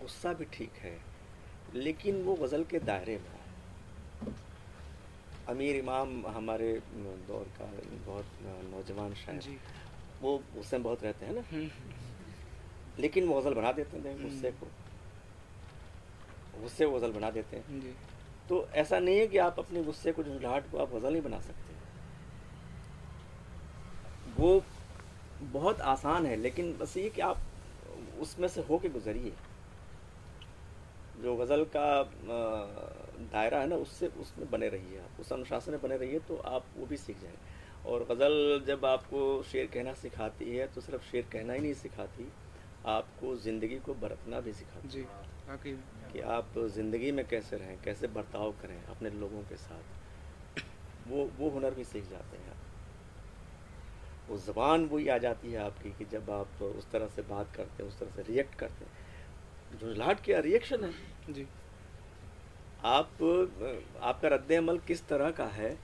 गुस्सा 0.00 0.32
भी 0.32 0.44
ठीक 0.52 0.72
है 0.82 0.96
लेकिन 1.74 2.22
वो 2.24 2.34
गज़ल 2.34 2.64
के 2.64 2.78
दायरे 2.80 3.16
में 3.16 3.28
है 3.30 3.38
अमीर 5.48 5.76
इमाम 5.76 6.26
हमारे 6.26 6.72
दौर 7.28 7.46
का 7.58 7.66
बहुत 8.06 8.26
नौजवान 8.70 9.14
शायर 9.14 9.58
वो 10.22 10.30
उससे 10.58 10.78
बहुत 10.78 11.02
रहते 11.04 11.26
हैं 11.26 11.34
ना। 11.34 11.42
हम्म, 11.52 11.68
लेकिन 12.98 13.26
वो 13.28 13.40
गज़ल 13.40 13.54
बना 13.54 13.72
देते 13.72 13.96
हैं 13.98 14.22
गुस्से 14.22 14.50
को। 14.52 14.66
गुस्से 16.60 16.86
को 16.86 16.92
गज़ल 16.92 17.12
बना 17.12 17.30
देते 17.30 17.56
हैं। 17.56 17.80
जी। 17.80 17.94
तो 18.48 18.66
ऐसा 18.74 18.98
नहीं 18.98 19.18
है 19.18 19.26
कि 19.26 19.38
आप 19.38 19.58
अपने 19.58 19.82
गुस्से 19.84 20.12
को 20.12 20.22
झुंझलाहट 20.22 20.70
को 20.70 20.78
आप 20.78 20.92
गज़ल 20.94 21.12
नहीं 21.12 21.22
बना 21.22 21.40
सकते। 21.40 21.74
वो 24.38 24.62
बहुत 25.42 25.80
आसान 25.90 26.26
है 26.26 26.36
लेकिन 26.36 26.72
बस 26.80 26.96
ये 26.96 27.08
कि 27.10 27.20
आप 27.22 27.40
उसमें 28.20 28.48
से 28.48 28.60
हो 28.60 28.78
के 28.78 28.88
गुजरिए। 28.88 29.32
जो 31.16 31.36
गज़ल 31.36 31.64
का 31.76 32.02
दायरा 33.32 33.58
है 33.60 33.68
ना 33.68 33.76
उससे 33.76 34.06
उसमें 34.20 34.50
बने 34.50 34.68
रहिए 34.68 34.98
आप। 34.98 35.20
उस 35.20 35.32
अनुशासन 35.32 35.72
में 35.72 35.80
बने 35.82 35.96
रहिए 35.96 36.18
तो 36.28 36.36
आप 36.48 36.66
वो 36.76 36.86
भी 36.86 36.96
सीख 36.96 37.20
जाएँगे 37.22 37.90
और 37.90 38.04
गज़ल 38.10 38.64
जब 38.66 38.84
आपको 38.84 39.20
शेर 39.42 39.66
कहना 39.74 39.92
सिखाती 39.94 40.56
है 40.56 40.66
तो 40.66 40.80
सिर्फ़ 40.80 41.10
शेर 41.10 41.26
कहना 41.32 41.52
ही 41.52 41.60
नहीं 41.60 41.74
सिखाती 41.74 42.28
आपको 42.88 43.36
ज़िंदगी 43.38 43.78
को 43.86 43.94
बरतना 43.96 44.40
भी 44.40 44.52
सिखाती 44.52 44.88
जी 44.88 45.06
कि 46.12 46.20
आप 46.30 46.58
ज़िंदगी 46.74 47.10
में 47.12 47.24
कैसे 47.28 47.56
रहें 47.56 47.76
कैसे 47.84 48.06
बर्ताव 48.14 48.50
करें 48.62 48.80
अपने 48.86 49.10
लोगों 49.10 49.42
के 49.42 49.56
साथ 49.58 51.08
वो 51.08 51.28
वो 51.38 51.50
हुनर 51.50 51.74
भी 51.74 51.84
सीख 51.84 52.10
जाते 52.10 52.36
हैं। 52.36 52.50
आप 52.50 52.59
वो 54.30 54.36
ज़बान 54.38 54.84
वही 54.86 55.08
आ 55.08 55.16
जाती 55.18 55.52
है 55.52 55.58
आपकी 55.58 55.90
कि 55.90 56.04
जब 56.04 56.30
आप 56.30 56.62
उस 56.62 56.90
तरह 56.90 57.08
से 57.08 57.22
बात 57.30 57.54
करते 57.56 57.82
हैं 57.82 57.90
उस 57.90 57.98
तरह 57.98 58.10
से 58.16 58.32
रिएक्ट 58.32 58.54
करते 58.54 58.84
हैं। 58.84 59.78
झुंझलाहट 59.78 60.20
क्या 60.20 60.40
रिएक्शन 60.40 60.84
है। 60.84 60.92
जी। 61.34 61.46
आप 62.80 63.22
आपका 64.02 64.28
रद्द 64.28 64.52
अमल 64.52 64.78
किस 64.78 65.06
तरह 65.08 65.30
का 65.30 65.46
है 65.46 65.76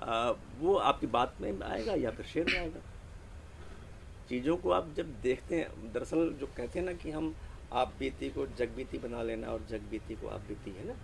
आ, 0.00 0.30
वो 0.58 0.74
आपकी 0.74 1.06
बात 1.06 1.34
में 1.40 1.52
आएगा 1.62 1.94
या 1.94 2.10
फिर 2.10 2.26
शेर 2.26 2.44
में 2.44 2.58
आएगा? 2.60 2.80
चीज़ों 4.28 4.56
को 4.56 4.70
आप 4.70 4.92
जब 4.96 5.12
देखते 5.22 5.56
हैं 5.56 5.92
दरअसल 5.92 6.28
जो 6.40 6.46
कहते 6.46 6.78
हैं 6.78 6.86
ना 6.86 6.92
कि 6.92 7.10
हम 7.10 7.34
आप 7.72 7.92
बीती 7.98 8.28
को 8.30 8.46
जग 8.58 8.68
बीती 8.76 8.98
बना 8.98 9.22
लेना 9.22 9.48
और 9.48 9.66
जग 9.70 9.80
बीती 9.90 10.14
को 10.14 10.28
आप 10.28 10.40
बीती 10.40 10.70
है 10.70 10.86
ना? 10.88 10.94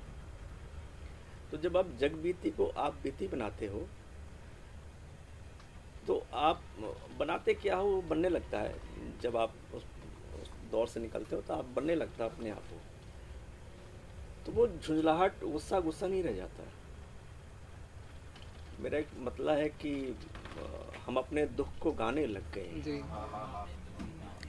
तो 1.53 1.57
जब 1.57 1.77
आप 1.77 1.91
जग 1.99 2.15
बीती 2.15 2.51
को 2.51 2.67
आप 2.77 2.95
बीती 3.03 3.29
बनाते 3.29 3.67
हो 3.67 3.87
तो 6.07 6.23
आप 6.35 6.61
बनाते 7.19 7.55
क्या 7.55 7.77
हो? 7.77 8.01
बनने 8.03 8.29
लगता 8.29 8.59
है। 8.61 8.75
जब 9.23 9.37
आप 9.37 9.55
उस, 9.75 9.85
उस 10.43 10.51
दौर 10.73 10.87
से 10.89 11.01
निकलते 11.01 11.37
हो 11.37 11.43
तो 11.43 11.55
आप 11.55 11.65
बनने 11.77 11.95
लगता 11.95 12.25
है 12.25 12.31
अपने 12.31 12.51
आप 12.51 12.63
को। 12.71 12.81
तो 14.47 14.53
वो 14.53 14.67
झुंझलाहट 14.69 15.45
गुस्सा 15.45 15.81
गुस्सा 15.81 16.07
नहीं 16.07 16.23
रह 16.23 16.33
जाता 16.33 16.63
है। 16.63 16.85
मेरा 18.81 18.99
एक 18.99 19.09
मतलब 19.19 19.59
है 19.59 19.69
कि 19.83 19.93
हम 21.07 21.17
अपने 21.17 21.45
दुख 21.59 21.69
को 21.83 21.93
गाने 21.93 22.27
लग 22.27 22.53
गए 22.55 22.93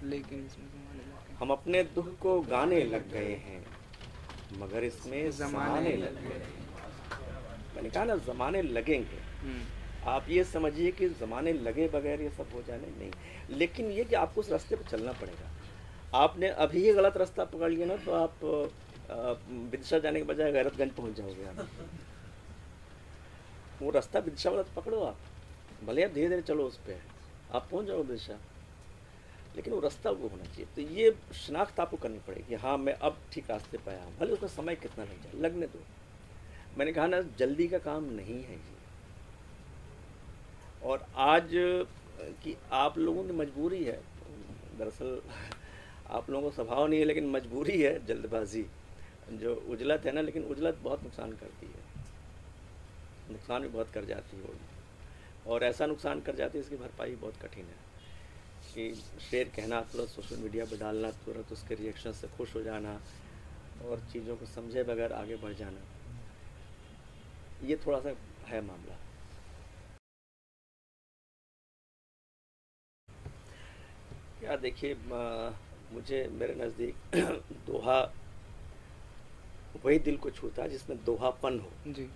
लेकिन 0.04 0.48
हम 1.40 1.50
अपने 1.52 1.84
दुख 1.96 2.08
को 2.20 2.40
गाने 2.42 2.84
लग 2.84 3.12
गए 3.12 3.34
हैं 3.38 3.66
मगर 4.60 4.84
इसमें 4.84 5.30
ज़माने 5.32 5.96
लग 5.96 6.22
गए 6.24 6.46
मैंने 7.76 7.90
कहा 7.90 8.04
ना 8.04 8.16
जमाने 8.26 8.62
लगेंगे। 8.62 9.20
हम्म, 9.40 9.64
आप 10.08 10.30
ये 10.30 10.44
समझिए 10.44 10.92
कि 10.92 11.08
ज़माने 11.12 11.54
लगे 11.54 11.88
बगैर 11.90 12.22
ये 12.22 12.30
सब 12.30 12.54
हो 12.54 12.62
जाने 12.68 12.88
नहीं। 12.90 13.58
लेकिन 13.58 13.92
ये 13.92 14.04
कि 14.04 14.16
आपको 14.16 14.42
उस 14.42 14.50
रास्ते 14.52 14.76
पर 14.76 14.90
चलना 14.90 15.12
पड़ेगा। 15.14 15.50
आपने 16.16 16.48
अभी 16.58 16.84
ये 16.84 16.94
गलत 16.94 17.18
रास्ता 17.18 17.44
पकड़ 17.46 17.72
लिया 17.72 17.88
ना 17.88 17.96
तो 18.06 18.12
आप 18.14 18.40
विदिशा 19.72 20.00
जाने 20.00 20.20
के 20.20 20.26
बजाय 20.26 20.52
गैरतगंज 20.52 20.92
पहुँच 20.92 21.16
जाओगे 21.18 21.46
आप। 21.46 21.68
वो 23.82 23.92
रास्ता 23.92 24.20
विदिशा 24.20 24.50
वाला 24.50 24.64
तो 24.64 24.82
पकड़ो 24.82 25.02
आप। 25.04 25.18
भले 25.86 26.04
आप 26.04 26.12
धीरे 26.12 26.30
धीरे 26.30 26.42
चलो 26.42 26.68
उस 26.68 26.78
पर 26.88 27.02
आप 27.56 27.68
पहुँच 27.72 27.86
जाओगे 27.86 28.04
विदिशा। 28.04 28.40
लेकिन 29.56 29.74
वो 29.74 29.80
रास्ता 29.80 30.10
वो 30.12 30.28
होना 30.28 30.44
चाहिए। 30.46 30.66
तो 30.76 30.82
ये 30.94 31.16
शनाख्त 31.36 31.80
आपको 31.80 31.98
करनी 31.98 32.20
पड़ेगी। 32.28 32.56
हाँ 32.56 32.78
मैं 32.78 32.94
अब 32.94 33.18
ठीक 33.34 33.50
रास्ते 33.52 33.78
पर 33.78 33.92
आया 33.92 34.04
हूँ। 34.04 34.18
भले 34.20 34.34
उसका 34.34 34.48
समय 34.48 34.76
कितना 34.78 35.04
लग 35.04 35.24
जाए, 35.24 35.42
लगने 35.42 35.68
दो। 35.68 35.84
मैंने 36.78 36.92
कहा 36.94 37.08
ना, 37.08 37.22
जल्दी 37.40 37.68
का 37.68 37.78
काम 37.86 38.04
नहीं 38.14 38.42
है 38.44 38.54
ये। 38.54 38.76
और 40.88 41.06
आज 41.16 41.50
कि 42.44 42.58
आप 42.72 42.98
लोगों 42.98 43.24
की 43.24 43.32
मजबूरी 43.32 43.84
है, 43.84 44.00
दरअसल 44.78 45.22
आप 46.10 46.30
लोगों 46.30 46.50
को 46.50 46.56
स्वभाव 46.56 46.88
नहीं 46.88 47.00
है, 47.00 47.06
लेकिन 47.06 47.28
मजबूरी 47.28 47.82
है 47.82 48.06
जल्दबाजी। 48.06 48.66
जो 49.32 49.56
उजलत 49.56 50.06
है 50.06 50.12
ना, 50.12 50.22
लेकिन 50.22 50.44
उजलत 50.44 50.78
बहुत 50.84 51.04
नुकसान 51.04 51.32
करती 51.32 51.66
है। 51.66 51.82
नुकसान 53.32 53.62
भी 53.62 53.68
बहुत 53.68 53.90
कर 53.90 54.06
जाती 54.06 54.38
है 54.38 54.50
और 55.48 55.64
ऐसा 55.64 55.86
नुकसान 55.86 56.22
कर 56.22 56.36
जाती 56.36 56.58
है, 56.58 56.64
इसकी 56.64 56.76
भरपाई 56.76 57.16
बहुत 57.16 57.38
कठिन 57.42 57.66
है। 57.66 57.88
कि 58.76 58.94
शेर 59.32 59.50
कहना 59.56 59.82
तुरंत 59.82 60.10
सोशल 60.10 60.36
मीडिया 60.36 60.66
पर 60.66 60.78
डालना, 60.78 61.12
तुरंत 61.12 61.52
उसके 61.52 61.76
रिएक्शन 61.76 62.12
से 62.12 62.28
खुश 62.28 62.56
हो 62.56 62.62
जाना 62.62 63.02
और 63.86 64.00
चीज़ों 64.14 64.38
को 64.38 64.46
समझे 64.46 64.84
बगैर 64.84 65.14
आगे 65.14 65.36
बढ़ 65.36 65.54
जाना। 65.54 65.82
ये 67.68 67.76
थोड़ा 67.76 68.00
सा 68.00 68.16
है 68.46 68.62
मामला। 68.62 69.07
क्या 74.48 74.56
देखिए 74.56 74.96
मुझे 75.94 76.20
मेरे 76.32 76.54
नज़दीक 76.56 77.16
दोहा 77.68 78.00
वही 79.86 79.98
दिल 80.00 80.18
को 80.18 80.30
छूता 80.30 80.64
है 80.64 80.70
जिसमें 80.70 81.04
दोहापन 81.06 81.60
हो। 81.60 81.92
जी। 81.94 82.08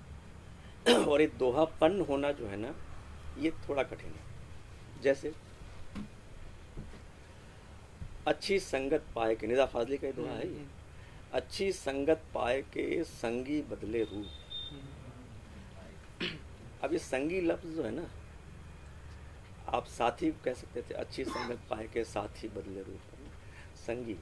और 0.93 1.21
ये 1.21 1.27
दोहापन 1.39 1.99
होना 2.09 2.31
जो 2.31 2.47
है 2.47 2.57
ना 2.57 2.73
ये 3.39 3.51
थोड़ा 3.67 3.83
कठिन 3.83 4.11
है। 4.11 5.01
जैसे 5.03 5.33
अच्छी 8.27 8.59
संगत 8.59 9.03
पाए 9.15 9.35
के 9.35 9.47
निजा 9.47 9.65
फाजली 9.65 9.97
का 9.97 10.07
ही 10.07 10.13
दोहा 10.13 10.33
है 10.33 10.47
ये। 10.47 10.65
अच्छी 11.33 11.71
संगत 11.73 12.23
पाए 12.33 12.61
के 12.73 13.03
संगी 13.03 13.61
बदले 13.71 14.03
रूप 14.03 14.27
अब 16.83 16.93
ये 16.93 16.99
संगी 17.01 17.41
लफ्ज 17.41 17.75
जो 17.75 17.83
है 17.83 17.91
ना 17.91 18.09
आप 19.73 19.85
साथी 19.87 20.31
कह 20.45 20.53
सकते 20.53 20.81
थे 20.81 20.93
अच्छी 20.93 21.23
संगत 21.25 21.59
पाए 21.69 21.87
के 21.93 22.03
साथी 22.03 22.47
बदले 22.47 22.81
रूप 22.81 23.01
संगी 23.77 24.17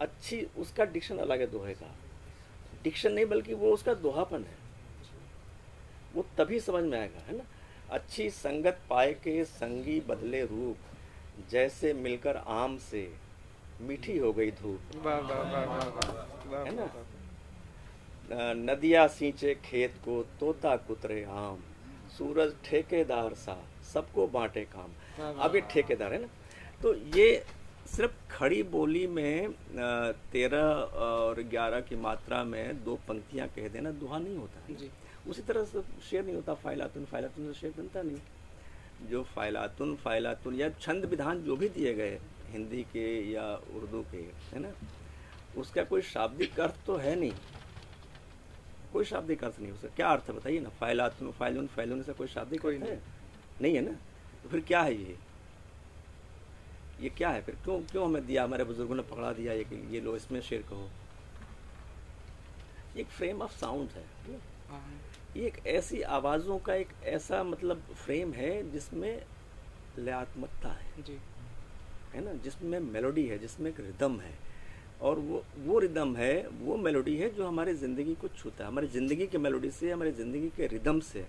अच्छी 0.00 0.40
उसका 0.58 0.84
डिक्शन 0.84 1.18
अलग 1.18 1.40
है 1.40 1.46
दोहे 1.46 1.74
का। 1.74 1.94
डिक्शन 2.84 3.12
नहीं 3.12 3.26
बल्कि 3.26 3.54
वो 3.54 3.72
उसका 3.72 3.94
दोहापन 3.94 4.44
है। 4.44 4.56
वो 6.14 6.24
तभी 6.38 6.60
समझ 6.60 6.82
में 6.84 6.98
आएगा 7.00 7.20
है 7.26 7.36
ना? 7.36 7.44
अच्छी 7.90 8.28
संगत 8.30 8.80
पाए 8.90 9.12
के 9.14 9.44
संगी 9.44 10.00
बदले 10.00 10.44
रूप 10.44 11.50
जैसे 11.50 11.92
मिलकर 11.92 12.36
आम 12.36 12.76
से 12.78 13.02
मीठी 13.80 14.18
हो 14.18 14.32
गई 14.32 14.50
धूप। 14.50 15.06
है 16.56 16.74
ना? 16.74 16.90
नदिया 18.54 19.06
सींचे 19.08 19.54
खेत 19.64 19.94
को 20.04 20.22
तोता 20.40 20.76
कुतरे 20.76 21.24
आम। 21.24 21.62
सूरज 22.18 22.54
ठेकेदार 22.64 23.34
सा 23.34 23.56
सबको 23.84 24.26
बांटे 24.28 24.64
काम। 24.66 24.90
वाह, 25.18 25.30
वाह, 25.30 25.44
अब 25.44 25.54
ये 25.54 25.60
ठेकेदार 25.70 26.12
है 26.12 26.20
ना? 26.22 26.28
तो 26.82 26.94
ये 27.16 27.44
सिर्फ़ 27.86 28.12
खड़ी 28.30 28.62
बोली 28.64 29.06
में 29.06 29.52
तेरह 30.32 30.66
और 31.04 31.42
ग्यारह 31.44 31.80
की 31.80 31.96
मात्रा 31.96 32.42
में 32.44 32.84
दो 32.84 32.94
पंक्तियाँ 33.08 33.48
कह 33.48 33.68
देना 33.68 33.90
दुहा 33.94 34.18
नहीं 34.18 34.36
होता। 34.36 34.60
है 34.68 34.74
जी। 34.76 34.90
उसी 35.28 35.42
तरह 35.42 35.64
से 35.64 35.82
शेर 36.10 36.24
नहीं 36.24 36.34
होता 36.34 36.54
फाइलातुन 36.54 37.04
फाइलातुन 37.04 37.46
से 37.46 37.58
शेर 37.60 37.72
बनता 37.78 38.02
नहीं। 38.02 39.08
जो 39.10 39.22
फाइलातुन 39.24 39.94
फाइलातुन 39.96 40.54
या 40.54 40.68
छंद 40.70 41.04
विधान 41.04 41.42
जो 41.42 41.56
भी 41.56 41.68
दिए 41.68 41.94
गए 41.94 42.18
हिंदी 42.50 42.82
के 42.92 43.06
या 43.32 43.44
उर्दू 43.76 44.02
के 44.10 44.22
है 44.52 44.60
ना? 44.60 44.72
उसका 45.56 45.82
कोई 45.84 46.02
शाब्दिक 46.02 46.60
अर्थ 46.60 46.84
तो 46.86 46.96
है 46.96 47.14
नहीं। 47.16 47.32
कोई 48.94 49.04
शाब्दिक 49.04 49.44
अर्थ 49.44 49.60
नहीं 49.60 49.72
उसका 49.72 49.88
क्या 49.88 50.08
अर्थ 50.08 50.28
है 50.28 50.34
बताइए 50.36 50.60
ना? 50.60 50.68
फाइलातुन 50.68 51.30
फाइलुन 51.32 51.66
फाइलुन 51.66 52.02
से 52.02 52.12
कोई 52.12 52.28
शाब्दिक 52.28 52.60
कोई 52.60 52.76
अर्थ 52.76 52.88
है? 52.88 53.00
नहीं। 53.60 53.74
है 53.74 53.80
ना? 53.80 53.92
तो 54.42 54.48
फिर 54.48 54.60
क्या 54.60 54.82
है 54.82 54.94
ये? 54.94 55.16
ये 57.00 57.08
क्या 57.08 57.30
है 57.30 57.42
फिर? 57.42 57.54
क्यों 57.54 57.80
क्यों 57.80 58.04
हमें 58.04 58.26
दिया 58.26 58.44
हमारे 58.44 58.64
बुज़ुर्गों 58.64 58.94
ने 58.94 59.02
पकड़ा 59.02 59.32
दिया 59.32 59.52
ये 59.52 59.66
ये 59.90 60.00
लो 60.00 60.16
इसमें 60.16 60.40
शेर 60.40 60.62
कहो? 60.62 60.88
एक 62.96 63.06
फ्रेम 63.06 63.42
ऑफ़ 63.42 63.58
साउंड 63.58 63.90
है। 63.90 64.04
हाँ, 64.70 65.00
ये 65.36 65.46
एक 65.46 65.66
ऐसी 65.66 66.02
आवाज़ों 66.02 66.58
का 66.58 66.74
एक 66.74 66.88
ऐसा 67.04 67.42
मतलब 67.42 67.82
फ्रेम 68.04 68.32
है 68.32 68.70
जिसमें 68.70 69.22
लयात्मकता 69.98 70.68
है। 70.68 71.02
जी। 71.02 71.18
है 72.14 72.24
ना? 72.24 72.32
जिसमें 72.32 72.80
मेलोडी 72.80 73.26
है 73.26 73.38
जिसमें 73.38 73.70
एक 73.70 73.80
रिदम 73.80 74.20
है। 74.20 74.53
और 75.04 75.18
वो 75.20 75.42
वो 75.58 75.78
रिदम 75.78 76.14
है, 76.16 76.46
वो 76.60 76.76
मेलोडी 76.76 77.16
है 77.16 77.28
जो 77.34 77.46
हमारी 77.46 77.74
ज़िंदगी 77.74 78.14
को 78.14 78.28
छूता 78.30 78.64
है। 78.64 78.70
हमारी 78.70 78.86
ज़िंदगी 78.88 79.26
के 79.26 79.38
मेलोडी 79.38 79.70
से, 79.70 79.90
हमारी 79.90 80.12
ज़िंदगी 80.12 80.48
के 80.56 80.66
रिदम 80.66 81.00
से, 81.02 81.26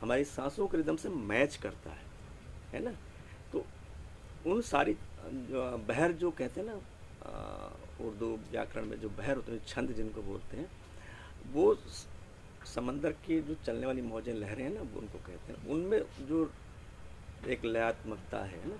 हमारी 0.00 0.24
सांसों 0.26 0.66
के 0.68 0.76
रिदम 0.76 0.96
से 0.96 1.08
मैच 1.08 1.56
करता 1.56 1.90
है 1.90 2.06
है 2.72 2.84
ना? 2.84 2.92
तो 3.52 3.64
उन 4.46 4.60
सारी 4.62 4.96
बहर 5.88 6.12
जो 6.14 6.30
कहते 6.30 6.60
हैं 6.60 6.66
ना 6.66 6.80
उर्दू 8.00 8.26
व्याकरण 8.50 8.86
में 8.86 9.00
जो 9.00 9.08
बहर 9.10 9.36
होते 9.36 9.52
हैं 9.52 9.60
छंद 9.66 9.92
जिनको 9.92 10.22
बोलते 10.22 10.56
हैं, 10.56 10.68
वो 11.52 11.76
समंदर 12.66 13.12
की 13.26 13.40
जो 13.40 13.54
चलने 13.66 13.86
वाली 13.86 14.02
मौजें 14.02 14.32
लहरें 14.34 14.62
हैं 14.64 14.72
ना, 14.74 14.80
वो 14.82 15.00
उनको 15.00 15.18
कहते 15.18 15.52
हैं। 15.52 15.68
उनमें 15.68 16.00
जो 16.28 16.50
एक 17.48 17.64
लयात्मकता 17.64 18.42
है 18.44 18.68
ना? 18.68 18.78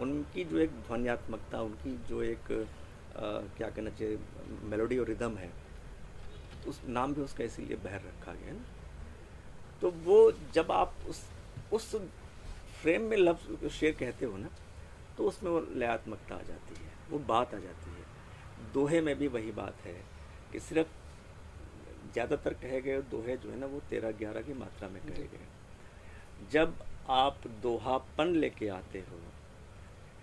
उनकी 0.00 0.44
जो 0.44 0.58
एक 0.58 0.70
ध्वनियात्मकता, 0.86 1.60
उनकी 1.62 1.96
जो 2.08 2.22
एक 2.22 2.52
क्या 3.16 3.68
कहना 3.68 3.90
चाहिए 3.90 4.18
मेलोडी 4.70 4.98
और 4.98 5.06
रिदम 5.06 5.36
है 5.36 5.50
उस 6.68 6.80
नाम 6.88 7.14
भी 7.14 7.20
उसका 7.20 7.44
इसीलिए 7.44 7.76
बहर 7.84 8.00
रखा 8.02 8.32
गया 8.32 8.46
है 8.46 8.54
ना। 8.54 8.64
तो 9.82 9.90
वो 10.04 10.32
जब 10.54 10.72
आप 10.72 10.94
उस 11.08 11.22
उस 11.72 11.94
फ्रेम 12.82 13.02
में 13.02 13.16
लफ्ज 13.16 13.68
शेर 13.70 13.92
कहते 14.00 14.26
हो 14.26 14.36
ना 14.36 14.48
तो 15.18 15.24
उसमें 15.28 15.50
वो 15.50 15.60
लयात्मकता 15.74 16.34
आ 16.34 16.42
जाती 16.42 16.74
है 16.74 16.90
वो 17.10 17.18
बात 17.28 17.54
आ 17.54 17.58
जाती 17.58 17.90
है। 17.90 18.72
दोहे 18.72 19.00
में 19.00 19.14
भी 19.18 19.28
वही 19.28 19.52
बात 19.52 19.84
है 19.84 19.94
कि 20.52 20.60
सिर्फ़ 20.60 20.88
ज़्यादातर 22.12 22.52
कहे 22.62 22.80
गए 22.80 23.00
दोहे 23.10 23.36
जो 23.36 23.50
है 23.50 23.58
ना 23.58 23.66
वो 23.66 23.80
तेरह 23.90 24.10
ग्यारह 24.18 24.42
की 24.42 24.54
मात्रा 24.54 24.88
में 24.88 25.00
कहे 25.02 25.24
गए। 25.24 26.48
जब 26.52 26.74
आप 27.10 27.46
दोहापन 27.62 28.34
लेके 28.36 28.68
आते 28.70 28.98
हो 29.00 29.18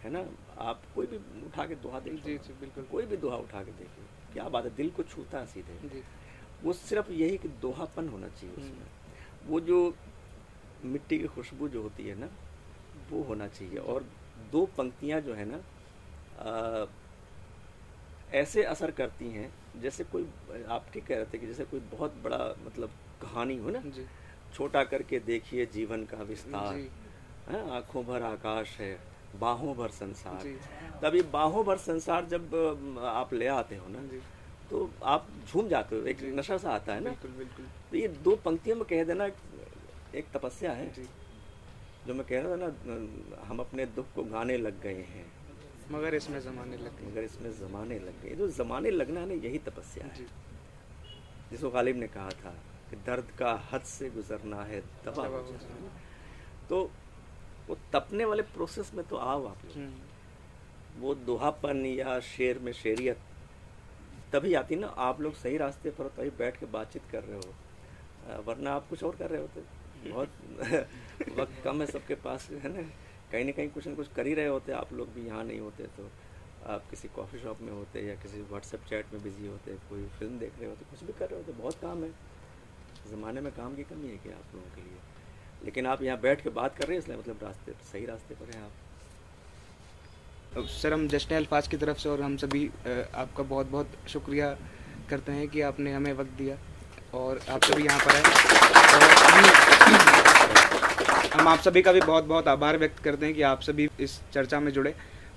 है 0.04 0.10
ना 0.12 0.22
आप 0.60 0.82
कोई 0.96 1.06
भी 1.08 1.18
उठा 1.46 1.66
के 1.66 1.76
दोहा 1.76 2.00
देखो 2.00 2.18
जी 2.18 2.38
जी 2.38 2.54
बिल्कुल। 2.60 2.84
कोई 2.92 3.06
भी 3.06 3.18
दोहा 3.18 3.38
उठा 3.38 3.64
के 3.64 3.72
देखो 3.72 4.34
क्या 4.34 4.48
बात 4.50 4.64
है 4.66 4.76
दिल 4.76 4.90
को 4.90 5.04
छूता 5.04 5.40
है 5.40 5.46
सीधे। 5.46 5.78
जी। 5.90 6.04
वो 6.64 6.74
सिर्फ़ 6.74 7.12
यही 7.12 7.38
कि 7.38 7.48
दोहापन 7.62 8.08
होना 8.10 8.28
चाहिए 8.28 8.56
हम्म। 8.56 8.66
उसमें। 8.66 9.50
वो 9.50 9.60
जो 9.60 9.96
मिट्टी 10.86 11.20
की 11.20 11.28
खुशबू 11.28 11.68
जो 11.70 11.82
होती 11.82 12.08
है 12.08 12.20
ना 12.20 12.30
वो 13.12 13.24
होना 13.24 13.48
चाहिए। 13.48 13.78
और 13.78 14.06
दो 14.52 14.66
पंक्तियाँ 14.78 15.22
जो 15.22 15.34
है 15.34 15.46
ना 15.46 15.62
आ, 16.40 16.86
ऐसे 18.34 18.64
असर 18.64 18.92
करती 18.92 19.30
हैं 19.32 19.52
जैसे 19.82 20.04
कोई 20.04 20.28
आप 20.70 20.86
ठीक 20.94 21.06
कह 21.06 21.16
रहे 21.16 21.26
थे 21.26 21.38
कि 21.38 21.48
जैसे 21.48 21.66
कोई 21.66 21.80
बहुत 21.80 22.16
बड़ा 22.24 22.38
मतलब 22.66 22.90
कहानी 23.22 23.58
हो 23.58 23.70
ना 23.70 23.82
छोटा 24.54 24.84
करके 24.84 25.20
देखिए 25.20 25.66
जीवन 25.66 26.06
का 26.06 26.18
विस्तार। 26.24 26.76
है 27.50 27.70
आँखों 27.72 28.04
भर 28.06 28.24
आकाश 28.24 28.78
है। 28.80 29.17
बाहों 29.36 29.76
भर 29.76 29.90
संसार। 29.90 30.44
जी। 30.44 30.54
तभी 31.02 31.22
बाहों 31.32 31.64
भर 31.64 31.78
संसार 31.78 32.26
जब 32.26 32.56
आप 33.16 33.34
ले 33.34 33.48
आते 33.48 33.76
हो 33.76 33.88
ना 33.88 34.00
तो 34.70 34.90
आप 35.06 35.28
झूम 35.48 35.68
जाते 35.68 35.96
हो 35.96 36.06
एक 36.06 36.24
नशा 36.36 36.58
सा 36.58 36.72
आता 36.72 36.94
है 36.94 37.00
ना। 37.00 37.10
बिल्कुल 37.10 37.32
बिल्कुल। 37.32 37.66
तो 37.92 37.98
ये 37.98 38.08
दो 38.08 38.36
पंक्तियों 38.36 38.76
में 38.76 38.86
कह 38.86 39.04
देना 39.04 39.26
एक 40.16 40.26
तपस्या 40.34 40.72
है। 40.72 40.92
जो। 42.08 42.14
मैं 42.14 42.26
कह 42.28 42.42
रहा 42.42 42.52
था 42.52 42.56
ना 42.56 43.46
हम 43.48 43.60
अपने 43.60 43.86
दुख 43.86 44.06
को 44.16 44.24
गाने 44.24 44.58
लग 44.58 44.82
गए 44.82 45.02
हैं। 45.04 45.26
मगर 45.92 46.16
इसमें 46.16 46.40
जमाने 46.42 46.78
लग 46.78 47.00
गए। 47.00 47.12
मगर 47.12 47.22
इसमें 47.22 47.52
जमाने 47.60 48.00
लग 48.00 48.22
गए। 48.22 48.36
जो 48.36 48.48
जमाने 48.50 48.92
लगना 48.92 49.20
है 49.20 49.28
ना 49.28 49.34
यही 49.48 49.58
तपस्या 49.58 50.06
है। 50.06 50.26
जिसको 51.52 51.70
गालिब 51.70 51.96
ने 51.96 52.08
कहा 52.08 52.30
था 52.30 52.54
कि 52.90 52.96
दर्द 52.96 53.32
का 53.40 53.52
हद 53.72 53.82
से 53.82 54.10
गुजरना 54.10 54.64
है 54.64 54.82
जाना। 55.08 55.92
तो 56.70 56.90
वो 57.70 57.78
तपने 57.94 58.26
वाले 58.26 58.42
प्रोसेस 58.56 58.92
में 58.96 59.06
तो 59.06 59.16
आओ 59.16 59.46
आप 59.48 59.66
लोग। 59.66 59.76
हम्म, 59.78 61.02
वो 61.02 61.16
दोहापन 61.16 61.86
या 61.86 62.20
शेर 62.20 62.60
में 62.60 62.72
शेरियत 62.74 63.20
तभी 64.34 64.54
आती 64.54 64.76
ना 64.76 64.88
आप 64.88 65.22
लोग 65.22 65.34
सही 65.34 65.58
रास्ते 65.58 65.90
पर 65.90 66.04
हो, 66.04 66.10
तभी 66.10 66.30
बैठ 66.30 66.60
के 66.60 66.66
बातचीत 66.66 67.04
कर 67.12 67.24
रहे 67.24 67.38
हो 67.38 68.42
वरना 68.48 68.72
आप 68.74 68.88
कुछ 68.90 69.04
और 69.04 69.16
कर 69.16 69.30
रहे 69.30 69.42
होते। 69.42 69.62
बहुत 70.10 70.30
वक्त 71.40 71.62
कम 71.64 71.82
है 71.82 71.88
सबके 71.88 72.16
पास 72.16 72.48
है 72.64 72.70
ना? 72.74 72.82
कहीं 73.32 73.46
ना 73.46 73.52
कहीं 73.52 73.70
कुछ 73.70 73.88
ना 73.88 73.94
कुछ 73.96 74.08
कर 74.16 74.28
ही 74.28 74.34
रहे 74.34 74.48
होते 74.48 74.72
आप 74.72 74.94
लोग 74.94 75.08
भी 75.14 75.26
यहाँ 75.28 75.44
नहीं 75.44 75.60
होते 75.60 75.84
तो 75.98 76.10
आप 76.68 76.90
किसी 76.90 77.08
कॉफ़ी 77.08 77.40
शॉप 77.40 77.62
में 77.62 77.72
होते 77.72 78.02
या 78.08 78.16
किसी 78.16 78.42
व्हाट्सएप 78.42 78.84
चैट 78.90 79.14
में 79.14 79.22
बिज़ी 79.24 79.48
होते 79.48 79.72
कोई 79.90 80.06
फ़िल्म 80.20 80.40
देख 80.40 80.60
रहे 80.60 80.70
होते 80.70 80.86
कुछ 80.92 81.04
भी 81.04 81.14
कर 81.14 81.30
रहे 81.30 81.40
होते 81.40 81.52
बहुत 81.62 81.80
काम 81.82 82.04
है। 82.04 82.12
ज़माने 83.12 83.42
में 83.42 83.52
काम 83.54 83.76
की 83.76 83.84
कमी 83.84 84.10
है 84.10 84.18
क्या 84.18 84.36
आप 84.36 84.56
लोगों 84.56 84.70
के 84.76 84.82
लिए? 84.82 85.17
लेकिन 85.66 85.86
आप 85.88 86.02
यहाँ 86.04 86.20
बैठ 86.22 86.42
के 86.42 86.50
बात 86.52 86.78
कर 86.78 86.88
रहे 86.88 86.96
हैं, 86.96 87.04
इसलिए 87.04 87.18
मतलब 87.18 87.40
रास्ते, 87.44 87.72
सही 87.92 88.06
रास्ते 88.06 88.36
पर 88.36 88.56
हैं 88.56 88.64
आप। 88.64 88.72
सर, 90.72 90.94
हम 90.94 91.08
जश्न 91.08 91.36
अल्फाज 91.36 91.68
की 91.68 91.78
तरफ़ 91.78 91.98
से 92.00 92.10
और 92.10 92.22
हम 92.22 92.38
सभी 92.38 92.66
आपका 92.88 93.44
बहुत 93.44 93.70
बहुत 93.72 93.88
शुक्रिया 94.10 94.50
करते 95.10 95.32
हैं 95.32 95.48
कि 95.48 95.62
आपने 95.62 95.94
हमें 95.94 96.14
वक्त 96.14 96.32
दिया 96.38 96.56
और 97.14 97.40
आप 97.50 97.64
सभी 97.64 97.84
यहाँ 97.86 98.00
पर 98.00 98.16
हम 101.32 101.40
हम 101.40 101.48
आप 101.48 101.60
सभी 101.60 101.82
का 101.82 101.92
भी 101.92 102.02
बहुत 102.02 102.24
बहुत 102.26 102.48
आभार 102.48 102.78
व्यक्त 102.78 103.04
करते 103.04 103.26
हैं 103.26 103.36
कि 103.36 103.42
आप 103.44 103.62
सभी 103.62 103.90
इस 104.00 104.20
चर्चा 104.34 104.60
में 104.60 104.72
जुड़े 104.74 104.94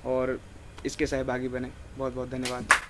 और 0.07 0.39
इसके 0.87 1.07
सहभागी 1.07 1.49
बने। 1.49 1.71
बहुत 1.99 2.15
बहुत 2.15 2.31
धन्यवाद। 2.31 2.90